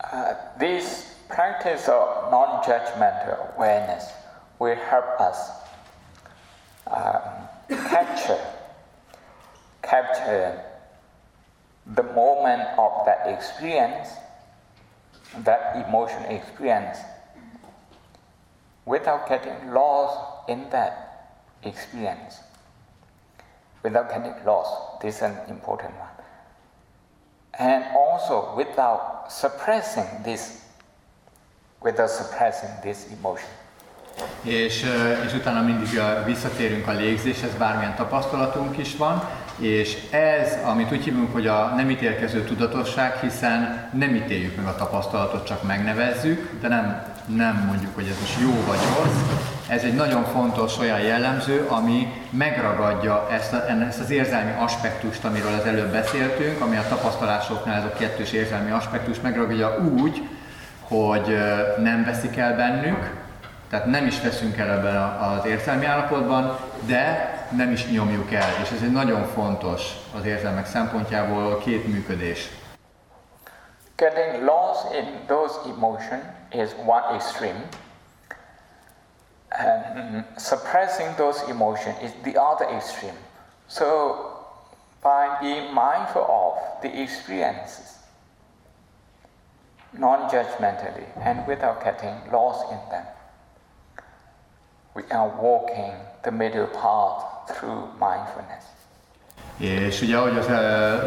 Uh, 0.04 0.38
this 0.58 0.84
practice 1.28 1.92
of 1.92 2.30
non-judgmental 2.30 3.54
awareness 3.56 4.04
will 4.58 4.78
help 4.90 5.20
us 5.32 5.38
um, 6.86 7.48
capture 7.68 8.58
capture 9.82 10.69
the 11.96 12.04
moment 12.04 12.62
of 12.78 13.06
that 13.06 13.28
experience, 13.28 14.10
that 15.44 15.86
emotion 15.88 16.24
experience, 16.26 17.00
without 18.86 19.28
getting 19.28 19.72
lost 19.74 20.50
in 20.50 20.70
that 20.70 21.10
experience. 21.64 22.40
Without 23.84 24.10
getting 24.10 24.34
lost, 24.46 25.02
this 25.02 25.16
is 25.16 25.22
an 25.22 25.38
important 25.48 25.94
one. 26.00 26.10
And 27.54 27.84
also 27.96 28.56
without 28.56 29.32
suppressing 29.32 30.24
this, 30.24 30.66
without 31.82 32.10
suppressing 32.10 32.70
this 32.82 33.08
emotion. 33.12 33.50
És, 34.42 34.86
és 35.26 35.34
utána 35.34 35.62
mindig 35.62 36.00
visszatérünk 36.26 36.88
a 36.88 36.92
légzéshez, 36.92 37.56
bármilyen 37.56 37.96
tapasztalatunk 37.96 38.78
is 38.78 38.96
van, 38.96 39.30
és 39.60 39.98
ez, 40.10 40.58
amit 40.66 40.92
úgy 40.92 41.04
hívunk, 41.04 41.34
hogy 41.34 41.48
a 41.48 41.74
nem 41.76 41.90
ítélkező 41.90 42.44
tudatosság, 42.44 43.20
hiszen 43.20 43.90
nem 43.94 44.16
ítéljük 44.16 44.56
meg 44.56 44.66
a 44.66 44.76
tapasztalatot, 44.76 45.46
csak 45.46 45.64
megnevezzük, 45.64 46.50
de 46.62 46.68
nem, 46.68 47.04
nem 47.36 47.64
mondjuk, 47.68 47.96
hogy 47.96 48.08
ez 48.10 48.20
most 48.20 48.40
jó 48.42 48.64
vagy 48.68 48.80
rossz. 48.98 49.40
Ez 49.68 49.84
egy 49.84 49.96
nagyon 49.96 50.24
fontos 50.24 50.80
olyan 50.80 51.00
jellemző, 51.00 51.66
ami 51.68 52.08
megragadja 52.30 53.28
ezt, 53.32 53.54
a, 53.54 53.70
ezt 53.88 54.00
az 54.00 54.10
érzelmi 54.10 54.52
aspektust, 54.60 55.26
amiről 55.26 55.54
az 55.54 55.66
előbb 55.66 55.92
beszéltünk, 55.92 56.62
ami 56.62 56.78
a 56.78 56.88
tapasztalásoknál 56.90 57.78
ez 57.78 57.84
a 57.84 57.98
kettős 57.98 58.32
érzelmi 58.32 58.72
aspektus 58.72 59.22
megragadja 59.22 59.78
úgy, 60.00 60.22
hogy 60.80 61.38
nem 61.78 62.04
veszik 62.04 62.38
el 62.38 62.56
bennük, 62.56 63.18
tehát 63.70 63.86
nem 63.86 64.06
is 64.06 64.22
veszünk 64.22 64.58
el 64.58 64.72
ebben 64.72 64.96
az 64.96 65.46
érzelmi 65.46 65.86
állapotban, 65.86 66.58
de 66.86 67.34
nem 67.52 67.72
is 67.72 67.90
nyomjuk 67.90 68.32
el, 68.32 68.50
és 68.62 68.72
ez 68.72 68.82
egy 68.82 68.92
nagyon 68.92 69.26
fontos 69.26 69.96
az 70.16 70.26
érzelmek 70.26 70.66
szempontjából 70.66 71.58
két 71.58 71.88
működés. 71.88 72.50
Getting 73.96 74.44
lost 74.44 74.94
in 74.94 75.26
those 75.28 75.60
emotions 75.70 76.24
is 76.52 76.70
one 76.86 77.16
extreme, 77.16 77.68
and 79.50 79.84
mm, 79.96 80.20
suppressing 80.38 81.16
those 81.16 81.44
emotions 81.50 81.96
is 82.02 82.12
the 82.24 82.40
other 82.40 82.68
extreme. 82.76 83.18
So, 83.68 84.16
by 85.02 85.28
being 85.42 85.74
mindful 85.74 86.22
of 86.22 86.82
the 86.82 87.02
experiences, 87.02 87.98
non-judgmentally 89.92 91.08
and 91.24 91.46
without 91.48 91.84
getting 91.84 92.16
lost 92.32 92.72
in 92.72 92.80
them, 92.90 93.06
we 94.94 95.04
are 95.12 95.30
walking 95.42 95.94
the 96.24 96.32
middle 96.32 96.68
path 96.68 97.39
through 97.54 97.84
mindfulness. 98.00 98.64
És 99.58 100.02
ugye 100.02 100.18
ahogy 100.18 100.38
az, 100.38 100.48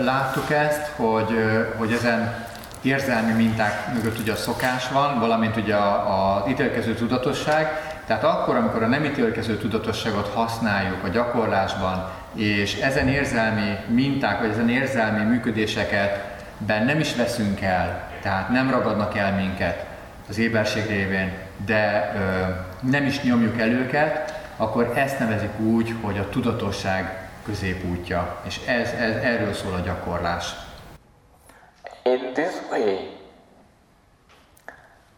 láttuk 0.04 0.50
ezt, 0.50 0.86
hogy, 0.96 1.34
hogy 1.76 1.92
ezen 1.92 2.46
érzelmi 2.82 3.32
minták 3.32 3.94
mögött 3.94 4.18
ugye 4.18 4.32
a 4.32 4.36
szokás 4.36 4.88
van, 4.88 5.20
valamint 5.20 5.56
ugye 5.56 5.76
az 5.76 6.48
ítélkező 6.48 6.94
tudatosság, 6.94 7.92
tehát 8.06 8.24
akkor, 8.24 8.56
amikor 8.56 8.82
a 8.82 8.86
nem 8.86 9.04
ítélkező 9.04 9.56
tudatosságot 9.56 10.28
használjuk 10.28 11.04
a 11.04 11.08
gyakorlásban, 11.08 12.10
és 12.34 12.74
ezen 12.74 13.08
érzelmi 13.08 13.76
minták, 13.88 14.40
vagy 14.40 14.50
ezen 14.50 14.68
érzelmi 14.68 15.24
működéseket 15.24 16.30
ben 16.58 16.84
nem 16.84 17.00
is 17.00 17.16
veszünk 17.16 17.60
el, 17.60 18.08
tehát 18.22 18.48
nem 18.48 18.70
ragadnak 18.70 19.16
el 19.16 19.34
minket 19.34 19.84
az 20.28 20.38
éberség 20.38 20.86
révén, 20.86 21.32
de 21.66 22.12
ö, 22.16 22.90
nem 22.90 23.06
is 23.06 23.22
nyomjuk 23.22 23.60
el 23.60 23.68
őket, 23.68 24.41
akkor 24.62 24.98
ezt 24.98 25.18
nevezik 25.18 25.58
úgy, 25.60 25.94
hogy 26.02 26.18
a 26.18 26.28
tudatosság 26.28 27.30
középútja, 27.44 28.40
és 28.44 28.66
ez, 28.66 28.92
ez 28.92 29.16
erről 29.16 29.52
szól 29.52 29.74
a 29.74 29.78
gyakorlás. 29.78 30.54
In 32.02 32.32
this 32.32 32.54
way, 32.70 33.10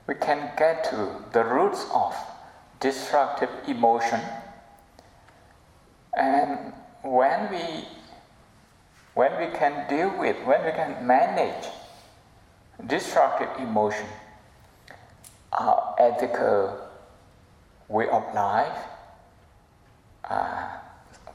we 0.06 0.14
can 0.18 0.52
get 0.56 0.88
to 0.90 0.96
the 1.30 1.42
roots 1.42 1.78
of 1.92 2.16
destructive 2.78 3.50
emotion, 3.66 4.20
and 6.10 6.58
when 7.02 7.48
we 7.50 7.62
when 9.12 9.32
we 9.36 9.50
can 9.58 9.72
deal 9.88 10.10
with, 10.18 10.36
when 10.46 10.62
we 10.64 10.70
can 10.70 11.06
manage 11.06 11.68
destructive 12.86 13.50
emotion, 13.58 14.08
our 15.50 15.94
ethical 15.96 16.90
way 17.86 18.08
of 18.08 18.22
life 18.34 18.93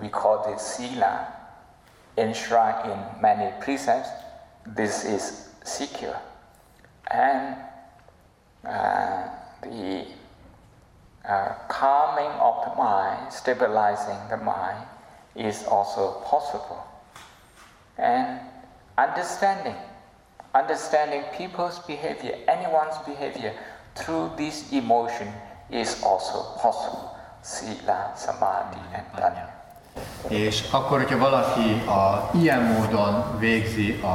we 0.01 0.09
call 0.09 0.51
this 0.51 0.61
sila, 0.61 1.27
enshrined 2.17 2.91
in 2.91 3.21
many 3.21 3.51
precepts, 3.61 4.09
this 4.65 5.05
is 5.05 5.49
secure. 5.63 6.19
And 7.11 7.55
uh, 8.65 9.29
the 9.61 10.05
uh, 11.27 11.53
calming 11.67 12.31
of 12.39 12.65
the 12.65 12.75
mind, 12.75 13.31
stabilizing 13.31 14.17
the 14.29 14.37
mind 14.37 14.85
is 15.35 15.63
also 15.65 16.21
possible. 16.25 16.83
And 17.97 18.39
understanding, 18.97 19.75
understanding 20.53 21.23
people's 21.37 21.79
behavior, 21.79 22.37
anyone's 22.47 22.97
behavior 23.05 23.53
through 23.95 24.31
this 24.37 24.71
emotion 24.71 25.27
is 25.69 26.01
also 26.03 26.57
possible. 26.59 27.18
Sila, 27.43 28.13
Samadhi 28.17 28.79
and. 28.93 29.47
És 30.27 30.63
akkor, 30.71 30.97
hogyha 30.97 31.17
valaki 31.17 31.83
a, 31.87 32.29
ilyen 32.33 32.61
módon 32.61 33.37
végzi 33.39 33.99
a, 34.01 34.07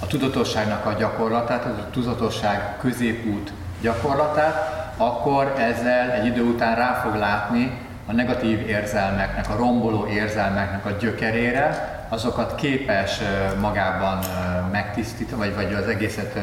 a 0.00 0.06
tudatosságnak 0.08 0.86
a 0.86 0.92
gyakorlatát, 0.92 1.64
az 1.64 1.78
a 1.78 1.90
tudatosság 1.90 2.76
középút 2.80 3.52
gyakorlatát, 3.80 4.82
akkor 4.96 5.54
ezzel 5.58 6.10
egy 6.10 6.26
idő 6.26 6.42
után 6.42 6.76
rá 6.76 7.00
fog 7.04 7.14
látni 7.14 7.78
a 8.06 8.12
negatív 8.12 8.68
érzelmeknek, 8.68 9.50
a 9.50 9.56
romboló 9.56 10.06
érzelmeknek 10.06 10.86
a 10.86 10.90
gyökerére, 10.90 12.00
azokat 12.08 12.54
képes 12.54 13.20
magában 13.60 14.18
megtisztítani, 14.72 15.40
vagy, 15.40 15.54
vagy 15.54 15.74
az 15.74 15.86
egészet 15.86 16.38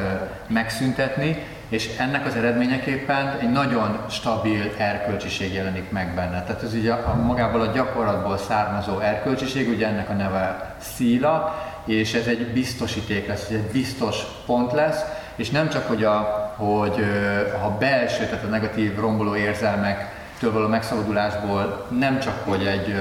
megszüntetni, 0.46 1.46
és 1.70 1.90
ennek 1.98 2.26
az 2.26 2.34
eredményeképpen 2.34 3.38
egy 3.40 3.50
nagyon 3.50 3.98
stabil 4.08 4.72
erkölcsiség 4.78 5.52
jelenik 5.52 5.90
meg 5.90 6.14
benne. 6.14 6.42
Tehát 6.42 6.62
ez 6.62 6.74
ugye 6.74 6.92
a, 6.92 7.14
magából 7.14 7.60
a 7.60 7.72
gyakorlatból 7.72 8.38
származó 8.38 8.98
erkölcsiség, 8.98 9.68
ugye 9.68 9.86
ennek 9.86 10.10
a 10.10 10.12
neve 10.12 10.74
szíla, 10.78 11.62
és 11.84 12.14
ez 12.14 12.26
egy 12.26 12.46
biztosíték 12.52 13.26
lesz, 13.26 13.44
ez 13.44 13.54
egy 13.54 13.70
biztos 13.72 14.16
pont 14.46 14.72
lesz, 14.72 15.00
és 15.36 15.50
nem 15.50 15.68
csak, 15.68 15.86
hogy 15.86 16.04
a, 16.04 16.16
hogy 16.56 17.04
a 17.64 17.68
belső, 17.78 18.24
tehát 18.24 18.44
a 18.44 18.48
negatív 18.48 18.98
romboló 18.98 19.36
érzelmektől 19.36 20.52
való 20.52 20.66
megszabadulásból 20.66 21.86
nem 21.98 22.20
csak, 22.20 22.42
hogy 22.44 22.66
egy, 22.66 22.94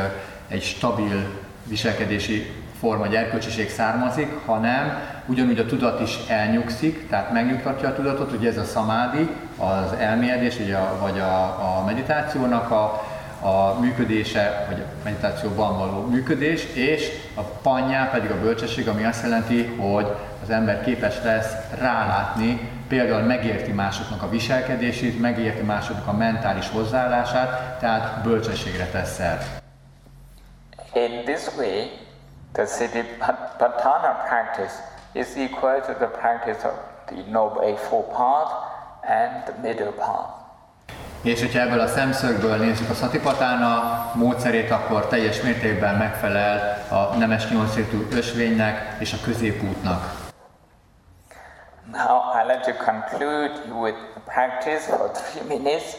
egy 0.48 0.64
stabil 0.64 1.24
viselkedési 1.64 2.52
forma, 2.80 3.06
egy 3.06 3.16
erkölcsiség 3.16 3.70
származik, 3.70 4.32
hanem 4.46 4.98
ugyanúgy 5.26 5.60
a 5.60 5.66
tudat 5.66 6.00
is 6.02 6.18
elnyugszik, 6.28 7.08
tehát 7.10 7.32
megnyugtatja 7.32 7.90
a 7.90 7.94
tudatot, 7.94 8.32
ugye 8.32 8.50
ez 8.50 8.58
a 8.58 8.64
szamádi, 8.64 9.30
az 9.58 9.94
elmélyedés, 10.00 10.60
ugye 10.60 10.76
a, 10.76 10.98
vagy 11.02 11.20
a, 11.20 11.44
a 11.44 11.84
meditációnak 11.86 12.72
a, 12.72 13.04
a 13.42 13.80
működése, 13.80 14.66
vagy 14.70 14.80
a 14.80 15.04
meditációban 15.04 15.78
való 15.78 16.06
működés, 16.06 16.66
és 16.74 17.10
a 17.36 17.42
panyá 17.42 18.10
pedig 18.10 18.32
a 18.32 18.40
bölcsesség, 18.42 18.88
ami 18.88 19.04
azt 19.04 19.24
jelenti, 19.24 19.64
hogy 19.64 20.08
az 20.44 20.50
ember 20.50 20.84
képes 20.84 21.16
lesz 21.24 21.54
rálátni, 21.80 22.70
például 22.88 23.22
megérti 23.22 23.72
másoknak 23.72 24.22
a 24.22 24.30
viselkedését, 24.30 25.20
megérti 25.20 25.62
másoknak 25.62 26.08
a 26.08 26.18
mentális 26.18 26.70
hozzáállását, 26.70 27.80
tehát 27.80 28.24
bölcsességre 28.24 28.86
tesz 28.86 29.14
szert. 29.14 29.44
In 30.94 31.24
this 31.26 31.48
way, 31.58 32.08
the 32.54 32.66
Satipatthana 32.66 34.28
practice 34.28 34.74
is 35.14 35.38
equal 35.38 35.82
to 35.82 35.94
the 36.00 36.08
practice 36.08 36.64
of 36.64 36.74
the 37.08 37.24
Noble 37.32 37.62
Eightfold 37.62 38.12
Path 38.12 38.52
and 39.04 39.46
the 39.46 39.54
Middle 39.62 39.92
Path. 39.92 40.38
És 41.22 41.40
hogyha 41.40 41.60
ebből 41.60 41.80
a 41.80 41.88
szemszögből 41.88 42.58
nézzük 42.58 42.90
a 42.90 42.94
Satipatána 42.94 44.12
módszerét, 44.14 44.72
akkor 44.72 45.08
teljes 45.08 45.42
mértékben 45.42 45.96
megfelel 45.96 46.86
a 46.90 47.16
nemes 47.18 47.50
nyolcértű 47.50 48.08
ösvénynek 48.12 48.96
és 49.00 49.14
a 49.14 49.18
középútnak. 49.24 50.28
Now 51.92 52.22
I 52.34 52.52
like 52.52 52.72
to 52.72 52.84
conclude 52.84 53.52
with 53.82 53.98
practice 54.26 54.80
for 54.80 55.12
three 55.12 55.58
minutes. 55.58 55.96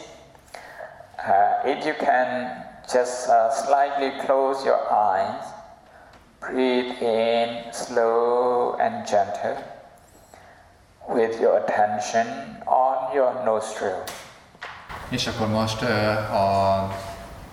Uh, 1.17 1.69
if 1.69 1.85
you 1.85 1.93
can 1.93 2.47
just 2.93 3.27
uh, 3.27 3.51
slightly 3.51 4.25
close 4.25 4.65
your 4.65 4.79
eyes, 4.89 5.45
breathe 6.41 7.01
in 7.01 7.71
slow 7.71 8.75
and 8.79 9.05
gentle 9.05 9.57
with 11.07 11.39
your 11.39 11.57
attention 11.57 12.25
on 12.65 13.13
your 13.13 13.31
nostril. 13.45 14.03
És 15.09 15.27
akkor 15.27 15.47
most 15.47 15.81
a 16.31 16.87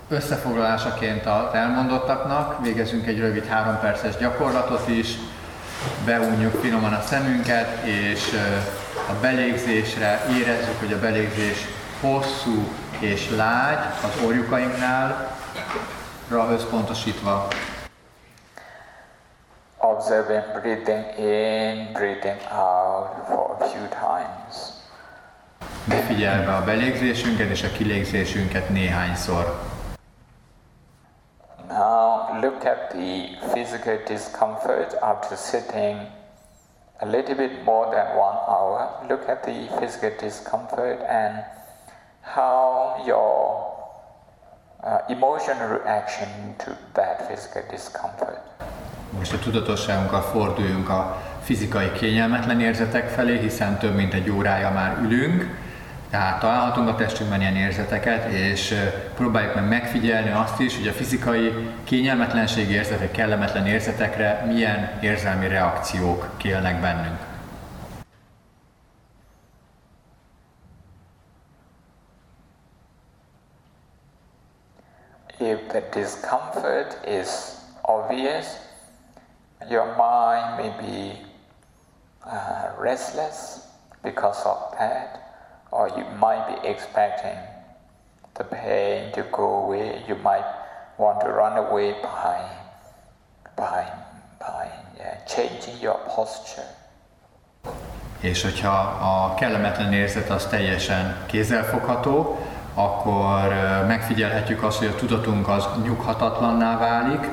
összefoglalásaként 0.08 1.26
az 1.26 1.54
elmondottaknak 1.54 2.62
végezünk 2.62 3.06
egy 3.06 3.18
rövid 3.18 3.46
három 3.46 3.78
perces 3.80 4.16
gyakorlatot 4.16 4.88
is, 4.88 5.14
beunjuk 6.04 6.60
finoman 6.60 6.92
a 6.92 7.02
szemünket, 7.02 7.84
és 7.84 8.20
a 9.08 9.12
belégzésre 9.20 10.26
érezzük, 10.38 10.78
hogy 10.78 10.92
a 10.92 11.00
belégzés 11.00 11.58
hosszú 12.00 12.68
és 12.98 13.30
lágy 13.36 13.78
az 14.02 14.24
orjukainknál, 14.26 15.36
ra 16.28 16.48
összpontosítva. 16.50 17.48
Observing 19.98 20.44
breathing 20.54 21.04
in, 21.18 21.92
breathing 21.92 22.38
out 22.52 23.26
for 23.26 23.58
a 23.60 23.68
few 23.68 23.86
times. 23.88 24.72
Befigyelve 25.88 26.54
a 26.54 26.64
belégzésünket 26.64 27.50
és 27.50 27.62
a 27.62 27.68
kilégzésünket 27.68 28.68
néhányszor. 28.68 29.60
Now 31.68 32.40
look 32.40 32.64
at 32.64 32.88
the 32.88 33.26
physical 33.52 33.98
discomfort 34.06 34.94
after 35.00 35.36
sitting 35.36 36.00
a 37.00 37.06
little 37.06 37.34
bit 37.34 37.64
more 37.64 37.90
than 37.90 38.16
one 38.16 38.38
hour. 38.46 39.06
Look 39.08 39.28
at 39.28 39.42
the 39.42 39.66
physical 39.78 40.10
discomfort 40.20 41.00
and 41.08 41.44
how 42.20 43.02
your 43.06 43.66
uh, 44.82 44.98
emotional 45.08 45.68
reaction 45.68 46.54
to 46.58 46.78
that 46.94 47.26
physical 47.28 47.62
discomfort. 47.70 48.38
Most 49.10 49.32
a 49.32 49.38
tudatosságunkkal 49.38 50.20
forduljunk 50.20 50.88
a 50.88 51.22
fizikai 51.42 51.92
kényelmetlen 51.92 52.60
érzetek 52.60 53.08
felé, 53.08 53.38
hiszen 53.38 53.78
több 53.78 53.94
mint 53.94 54.14
egy 54.14 54.30
órája 54.30 54.70
már 54.70 54.98
ülünk, 55.02 55.56
tehát 56.10 56.40
találhatunk 56.40 56.88
a 56.88 56.94
testünkben 56.94 57.40
ilyen 57.40 57.56
érzeteket, 57.56 58.32
és 58.32 58.74
próbáljuk 59.14 59.54
meg 59.54 59.68
megfigyelni 59.68 60.30
azt 60.30 60.60
is, 60.60 60.76
hogy 60.76 60.88
a 60.88 60.92
fizikai 60.92 61.52
kényelmetlenség 61.84 62.70
érzetek, 62.70 63.10
kellemetlen 63.10 63.66
érzetekre 63.66 64.44
milyen 64.46 64.98
érzelmi 65.00 65.48
reakciók 65.48 66.30
kélnek 66.36 66.80
bennünk. 66.80 67.18
If 75.40 75.58
the 75.68 75.82
discomfort 75.92 76.98
is 77.06 77.28
obvious, 77.82 78.46
your 79.70 79.86
mind 79.96 80.56
may 80.56 80.70
be 80.80 81.20
uh, 82.26 82.70
restless 82.80 83.66
because 84.02 84.44
of 84.44 84.74
that. 84.78 85.28
or 85.70 85.88
you 85.88 86.04
might 86.18 86.44
be 86.46 86.68
expecting 86.68 87.38
the 88.34 88.44
pain 88.44 89.12
to 89.12 89.22
go 89.30 89.64
away. 89.64 90.02
You 90.08 90.16
might 90.16 90.44
want 90.96 91.20
to 91.20 91.28
run 91.28 91.56
away 91.56 91.92
by, 92.02 92.38
by, 93.56 93.84
by 94.38 94.68
yeah, 94.96 95.24
changing 95.26 95.80
your 95.80 95.98
posture. 96.14 96.66
És 98.20 98.42
hogyha 98.42 98.78
a 99.02 99.34
kellemetlen 99.34 99.92
érzet 99.92 100.30
az 100.30 100.46
teljesen 100.46 101.16
kézzelfogható, 101.26 102.38
akkor 102.74 103.48
megfigyelhetjük 103.86 104.62
azt, 104.62 104.78
hogy 104.78 104.86
a 104.86 104.94
tudatunk 104.94 105.48
az 105.48 105.68
nyughatatlanná 105.82 106.78
válik, 106.78 107.28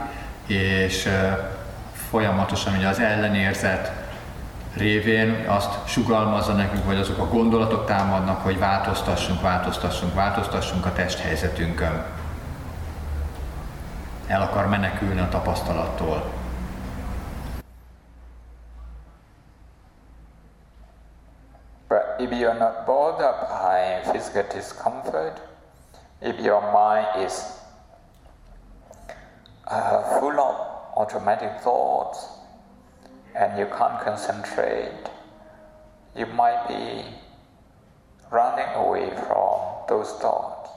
és 0.48 1.10
folyamatosan 2.10 2.76
ugye 2.76 2.88
az 2.88 3.00
ellenérzet 3.00 3.92
révén 4.78 5.46
azt 5.48 5.88
sugalmazza 5.88 6.54
nekünk, 6.54 6.86
vagy 6.86 7.00
azok 7.00 7.18
a 7.18 7.28
gondolatok 7.28 7.86
támadnak, 7.86 8.42
hogy 8.42 8.60
változtassunk, 8.60 9.42
változtassunk, 9.42 10.14
változtassunk 10.14 10.86
a 10.86 10.94
testhelyzetünkön. 10.94 12.06
El 14.28 14.42
akar 14.42 14.68
menekülni 14.68 15.20
a 15.20 15.30
tapasztalattól. 15.30 16.24
But 21.88 22.20
if 22.20 22.30
you're 22.32 22.58
not 22.58 22.86
bothered 22.86 23.36
by 23.48 24.10
physical 24.12 24.44
discomfort, 24.54 25.42
if 26.22 26.40
your 26.44 26.62
mind 26.62 27.26
is 27.26 27.34
uh, 29.68 30.20
full 30.20 30.40
of 30.40 30.75
automatic 30.96 31.62
thoughts, 31.62 32.20
and 33.36 33.60
you 33.60 33.66
can't 33.66 34.00
concentrate, 34.04 35.10
you 36.16 36.26
might 36.26 36.68
be 36.68 37.04
running 38.32 38.70
away 38.76 39.10
from 39.28 39.60
those 39.88 40.12
thoughts. 40.20 40.70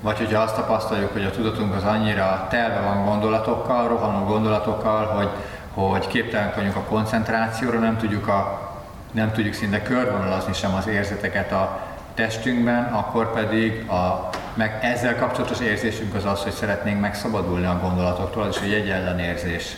Vagy 0.00 0.18
hogyha 0.18 0.40
azt 0.40 0.54
tapasztaljuk, 0.54 1.12
hogy 1.12 1.24
a 1.24 1.30
tudatunk 1.30 1.74
az 1.74 1.84
annyira 1.84 2.46
telve 2.50 2.80
van 2.80 3.04
gondolatokkal, 3.04 3.88
rohanó 3.88 4.24
gondolatokkal, 4.24 5.06
hogy, 5.06 5.28
hogy 5.74 6.06
képtelenek 6.06 6.54
vagyunk 6.54 6.76
a 6.76 6.80
koncentrációra, 6.80 7.78
nem 7.78 7.96
tudjuk, 7.96 8.28
a, 8.28 8.70
nem 9.12 9.32
tudjuk 9.32 9.54
szinte 9.54 9.82
körvonalazni 9.82 10.52
sem 10.52 10.74
az 10.74 10.86
érzeteket 10.86 11.52
a 11.52 11.78
testünkben, 12.14 12.84
akkor 12.92 13.32
pedig 13.32 13.90
a, 13.90 14.28
meg 14.54 14.78
ezzel 14.82 15.16
kapcsolatos 15.16 15.60
érzésünk 15.60 16.14
az 16.14 16.24
az, 16.24 16.42
hogy 16.42 16.52
szeretnénk 16.52 17.00
megszabadulni 17.00 17.66
a 17.66 17.78
gondolatoktól, 17.80 18.48
és 18.48 18.60
egy 18.60 18.90
ellenérzés. 18.90 19.76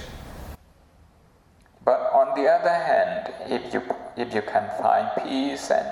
the 2.37 2.49
other 2.53 2.79
hand, 2.93 3.33
if 3.49 3.73
you, 3.73 3.83
if 4.17 4.35
you 4.35 4.43
can 4.43 4.69
find 4.77 5.09
peace 5.17 5.71
and 5.71 5.89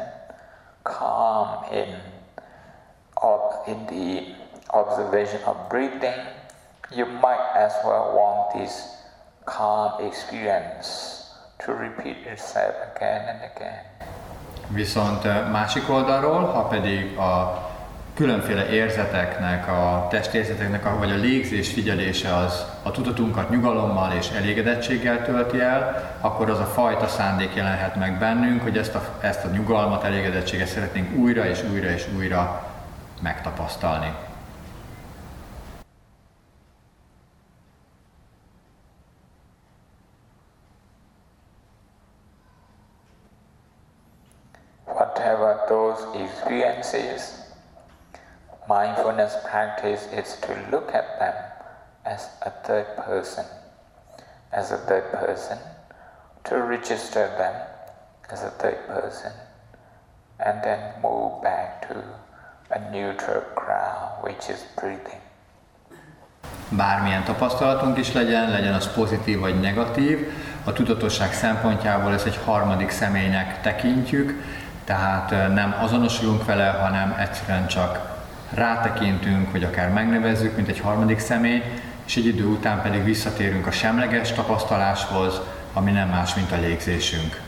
calm 0.84 1.64
in, 1.72 1.88
in 3.66 3.86
the 3.86 4.34
observation 4.74 5.40
of 5.44 5.56
breathing, 5.70 6.20
you 6.94 7.06
might 7.06 7.44
as 7.56 7.72
well 7.84 8.14
want 8.14 8.54
this 8.54 8.74
calm 9.46 10.04
experience 10.06 11.32
to 11.64 11.72
repeat 11.72 12.18
itself 12.26 12.74
again 12.94 13.28
and 13.28 13.40
again. 13.56 13.84
Viszont 14.68 15.50
másik 15.50 15.90
oldalról, 15.90 16.44
ha 16.44 16.62
pedig 16.62 17.18
a 17.18 17.62
különféle 18.14 18.68
érzeteknek, 18.68 19.68
a 19.68 20.06
testérzeteknek, 20.10 20.98
vagy 20.98 21.10
a 21.10 21.16
légzés 21.16 21.72
figyelése 21.72 22.36
az 22.36 22.64
a 22.82 22.90
tudatunkat 22.90 23.50
nyugalommal 23.50 24.12
és 24.12 24.28
elégedettséggel 24.30 25.24
tölti 25.24 25.60
el, 25.60 26.16
akkor 26.20 26.50
az 26.50 26.58
a 26.58 26.64
fajta 26.64 27.06
szándék 27.06 27.54
jelenhet 27.54 27.96
meg 27.96 28.18
bennünk, 28.18 28.62
hogy 28.62 28.78
ezt 28.78 28.94
a, 28.94 29.18
ezt 29.20 29.44
a 29.44 29.48
nyugalmat, 29.48 30.04
elégedettséget 30.04 30.66
szeretnénk 30.66 31.16
újra 31.16 31.46
és 31.46 31.62
újra 31.72 31.88
és 31.88 32.06
újra 32.16 32.72
megtapasztalni. 33.22 34.12
Whatever 44.86 45.56
those 45.66 46.02
experiences 46.22 47.43
Mindfulness 48.68 49.36
practice 49.44 50.08
is 50.12 50.36
to 50.40 50.52
look 50.70 50.94
at 50.94 51.18
them 51.18 51.34
as 52.04 52.28
a 52.40 52.50
third 52.50 52.86
person, 52.96 53.44
as 54.52 54.70
a 54.70 54.76
third 54.76 55.10
person, 55.10 55.58
to 56.44 56.56
register 56.56 57.28
them 57.36 57.54
as 58.30 58.42
a 58.42 58.50
third 58.50 58.86
person, 58.86 59.32
and 60.38 60.62
then 60.62 60.78
move 61.02 61.42
back 61.42 61.88
to 61.88 61.94
a 62.70 62.78
neutral 62.90 63.42
ground, 63.54 64.22
which 64.22 64.48
is 64.48 64.64
breathing. 64.76 65.20
Bármilyen 66.68 67.24
tapasztalatunk 67.24 67.98
is 67.98 68.12
legyen, 68.12 68.50
legyen 68.50 68.74
az 68.74 68.92
pozitív 68.92 69.40
vagy 69.40 69.60
negatív, 69.60 70.32
a 70.64 70.72
tudatosság 70.72 71.32
szempontjából 71.32 72.12
ezt 72.12 72.26
egy 72.26 72.40
harmadik 72.44 72.90
személynek 72.90 73.60
tekintjük, 73.60 74.42
tehát 74.84 75.30
nem 75.30 75.74
azonosulunk 75.80 76.44
vele, 76.44 76.66
hanem 76.68 77.16
egyszerűen 77.18 77.66
csak 77.66 78.12
rátekintünk, 78.54 79.52
vagy 79.52 79.64
akár 79.64 79.92
megnevezzük, 79.92 80.56
mint 80.56 80.68
egy 80.68 80.80
harmadik 80.80 81.18
személy, 81.18 81.62
és 82.06 82.16
egy 82.16 82.26
idő 82.26 82.44
után 82.44 82.82
pedig 82.82 83.04
visszatérünk 83.04 83.66
a 83.66 83.70
semleges 83.70 84.32
tapasztaláshoz, 84.32 85.40
ami 85.72 85.90
nem 85.90 86.08
más, 86.08 86.34
mint 86.34 86.52
a 86.52 86.60
légzésünk. 86.60 87.42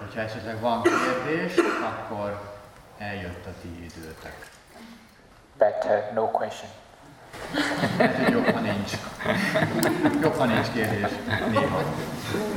hogyha 0.00 0.20
esetleg 0.20 0.60
van 0.60 0.82
kérdés, 0.82 1.54
akkor 1.82 2.60
eljött 2.98 3.46
a 3.46 3.50
ti 3.60 3.84
időtek. 3.84 4.50
Better 5.56 6.12
no 6.14 6.30
question. 6.30 6.70
Lehet, 7.96 8.24
hogy 8.24 8.32
jobb, 8.32 8.44
ha 8.44 8.60
nincs. 8.60 8.92
Jobb, 10.22 10.34
ha 10.34 10.44
nincs 10.44 10.68
kérdés. 10.72 11.10
Néha. 11.50 11.82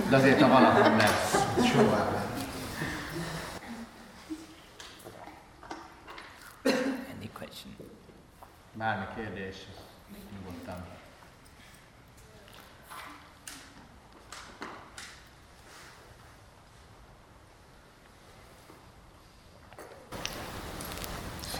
De 0.09 0.15
azért, 0.15 0.41
ha 0.41 0.47
van, 0.47 0.63
akkor 0.63 0.95
lesz. 0.95 1.47
Soha. 1.65 2.19
Any 6.63 7.31
question? 7.33 7.75
Bármi 8.73 9.05
kérdés, 9.15 9.55
nyugodtan. 10.33 10.91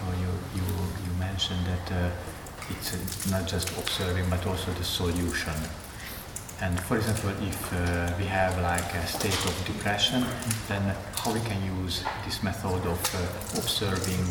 So 0.01 0.07
you, 0.19 0.31
you, 0.55 0.63
you 1.05 1.13
mentioned 1.19 1.63
that 1.65 1.91
uh, 1.91 2.09
it's 2.69 2.93
uh, 2.93 2.97
observing 4.02 4.30
but 4.30 4.45
also 4.47 4.72
the 4.74 4.84
solution. 4.84 5.54
And 6.62 6.80
for 6.82 6.97
example, 6.97 7.32
if 7.41 7.74
uh, 7.74 8.14
we 8.20 8.26
have 8.26 8.54
like 8.62 8.93
a 8.93 9.08
state 9.08 9.45
of 9.45 9.54
depression, 9.66 10.24
then 10.68 10.82
how 11.16 11.34
we 11.34 11.39
can 11.41 11.60
use 11.84 12.04
this 12.26 12.43
method 12.43 12.86
of 12.86 13.02
uh, 13.16 13.60
observing 13.60 14.24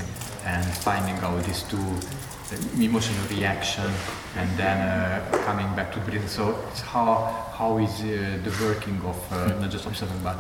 and 0.44 0.64
finding 0.64 1.16
out 1.24 1.42
these 1.44 1.62
two 1.64 1.78
uh, 1.78 2.82
emotional 2.82 3.26
reaction 3.28 3.90
and 4.36 4.48
then 4.56 4.78
uh, 4.78 5.44
coming 5.44 5.66
back 5.74 5.92
to 5.92 5.98
breathing. 6.00 6.28
So 6.28 6.56
it's 6.70 6.80
how, 6.80 7.52
how 7.52 7.78
is 7.78 8.00
uh, 8.00 8.38
the 8.44 8.52
working 8.64 9.00
of 9.04 9.18
uh, 9.32 9.60
not 9.60 9.70
just 9.70 9.86
observing 9.86 10.22
but 10.22 10.38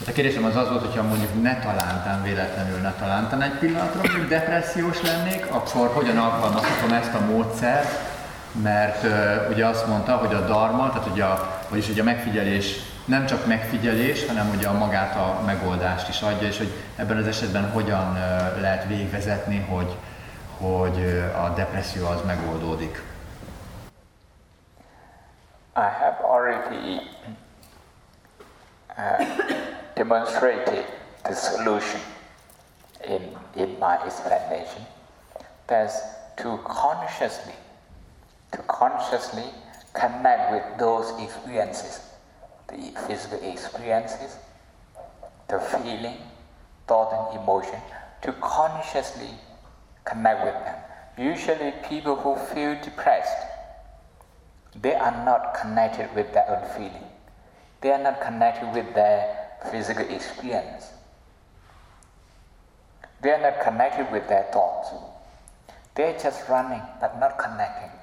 Tehát 0.00 0.14
a 0.14 0.20
kérdésem 0.22 0.44
az 0.44 0.56
az 0.56 0.68
volt, 0.68 0.84
hogyha 0.84 1.02
mondjuk 1.02 1.42
ne 1.42 1.58
talántán, 1.58 2.22
véletlenül 2.22 2.78
ne 2.78 2.92
talántán 2.92 3.42
egy 3.42 3.58
pillanatra, 3.58 4.00
mondjuk 4.02 4.28
depressziós 4.28 5.02
lennék, 5.02 5.46
akkor 5.50 5.88
hogyan 5.88 6.18
alkalmazhatom 6.18 6.92
ezt 6.92 7.14
a 7.14 7.20
módszert, 7.20 8.09
mert 8.52 9.04
uh, 9.04 9.50
ugye 9.50 9.66
azt 9.66 9.86
mondta, 9.86 10.16
hogy 10.16 10.34
a 10.34 10.40
dharma, 10.40 10.88
tehát 10.90 11.08
ugye 11.10 11.24
a, 11.24 11.60
vagyis 11.68 11.88
ugye 11.88 12.00
a 12.00 12.04
megfigyelés 12.04 12.76
nem 13.04 13.26
csak 13.26 13.46
megfigyelés, 13.46 14.26
hanem 14.26 14.50
ugye 14.56 14.68
a 14.68 14.72
magát 14.72 15.16
a 15.16 15.40
megoldást 15.46 16.08
is 16.08 16.20
adja, 16.20 16.46
és 16.46 16.58
hogy 16.58 16.72
ebben 16.96 17.16
az 17.16 17.26
esetben 17.26 17.70
hogyan 17.70 18.10
uh, 18.10 18.60
lehet 18.60 18.86
végvezetni, 18.86 19.58
hogy, 19.58 19.96
hogy 20.58 20.96
uh, 20.96 21.44
a 21.44 21.48
depresszió 21.48 22.06
az 22.06 22.20
megoldódik. 22.26 23.02
I 25.76 25.88
have 26.00 26.16
already 26.22 27.00
uh, 28.96 29.26
demonstrated 29.94 30.84
the 31.22 31.34
solution 31.34 32.00
in, 33.08 33.36
in 33.56 33.76
my 33.78 33.96
explanation. 34.04 34.86
There's 35.66 35.94
to 36.36 36.58
consciously, 36.64 37.54
to 38.52 38.58
consciously 38.68 39.44
connect 39.92 40.52
with 40.52 40.78
those 40.78 41.10
experiences, 41.20 42.00
the 42.68 42.92
physical 43.06 43.38
experiences, 43.42 44.36
the 45.48 45.58
feeling, 45.58 46.16
thought 46.86 47.12
and 47.12 47.42
emotion, 47.42 47.80
to 48.22 48.32
consciously 48.34 49.30
connect 50.04 50.44
with 50.44 50.54
them. 50.64 50.76
Usually 51.18 51.72
people 51.88 52.16
who 52.16 52.36
feel 52.36 52.76
depressed, 52.82 53.46
they 54.80 54.94
are 54.94 55.24
not 55.24 55.54
connected 55.54 56.14
with 56.14 56.32
their 56.32 56.48
own 56.48 56.68
feeling. 56.76 57.04
They 57.80 57.92
are 57.92 58.02
not 58.02 58.20
connected 58.20 58.72
with 58.72 58.94
their 58.94 59.36
physical 59.70 60.08
experience. 60.08 60.92
They 63.22 63.30
are 63.32 63.40
not 63.40 63.60
connected 63.60 64.10
with 64.10 64.28
their 64.28 64.44
thoughts. 64.44 64.90
They're 65.94 66.18
just 66.18 66.48
running 66.48 66.82
but 67.00 67.18
not 67.18 67.38
connecting. 67.38 67.99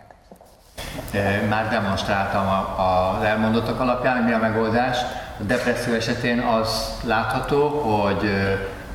Már 1.50 1.70
demonstráltam 1.70 2.48
az 2.78 3.24
elmondottak 3.24 3.80
alapján, 3.80 4.24
mi 4.24 4.32
a 4.32 4.38
megoldás. 4.38 4.98
A 5.40 5.44
depresszió 5.44 5.94
esetén 5.94 6.40
az 6.40 6.98
látható, 7.04 7.68
hogy, 7.68 8.32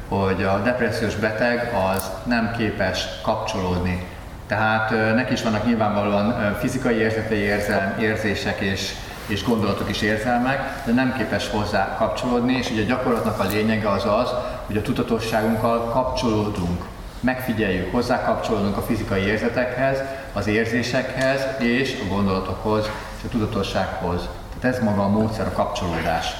hogy 0.08 0.42
a 0.42 0.58
depressziós 0.58 1.14
beteg 1.14 1.72
az 1.92 2.10
nem 2.24 2.54
képes 2.56 3.04
kapcsolódni. 3.22 4.06
Tehát 4.46 4.90
neki 5.14 5.32
is 5.32 5.42
vannak 5.42 5.66
nyilvánvalóan 5.66 6.56
fizikai 6.58 6.96
érzetei, 6.96 7.38
érzelm, 7.38 7.98
érzések 7.98 8.60
és 8.60 8.94
és 9.26 9.44
gondolatok 9.44 9.88
és 9.88 10.00
érzelmek, 10.02 10.82
de 10.84 10.92
nem 10.92 11.14
képes 11.16 11.50
hozzá 11.50 11.96
kapcsolódni, 11.98 12.52
és 12.52 12.70
ugye 12.70 12.82
a 12.82 12.86
gyakorlatnak 12.86 13.40
a 13.40 13.46
lényege 13.46 13.90
az 13.90 14.04
az, 14.04 14.30
hogy 14.66 14.76
a 14.76 14.82
tudatosságunkkal 14.82 15.90
kapcsolódunk, 15.90 16.84
megfigyeljük, 17.22 17.92
hozzá 17.92 18.24
kapcsolódunk 18.24 18.76
a 18.76 18.82
fizikai 18.82 19.22
érzetekhez, 19.22 19.98
az 20.32 20.46
érzésekhez 20.46 21.46
és 21.58 22.00
a 22.04 22.14
gondolatokhoz 22.14 22.90
és 23.18 23.24
a 23.24 23.28
tudatossághoz. 23.28 24.28
Tehát 24.58 24.76
ez 24.76 24.84
maga 24.84 25.02
a 25.02 25.08
módszer, 25.08 25.46
a 25.46 25.52
kapcsolódás. 25.52 26.34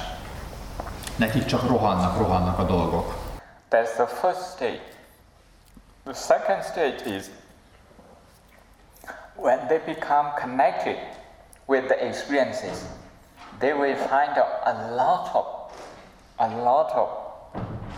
Nekik 1.15 1.45
csak 1.45 1.67
rohannak, 1.67 2.17
rohannak 2.17 2.59
a 2.59 2.63
dolgok. 2.63 3.13
That's 3.69 3.93
the 3.93 4.07
first 4.07 4.41
stage. 4.55 4.81
The 6.03 6.13
second 6.13 6.63
stage 6.63 7.15
is 7.17 7.29
when 9.35 9.67
they 9.67 9.79
become 9.85 10.33
connected 10.41 10.97
with 11.65 11.87
the 11.87 12.07
experiences, 12.07 12.85
they 13.59 13.73
will 13.73 13.95
find 13.95 14.37
a 14.65 14.95
lot 14.95 15.29
of, 15.33 15.45
a 16.37 16.47
lot 16.63 16.91
of 16.91 17.07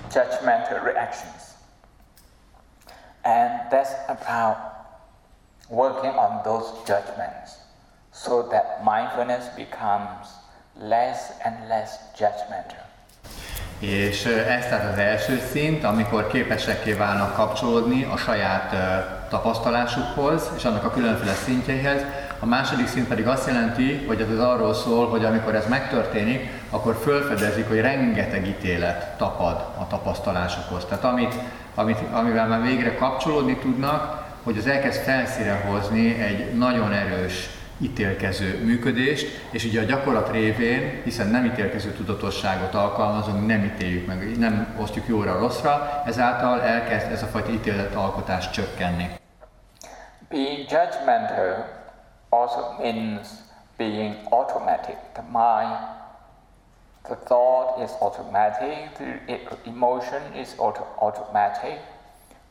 judgmental 0.09 0.83
reactions. 0.83 1.54
And 3.25 3.69
that's 3.71 3.93
about 4.07 4.57
working 5.69 6.11
on 6.11 6.43
those 6.43 6.67
judgments 6.85 7.57
so 8.11 8.43
that 8.51 8.83
mindfulness 8.83 9.49
becomes 9.55 10.27
less 10.79 11.31
and 11.43 11.67
less 11.67 11.89
judgmental. 12.17 12.83
És 13.79 14.25
ez 14.25 14.65
tehát 14.65 14.91
az 14.91 14.97
első 14.97 15.39
szint, 15.51 15.83
amikor 15.83 16.27
képesekké 16.27 16.93
válnak 16.93 17.35
kapcsolódni 17.35 18.03
a 18.03 18.17
saját 18.17 18.75
tapasztalásukhoz 19.29 20.51
és 20.57 20.65
annak 20.65 20.83
a 20.83 20.89
különféle 20.89 21.33
szintjeihez, 21.33 22.01
a 22.39 22.45
második 22.45 22.87
szint 22.87 23.07
pedig 23.07 23.27
azt 23.27 23.47
jelenti, 23.47 24.03
hogy 24.07 24.21
ez 24.21 24.29
az 24.29 24.39
arról 24.39 24.73
szól, 24.73 25.07
hogy 25.07 25.25
amikor 25.25 25.55
ez 25.55 25.67
megtörténik, 25.69 26.49
akkor 26.69 26.99
fölfedezik, 27.03 27.67
hogy 27.67 27.79
rengeteg 27.79 28.47
ítélet 28.47 29.17
tapad 29.17 29.65
a 29.77 29.87
tapasztalásokhoz. 29.87 30.85
Tehát 30.85 31.03
amit, 31.03 31.35
amit, 31.75 31.99
amivel 32.11 32.47
már 32.47 32.61
végre 32.61 32.95
kapcsolódni 32.95 33.57
tudnak, 33.57 34.23
hogy 34.43 34.57
az 34.57 34.67
elkezd 34.67 35.01
felszíre 35.01 35.65
hozni 35.67 36.21
egy 36.21 36.53
nagyon 36.53 36.93
erős 36.93 37.49
ítélkező 37.79 38.63
működést, 38.65 39.47
és 39.51 39.63
ugye 39.63 39.81
a 39.81 39.85
gyakorlat 39.85 40.31
révén, 40.31 41.01
hiszen 41.03 41.27
nem 41.27 41.45
ítélkező 41.45 41.91
tudatosságot 41.91 42.73
alkalmazunk, 42.73 43.47
nem 43.47 43.63
ítéljük 43.63 44.07
meg, 44.07 44.37
nem 44.37 44.75
osztjuk 44.81 45.07
jóra 45.07 45.39
rosszra, 45.39 46.03
ezáltal 46.05 46.61
elkezd 46.61 47.11
ez 47.11 47.23
a 47.23 47.25
fajta 47.25 47.51
ítéletalkotás 47.51 48.49
csökkenni. 48.49 49.09
Being 50.29 50.57
judgmental 50.57 51.74
also 52.35 52.77
means 52.83 53.41
being 53.77 54.15
automatic. 54.31 54.97
The 55.15 55.23
mind, 55.23 55.77
the 57.09 57.15
thought 57.15 57.81
is 57.81 57.91
automatic, 58.01 58.97
the 58.97 59.69
emotion 59.69 60.21
is 60.33 60.55
auto- 60.57 60.87
automatic, 60.99 61.79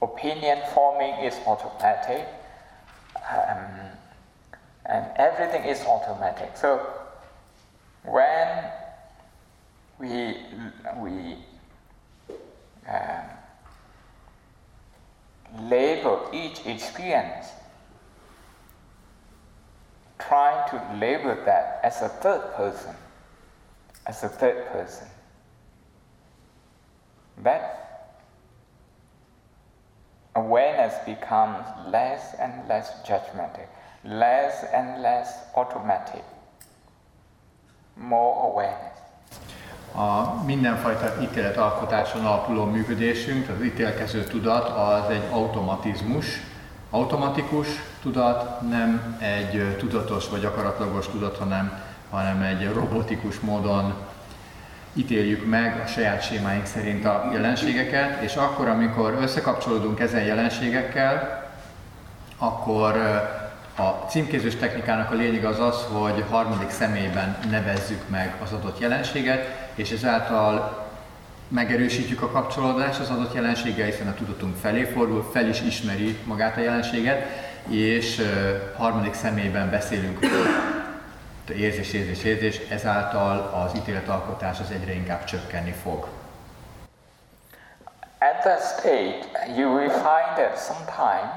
opinion 0.01 0.59
forming 0.75 1.15
is 1.25 1.35
automatic, 1.47 2.27
um, 3.31 3.91
and 4.87 5.07
everything 5.17 5.65
is 5.65 5.81
automatic. 5.87 6.57
So 6.57 6.81
when 8.05 8.49
we, 9.99 10.37
we 10.99 11.37
um, 12.89 13.25
label 15.71 16.29
each 16.33 16.67
experience 16.67 17.49
trying 20.29 20.69
to 20.71 20.77
label 20.99 21.37
that 21.45 21.81
as 21.83 22.03
a 22.03 22.09
third 22.09 22.55
person, 22.57 22.95
as 24.07 24.23
a 24.23 24.29
third 24.29 24.67
person. 24.73 25.07
That 27.43 27.85
awareness 30.35 30.95
becomes 31.05 31.67
less 31.91 32.35
and 32.39 32.69
less 32.69 32.93
judgmental, 33.07 33.67
less 34.05 34.65
and 34.73 35.03
less 35.03 35.29
automatic, 35.55 36.25
more 37.97 38.51
awareness. 38.51 38.95
A 39.97 40.43
mindenfajta 40.45 41.23
ítéletalkotáson 41.23 42.27
alapuló 42.27 42.65
működésünk, 42.65 43.49
az 43.49 43.63
ítélkező 43.63 44.25
tudat 44.25 44.69
az 44.69 45.11
egy 45.11 45.29
automatizmus, 45.33 46.27
automatikus 46.95 47.69
tudat, 48.03 48.61
nem 48.69 49.17
egy 49.21 49.77
tudatos 49.79 50.29
vagy 50.29 50.45
akaratlagos 50.45 51.07
tudat, 51.07 51.39
hanem, 51.39 51.83
hanem 52.11 52.43
egy 52.43 52.73
robotikus 52.73 53.41
módon 53.41 53.95
ítéljük 54.93 55.47
meg 55.49 55.81
a 55.85 55.87
saját 55.87 56.23
sémáink 56.23 56.67
szerint 56.67 57.05
a 57.05 57.31
jelenségeket, 57.33 58.23
és 58.23 58.35
akkor, 58.35 58.69
amikor 58.69 59.19
összekapcsolódunk 59.21 60.01
ezen 60.01 60.23
jelenségekkel, 60.23 61.45
akkor 62.39 62.97
a 63.77 63.89
címkézős 64.09 64.57
technikának 64.57 65.11
a 65.11 65.15
lényeg 65.15 65.45
az 65.45 65.61
az, 65.61 65.87
hogy 65.93 66.25
harmadik 66.31 66.71
személyben 66.71 67.37
nevezzük 67.51 68.09
meg 68.09 68.35
az 68.43 68.53
adott 68.53 68.79
jelenséget, 68.79 69.69
és 69.75 69.91
ezáltal 69.91 70.84
megerősítjük 71.55 72.23
a 72.23 72.31
kapcsolódást 72.31 73.01
az 73.01 73.11
adott 73.11 73.35
jelenséggel, 73.35 73.87
hiszen 73.87 74.09
a 74.09 74.15
tudatunk 74.15 74.57
felé 74.57 74.85
fordul, 74.85 75.31
fel 75.33 75.49
is 75.49 75.61
ismeri 75.61 76.19
magát 76.25 76.57
a 76.57 76.61
jelenséget, 76.61 77.27
és 77.69 78.23
harmadik 78.77 79.15
személyben 79.15 79.71
beszélünk 79.71 80.19
érzés, 81.49 81.93
érzés, 81.93 82.25
érzés, 82.25 82.59
ezáltal 82.71 83.65
az 83.65 83.77
ítéletalkotás 83.77 84.61
az 84.61 84.71
egyre 84.71 84.93
inkább 84.93 85.25
csökkenni 85.25 85.73
fog. 85.73 86.09
At 88.19 88.41
that 88.41 88.61
stage, 88.61 89.19
you 89.57 89.75
will 89.75 89.91
find 89.91 90.35
that 90.37 90.59
sometimes 90.59 91.31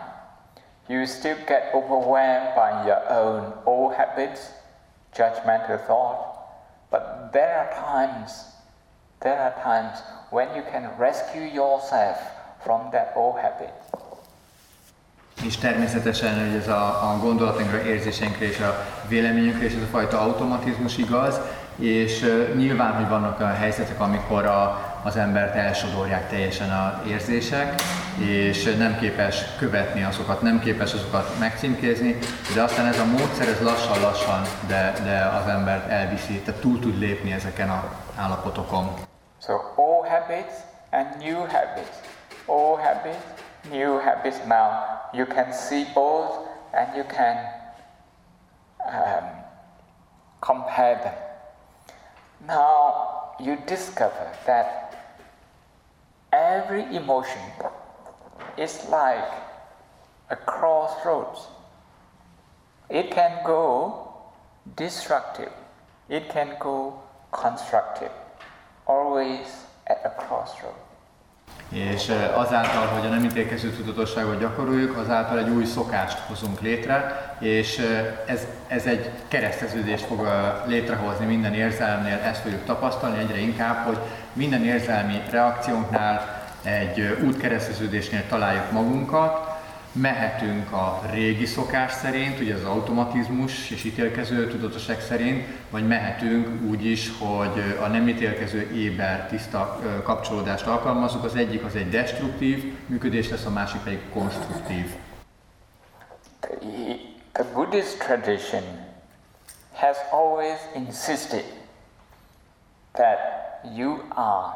you 0.88 1.05
still 1.05 1.38
get 1.45 1.74
overwhelmed 1.74 2.53
by 2.55 2.88
your 2.88 3.01
own 3.09 3.53
old 3.63 3.93
habits, 3.93 4.39
judgmental 5.15 5.78
thought, 5.86 6.18
but 6.89 7.01
there 7.32 7.53
are 7.57 7.70
times, 7.91 8.32
there 9.20 9.39
are 9.39 9.53
times 9.63 10.01
when 10.30 10.47
you 10.55 10.63
can 10.72 10.89
rescue 10.97 11.47
yourself 11.53 12.18
from 12.63 12.89
that 12.91 13.13
old 13.15 13.36
habit. 13.36 13.74
És 15.45 15.57
természetesen, 15.57 16.39
hogy 16.39 16.55
ez 16.55 16.68
a, 16.68 17.11
a 17.11 17.18
gondolatunkra, 17.22 17.82
érzéseinkre 17.82 18.45
és 18.45 18.59
a 18.59 18.86
véleményünkre 19.07 19.65
és 19.65 19.74
ez 19.74 19.82
a 19.82 19.86
fajta 19.91 20.22
automatizmus 20.22 20.97
igaz, 20.97 21.39
és 21.76 22.22
uh, 22.22 22.55
nyilván, 22.55 22.93
hogy 22.93 23.07
vannak 23.07 23.39
a 23.39 23.47
helyzetek, 23.47 23.99
amikor 23.99 24.45
a, 24.45 24.80
az 25.03 25.15
embert 25.15 25.55
elsodorják 25.55 26.30
teljesen 26.30 26.70
az 26.70 27.09
érzések, 27.09 27.82
és 28.18 28.76
nem 28.78 28.97
képes 28.99 29.43
követni 29.57 30.03
azokat, 30.03 30.41
nem 30.41 30.59
képes 30.59 30.93
azokat 30.93 31.39
megcímkézni, 31.39 32.18
de 32.53 32.61
aztán 32.61 32.86
ez 32.86 32.99
a 32.99 33.05
módszer, 33.05 33.47
ez 33.47 33.61
lassan-lassan, 33.61 34.41
de, 34.68 34.93
de 35.03 35.39
az 35.41 35.49
embert 35.49 35.89
elviszi, 35.89 36.39
tehát 36.39 36.61
túl 36.61 36.80
tud 36.80 36.99
lépni 36.99 37.32
ezeken 37.32 37.70
a 37.70 37.84
állapotokon. 38.18 38.89
So 39.39 39.61
old 39.78 40.07
habits 40.07 40.61
and 40.91 41.20
new 41.20 41.45
habits. 41.45 42.01
Old 42.47 42.80
habits, 42.80 43.24
new 43.70 43.99
habits 43.99 44.39
now. 44.47 45.01
You 45.13 45.26
can 45.26 45.53
see 45.53 45.86
both 45.93 46.47
and 46.74 46.95
you 46.97 47.03
can 47.03 47.38
um, 48.86 49.24
compare 50.41 50.95
them. 50.95 51.13
Now 52.47 53.36
you 53.39 53.57
discover 53.68 54.32
that 54.45 54.95
every 56.32 56.84
emotion 56.95 57.41
is 58.57 58.88
like 58.89 59.32
a 60.30 60.36
crossroads. 60.36 61.47
It 62.89 63.11
can 63.11 63.43
go 63.45 64.13
destructive, 64.76 65.51
it 66.09 66.30
can 66.30 66.55
go 66.59 67.01
constructive, 67.41 68.11
always 68.85 69.47
at 69.85 70.05
a 70.05 70.09
crossroads. 70.09 70.85
És 71.69 72.11
azáltal, 72.35 72.85
hogy 72.85 73.05
a 73.05 73.09
nem 73.09 73.23
ítélkező 73.23 73.69
tudatosságot 73.69 74.39
gyakoroljuk, 74.39 74.97
azáltal 74.97 75.38
egy 75.39 75.49
új 75.49 75.65
szokást 75.65 76.19
hozunk 76.19 76.61
létre, 76.61 77.35
és 77.39 77.81
ez, 78.25 78.47
ez 78.67 78.85
egy 78.85 79.11
kereszteződést 79.27 80.05
fog 80.05 80.27
létrehozni 80.65 81.25
minden 81.25 81.53
érzelmnél, 81.53 82.19
ezt 82.23 82.41
fogjuk 82.41 82.65
tapasztalni 82.65 83.17
egyre 83.17 83.38
inkább, 83.38 83.85
hogy 83.85 83.97
minden 84.33 84.63
érzelmi 84.63 85.21
reakciónknál 85.29 86.45
egy 86.63 87.17
útkereszteződésnél 87.25 88.27
találjuk 88.27 88.71
magunkat, 88.71 89.46
mehetünk 89.91 90.71
a 90.71 91.01
régi 91.11 91.45
szokás 91.45 91.91
szerint, 91.91 92.39
ugye 92.39 92.55
az 92.55 92.63
automatizmus 92.63 93.69
és 93.69 93.83
ítélkező 93.83 94.47
tudatosság 94.47 95.01
szerint, 95.01 95.47
vagy 95.69 95.88
mehetünk 95.88 96.69
úgy 96.69 96.85
is, 96.85 97.11
hogy 97.19 97.75
a 97.81 97.88
nem 97.88 98.07
ítélkező 98.07 98.71
éber 98.71 99.27
tiszta 99.27 99.79
kapcsolódást 100.03 100.67
alkalmazunk. 100.67 101.23
Az 101.23 101.35
egyik 101.35 101.63
az 101.63 101.75
egy 101.75 101.89
destruktív 101.89 102.77
működés 102.85 103.29
lesz, 103.29 103.45
a 103.45 103.49
másik 103.49 103.81
pedig 103.81 103.99
konstruktív. 104.13 104.95
The 107.31 107.45
Buddhist 107.53 107.97
tradition 107.99 108.63
has 109.73 109.97
always 110.11 110.57
insisted 110.75 111.43
that 112.91 113.19
you 113.75 114.03
are 114.09 114.53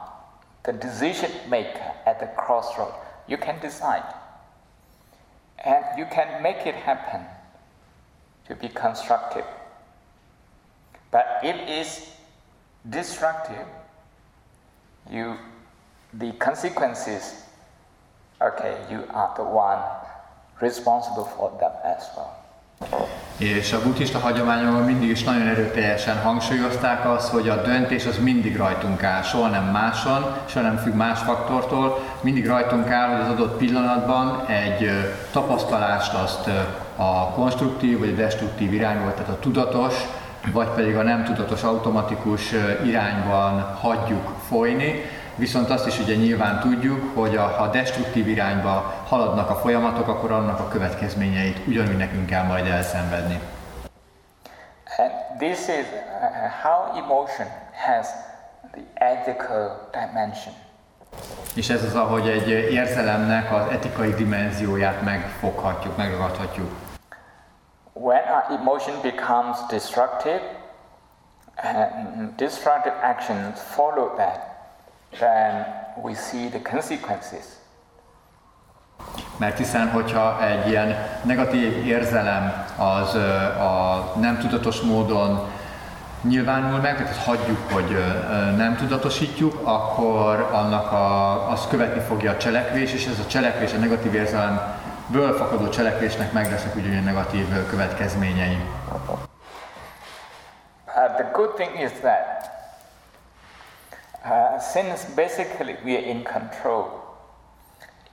the 0.62 0.72
decision 0.72 1.32
maker 1.50 1.94
at 2.06 2.18
the 2.18 2.34
crossroad. 2.36 2.94
You 3.28 3.38
can 3.38 3.60
decide 3.60 4.21
and 5.64 5.86
you 5.98 6.06
can 6.06 6.42
make 6.42 6.66
it 6.66 6.76
happen 6.76 7.22
to 8.48 8.56
be 8.56 8.68
constructive. 8.70 9.46
But 11.12 11.40
if 11.44 11.56
it's 11.56 12.10
destructive, 12.90 13.66
you 15.10 15.38
the 16.14 16.32
consequences, 16.34 17.44
okay, 18.42 18.78
you 18.90 19.06
are 19.12 19.34
the 19.36 19.44
one 19.44 19.82
responsible 20.62 21.26
for 21.26 21.58
them 21.60 21.72
as 21.84 22.08
well. 22.16 22.41
És 23.38 23.74
a 23.74 23.82
buddhista 23.84 24.20
hagyományokban 24.20 24.84
mindig 24.84 25.10
is 25.10 25.24
nagyon 25.24 25.48
erőteljesen 25.48 26.18
hangsúlyozták 26.18 27.10
azt, 27.10 27.30
hogy 27.30 27.50
a 27.50 27.62
döntés 27.62 28.06
az 28.06 28.18
mindig 28.18 28.58
rajtunk 28.58 29.04
áll, 29.04 29.22
soha 29.22 29.48
nem 29.48 29.64
máson, 29.64 30.26
soha 30.46 30.66
nem 30.66 30.78
függ 30.78 30.94
más 30.94 31.20
faktortól, 31.20 32.04
mindig 32.22 32.48
rajtunk 32.48 32.90
áll, 32.90 33.10
hogy 33.10 33.22
az 33.22 33.30
adott 33.30 33.58
pillanatban 33.58 34.46
egy 34.46 34.90
tapasztalást 35.32 36.14
azt 36.14 36.50
a 36.96 37.30
konstruktív 37.30 38.00
vagy 38.00 38.10
a 38.10 38.16
destruktív 38.16 38.74
irányba, 38.74 39.14
tehát 39.14 39.30
a 39.30 39.40
tudatos, 39.40 39.94
vagy 40.52 40.68
pedig 40.68 40.96
a 40.96 41.04
nem 41.04 41.24
tudatos 41.24 41.64
automatikus 41.64 42.52
irányban 42.86 43.62
hagyjuk 43.62 44.34
folyni, 44.48 44.94
Viszont 45.42 45.70
azt 45.70 45.88
is 45.88 46.00
ugye 46.00 46.16
nyilván 46.16 46.60
tudjuk, 46.60 47.16
hogy 47.16 47.36
a, 47.36 47.48
ha 47.48 47.68
destruktív 47.68 48.28
irányba 48.28 49.04
haladnak 49.08 49.50
a 49.50 49.56
folyamatok, 49.56 50.08
akkor 50.08 50.32
annak 50.32 50.60
a 50.60 50.68
következményeit 50.68 51.68
ugyanúgy 51.68 51.98
nekünk 51.98 52.26
kell 52.26 52.44
majd 52.44 52.66
elszenvedni. 52.66 53.40
And 54.98 55.12
this 55.38 55.60
is 55.60 55.68
uh, 55.68 56.52
how 56.64 57.04
emotion 57.04 57.48
has 57.88 58.08
the 58.72 58.82
ethical 58.94 59.90
dimension. 59.92 60.54
És 61.56 61.70
ez 61.70 61.84
az, 61.84 61.96
ahogy 61.96 62.28
egy 62.28 62.48
érzelemnek 62.50 63.54
az 63.54 63.68
etikai 63.72 64.14
dimenzióját 64.14 65.02
megfoghatjuk, 65.02 65.98
megragadhatjuk. 65.98 66.72
When 67.94 68.22
our 68.22 68.60
emotion 68.60 69.02
becomes 69.02 69.58
destructive, 69.70 70.42
and 71.56 72.36
destructive 72.36 72.96
actions 73.02 73.60
follow 73.60 74.16
that 74.16 74.51
then 75.20 75.66
we 76.02 76.14
see 76.14 76.50
the 76.50 76.62
consequences. 76.62 77.46
Mert 79.38 79.58
hiszen, 79.58 79.90
hogyha 79.90 80.44
egy 80.44 80.68
ilyen 80.68 80.96
negatív 81.24 81.86
érzelem 81.86 82.66
az 82.78 83.16
a 83.60 84.14
nem 84.20 84.38
tudatos 84.38 84.82
módon 84.82 85.50
nyilvánul 86.22 86.80
meg, 86.80 86.98
tehát 86.98 87.16
hagyjuk, 87.16 87.72
hogy 87.72 87.98
nem 88.58 88.76
tudatosítjuk, 88.76 89.60
akkor 89.64 90.50
annak 90.52 90.92
a, 90.92 91.50
az 91.50 91.68
követni 91.70 92.00
fogja 92.00 92.32
a 92.32 92.38
cselekvés, 92.38 92.94
és 92.94 93.06
ez 93.06 93.20
a 93.20 93.28
cselekvés, 93.28 93.74
a 93.74 93.78
negatív 93.78 94.14
érzelemből 94.14 95.38
fakadó 95.38 95.70
cselekvésnek 95.70 96.32
meg 96.32 96.52
lesznek 96.52 96.76
ugyanilyen 96.76 97.04
negatív 97.04 97.68
következményei. 97.70 98.58
Uh, 100.88 101.16
the 101.16 101.30
good 101.34 101.54
thing 101.56 101.80
is 101.80 101.92
that 102.02 102.41
Uh, 104.24 104.60
since 104.60 105.06
basically 105.16 105.76
we 105.84 105.96
are 105.96 106.06
in 106.06 106.24
control, 106.24 107.02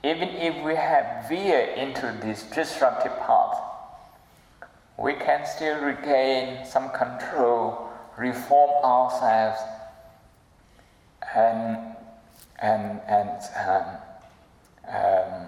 even 0.03 0.29
if 0.29 0.63
we 0.63 0.75
have 0.75 1.29
veered 1.29 1.77
into 1.77 2.11
this 2.21 2.43
disruptive 2.43 3.15
path, 3.19 3.57
we 4.97 5.13
can 5.13 5.45
still 5.45 5.79
regain 5.81 6.65
some 6.65 6.89
control, 6.89 7.89
reform 8.17 8.71
ourselves, 8.83 9.61
and 11.35 11.95
and 12.59 12.99
and 13.07 13.39
um, 13.67 13.85
um, 14.89 15.47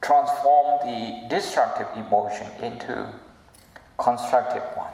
transform 0.00 0.80
the 0.86 1.28
destructive 1.28 1.88
emotion 1.96 2.46
into 2.62 3.06
constructive 3.96 4.64
one. 4.76 4.92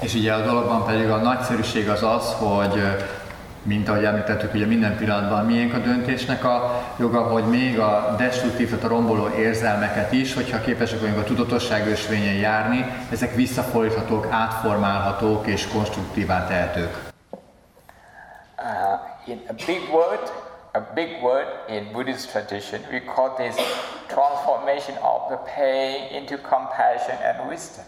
És 0.00 0.14
ugye 0.14 0.34
a 0.34 0.40
dologban 0.40 0.84
pedig 0.84 1.10
a 1.10 1.16
nagyszerűség 1.16 1.88
az 1.88 2.02
az, 2.02 2.32
hogy 2.32 2.82
mint 3.62 3.88
ahogy 3.88 4.04
említettük, 4.04 4.54
ugye 4.54 4.66
minden 4.66 4.96
pillanatban 4.96 5.46
miénk 5.46 5.74
a 5.74 5.78
döntésnek 5.78 6.44
a 6.44 6.82
joga, 6.98 7.22
hogy 7.22 7.44
még 7.44 7.78
a 7.78 8.14
destruktív, 8.18 8.68
tehát 8.68 8.84
a 8.84 8.88
romboló 8.88 9.28
érzelmeket 9.28 10.12
is, 10.12 10.34
hogyha 10.34 10.60
képesek 10.60 11.00
vagyunk 11.00 11.18
a 11.18 11.24
tudatosság 11.24 11.86
ösvényen 11.86 12.34
járni, 12.34 12.84
ezek 13.10 13.34
visszafordíthatók, 13.34 14.26
átformálhatók 14.30 15.46
és 15.46 15.68
konstruktívá 15.68 16.46
tehetők. 16.46 17.10
in 19.26 19.40
a 19.48 19.52
big 19.66 19.88
word, 19.92 20.30
a 20.72 20.80
big 20.94 21.22
word 21.22 21.46
in 21.68 21.92
Buddhist 21.92 22.30
tradition, 22.30 22.80
we 22.90 23.00
call 23.00 23.36
this 23.36 23.54
transformation 24.08 24.96
of 25.02 25.28
the 25.28 25.38
pain 25.56 26.14
into 26.14 26.36
compassion 26.38 27.16
and 27.22 27.48
wisdom. 27.48 27.84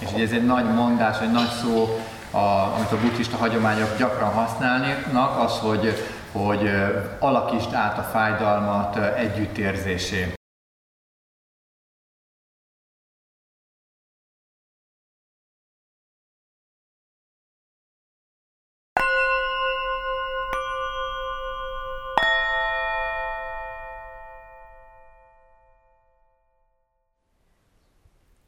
És 0.00 0.12
ugye 0.12 0.22
ez 0.22 0.32
egy 0.32 0.46
nagy 0.46 0.74
mondás, 0.74 1.20
egy 1.20 1.30
nagy 1.30 1.48
szó, 1.48 1.98
a, 2.30 2.74
amit 2.76 2.92
a 2.92 3.00
buddhista 3.00 3.36
hagyományok 3.36 3.96
gyakran 3.98 4.32
használnak, 4.32 5.38
az, 5.44 5.58
hogy, 5.58 6.04
hogy 6.32 6.70
alakítsd 7.18 7.74
át 7.74 7.98
a 7.98 8.02
fájdalmat 8.02 8.96
együttérzésé. 9.16 10.34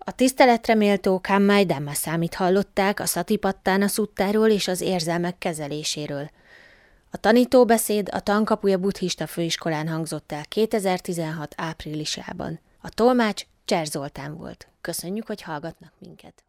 A 0.08 0.12
tiszteletre 0.12 0.74
méltó 0.74 1.20
Kammai 1.20 1.64
Dhammaszámit 1.64 2.34
hallották 2.34 3.00
a 3.00 3.06
Satipattána 3.06 3.88
szuttáról 3.88 4.48
és 4.48 4.68
az 4.68 4.80
érzelmek 4.80 5.38
kezeléséről. 5.38 6.30
A 7.10 7.16
tanítóbeszéd 7.16 8.08
a 8.12 8.20
Tankapuja 8.20 8.78
buddhista 8.78 9.26
főiskolán 9.26 9.88
hangzott 9.88 10.32
el 10.32 10.44
2016 10.44 11.54
áprilisában. 11.56 12.60
A 12.80 12.88
tolmács 12.88 13.42
Cser 13.64 13.86
Zoltán 13.86 14.36
volt. 14.36 14.68
Köszönjük, 14.80 15.26
hogy 15.26 15.42
hallgatnak 15.42 15.92
minket. 15.98 16.47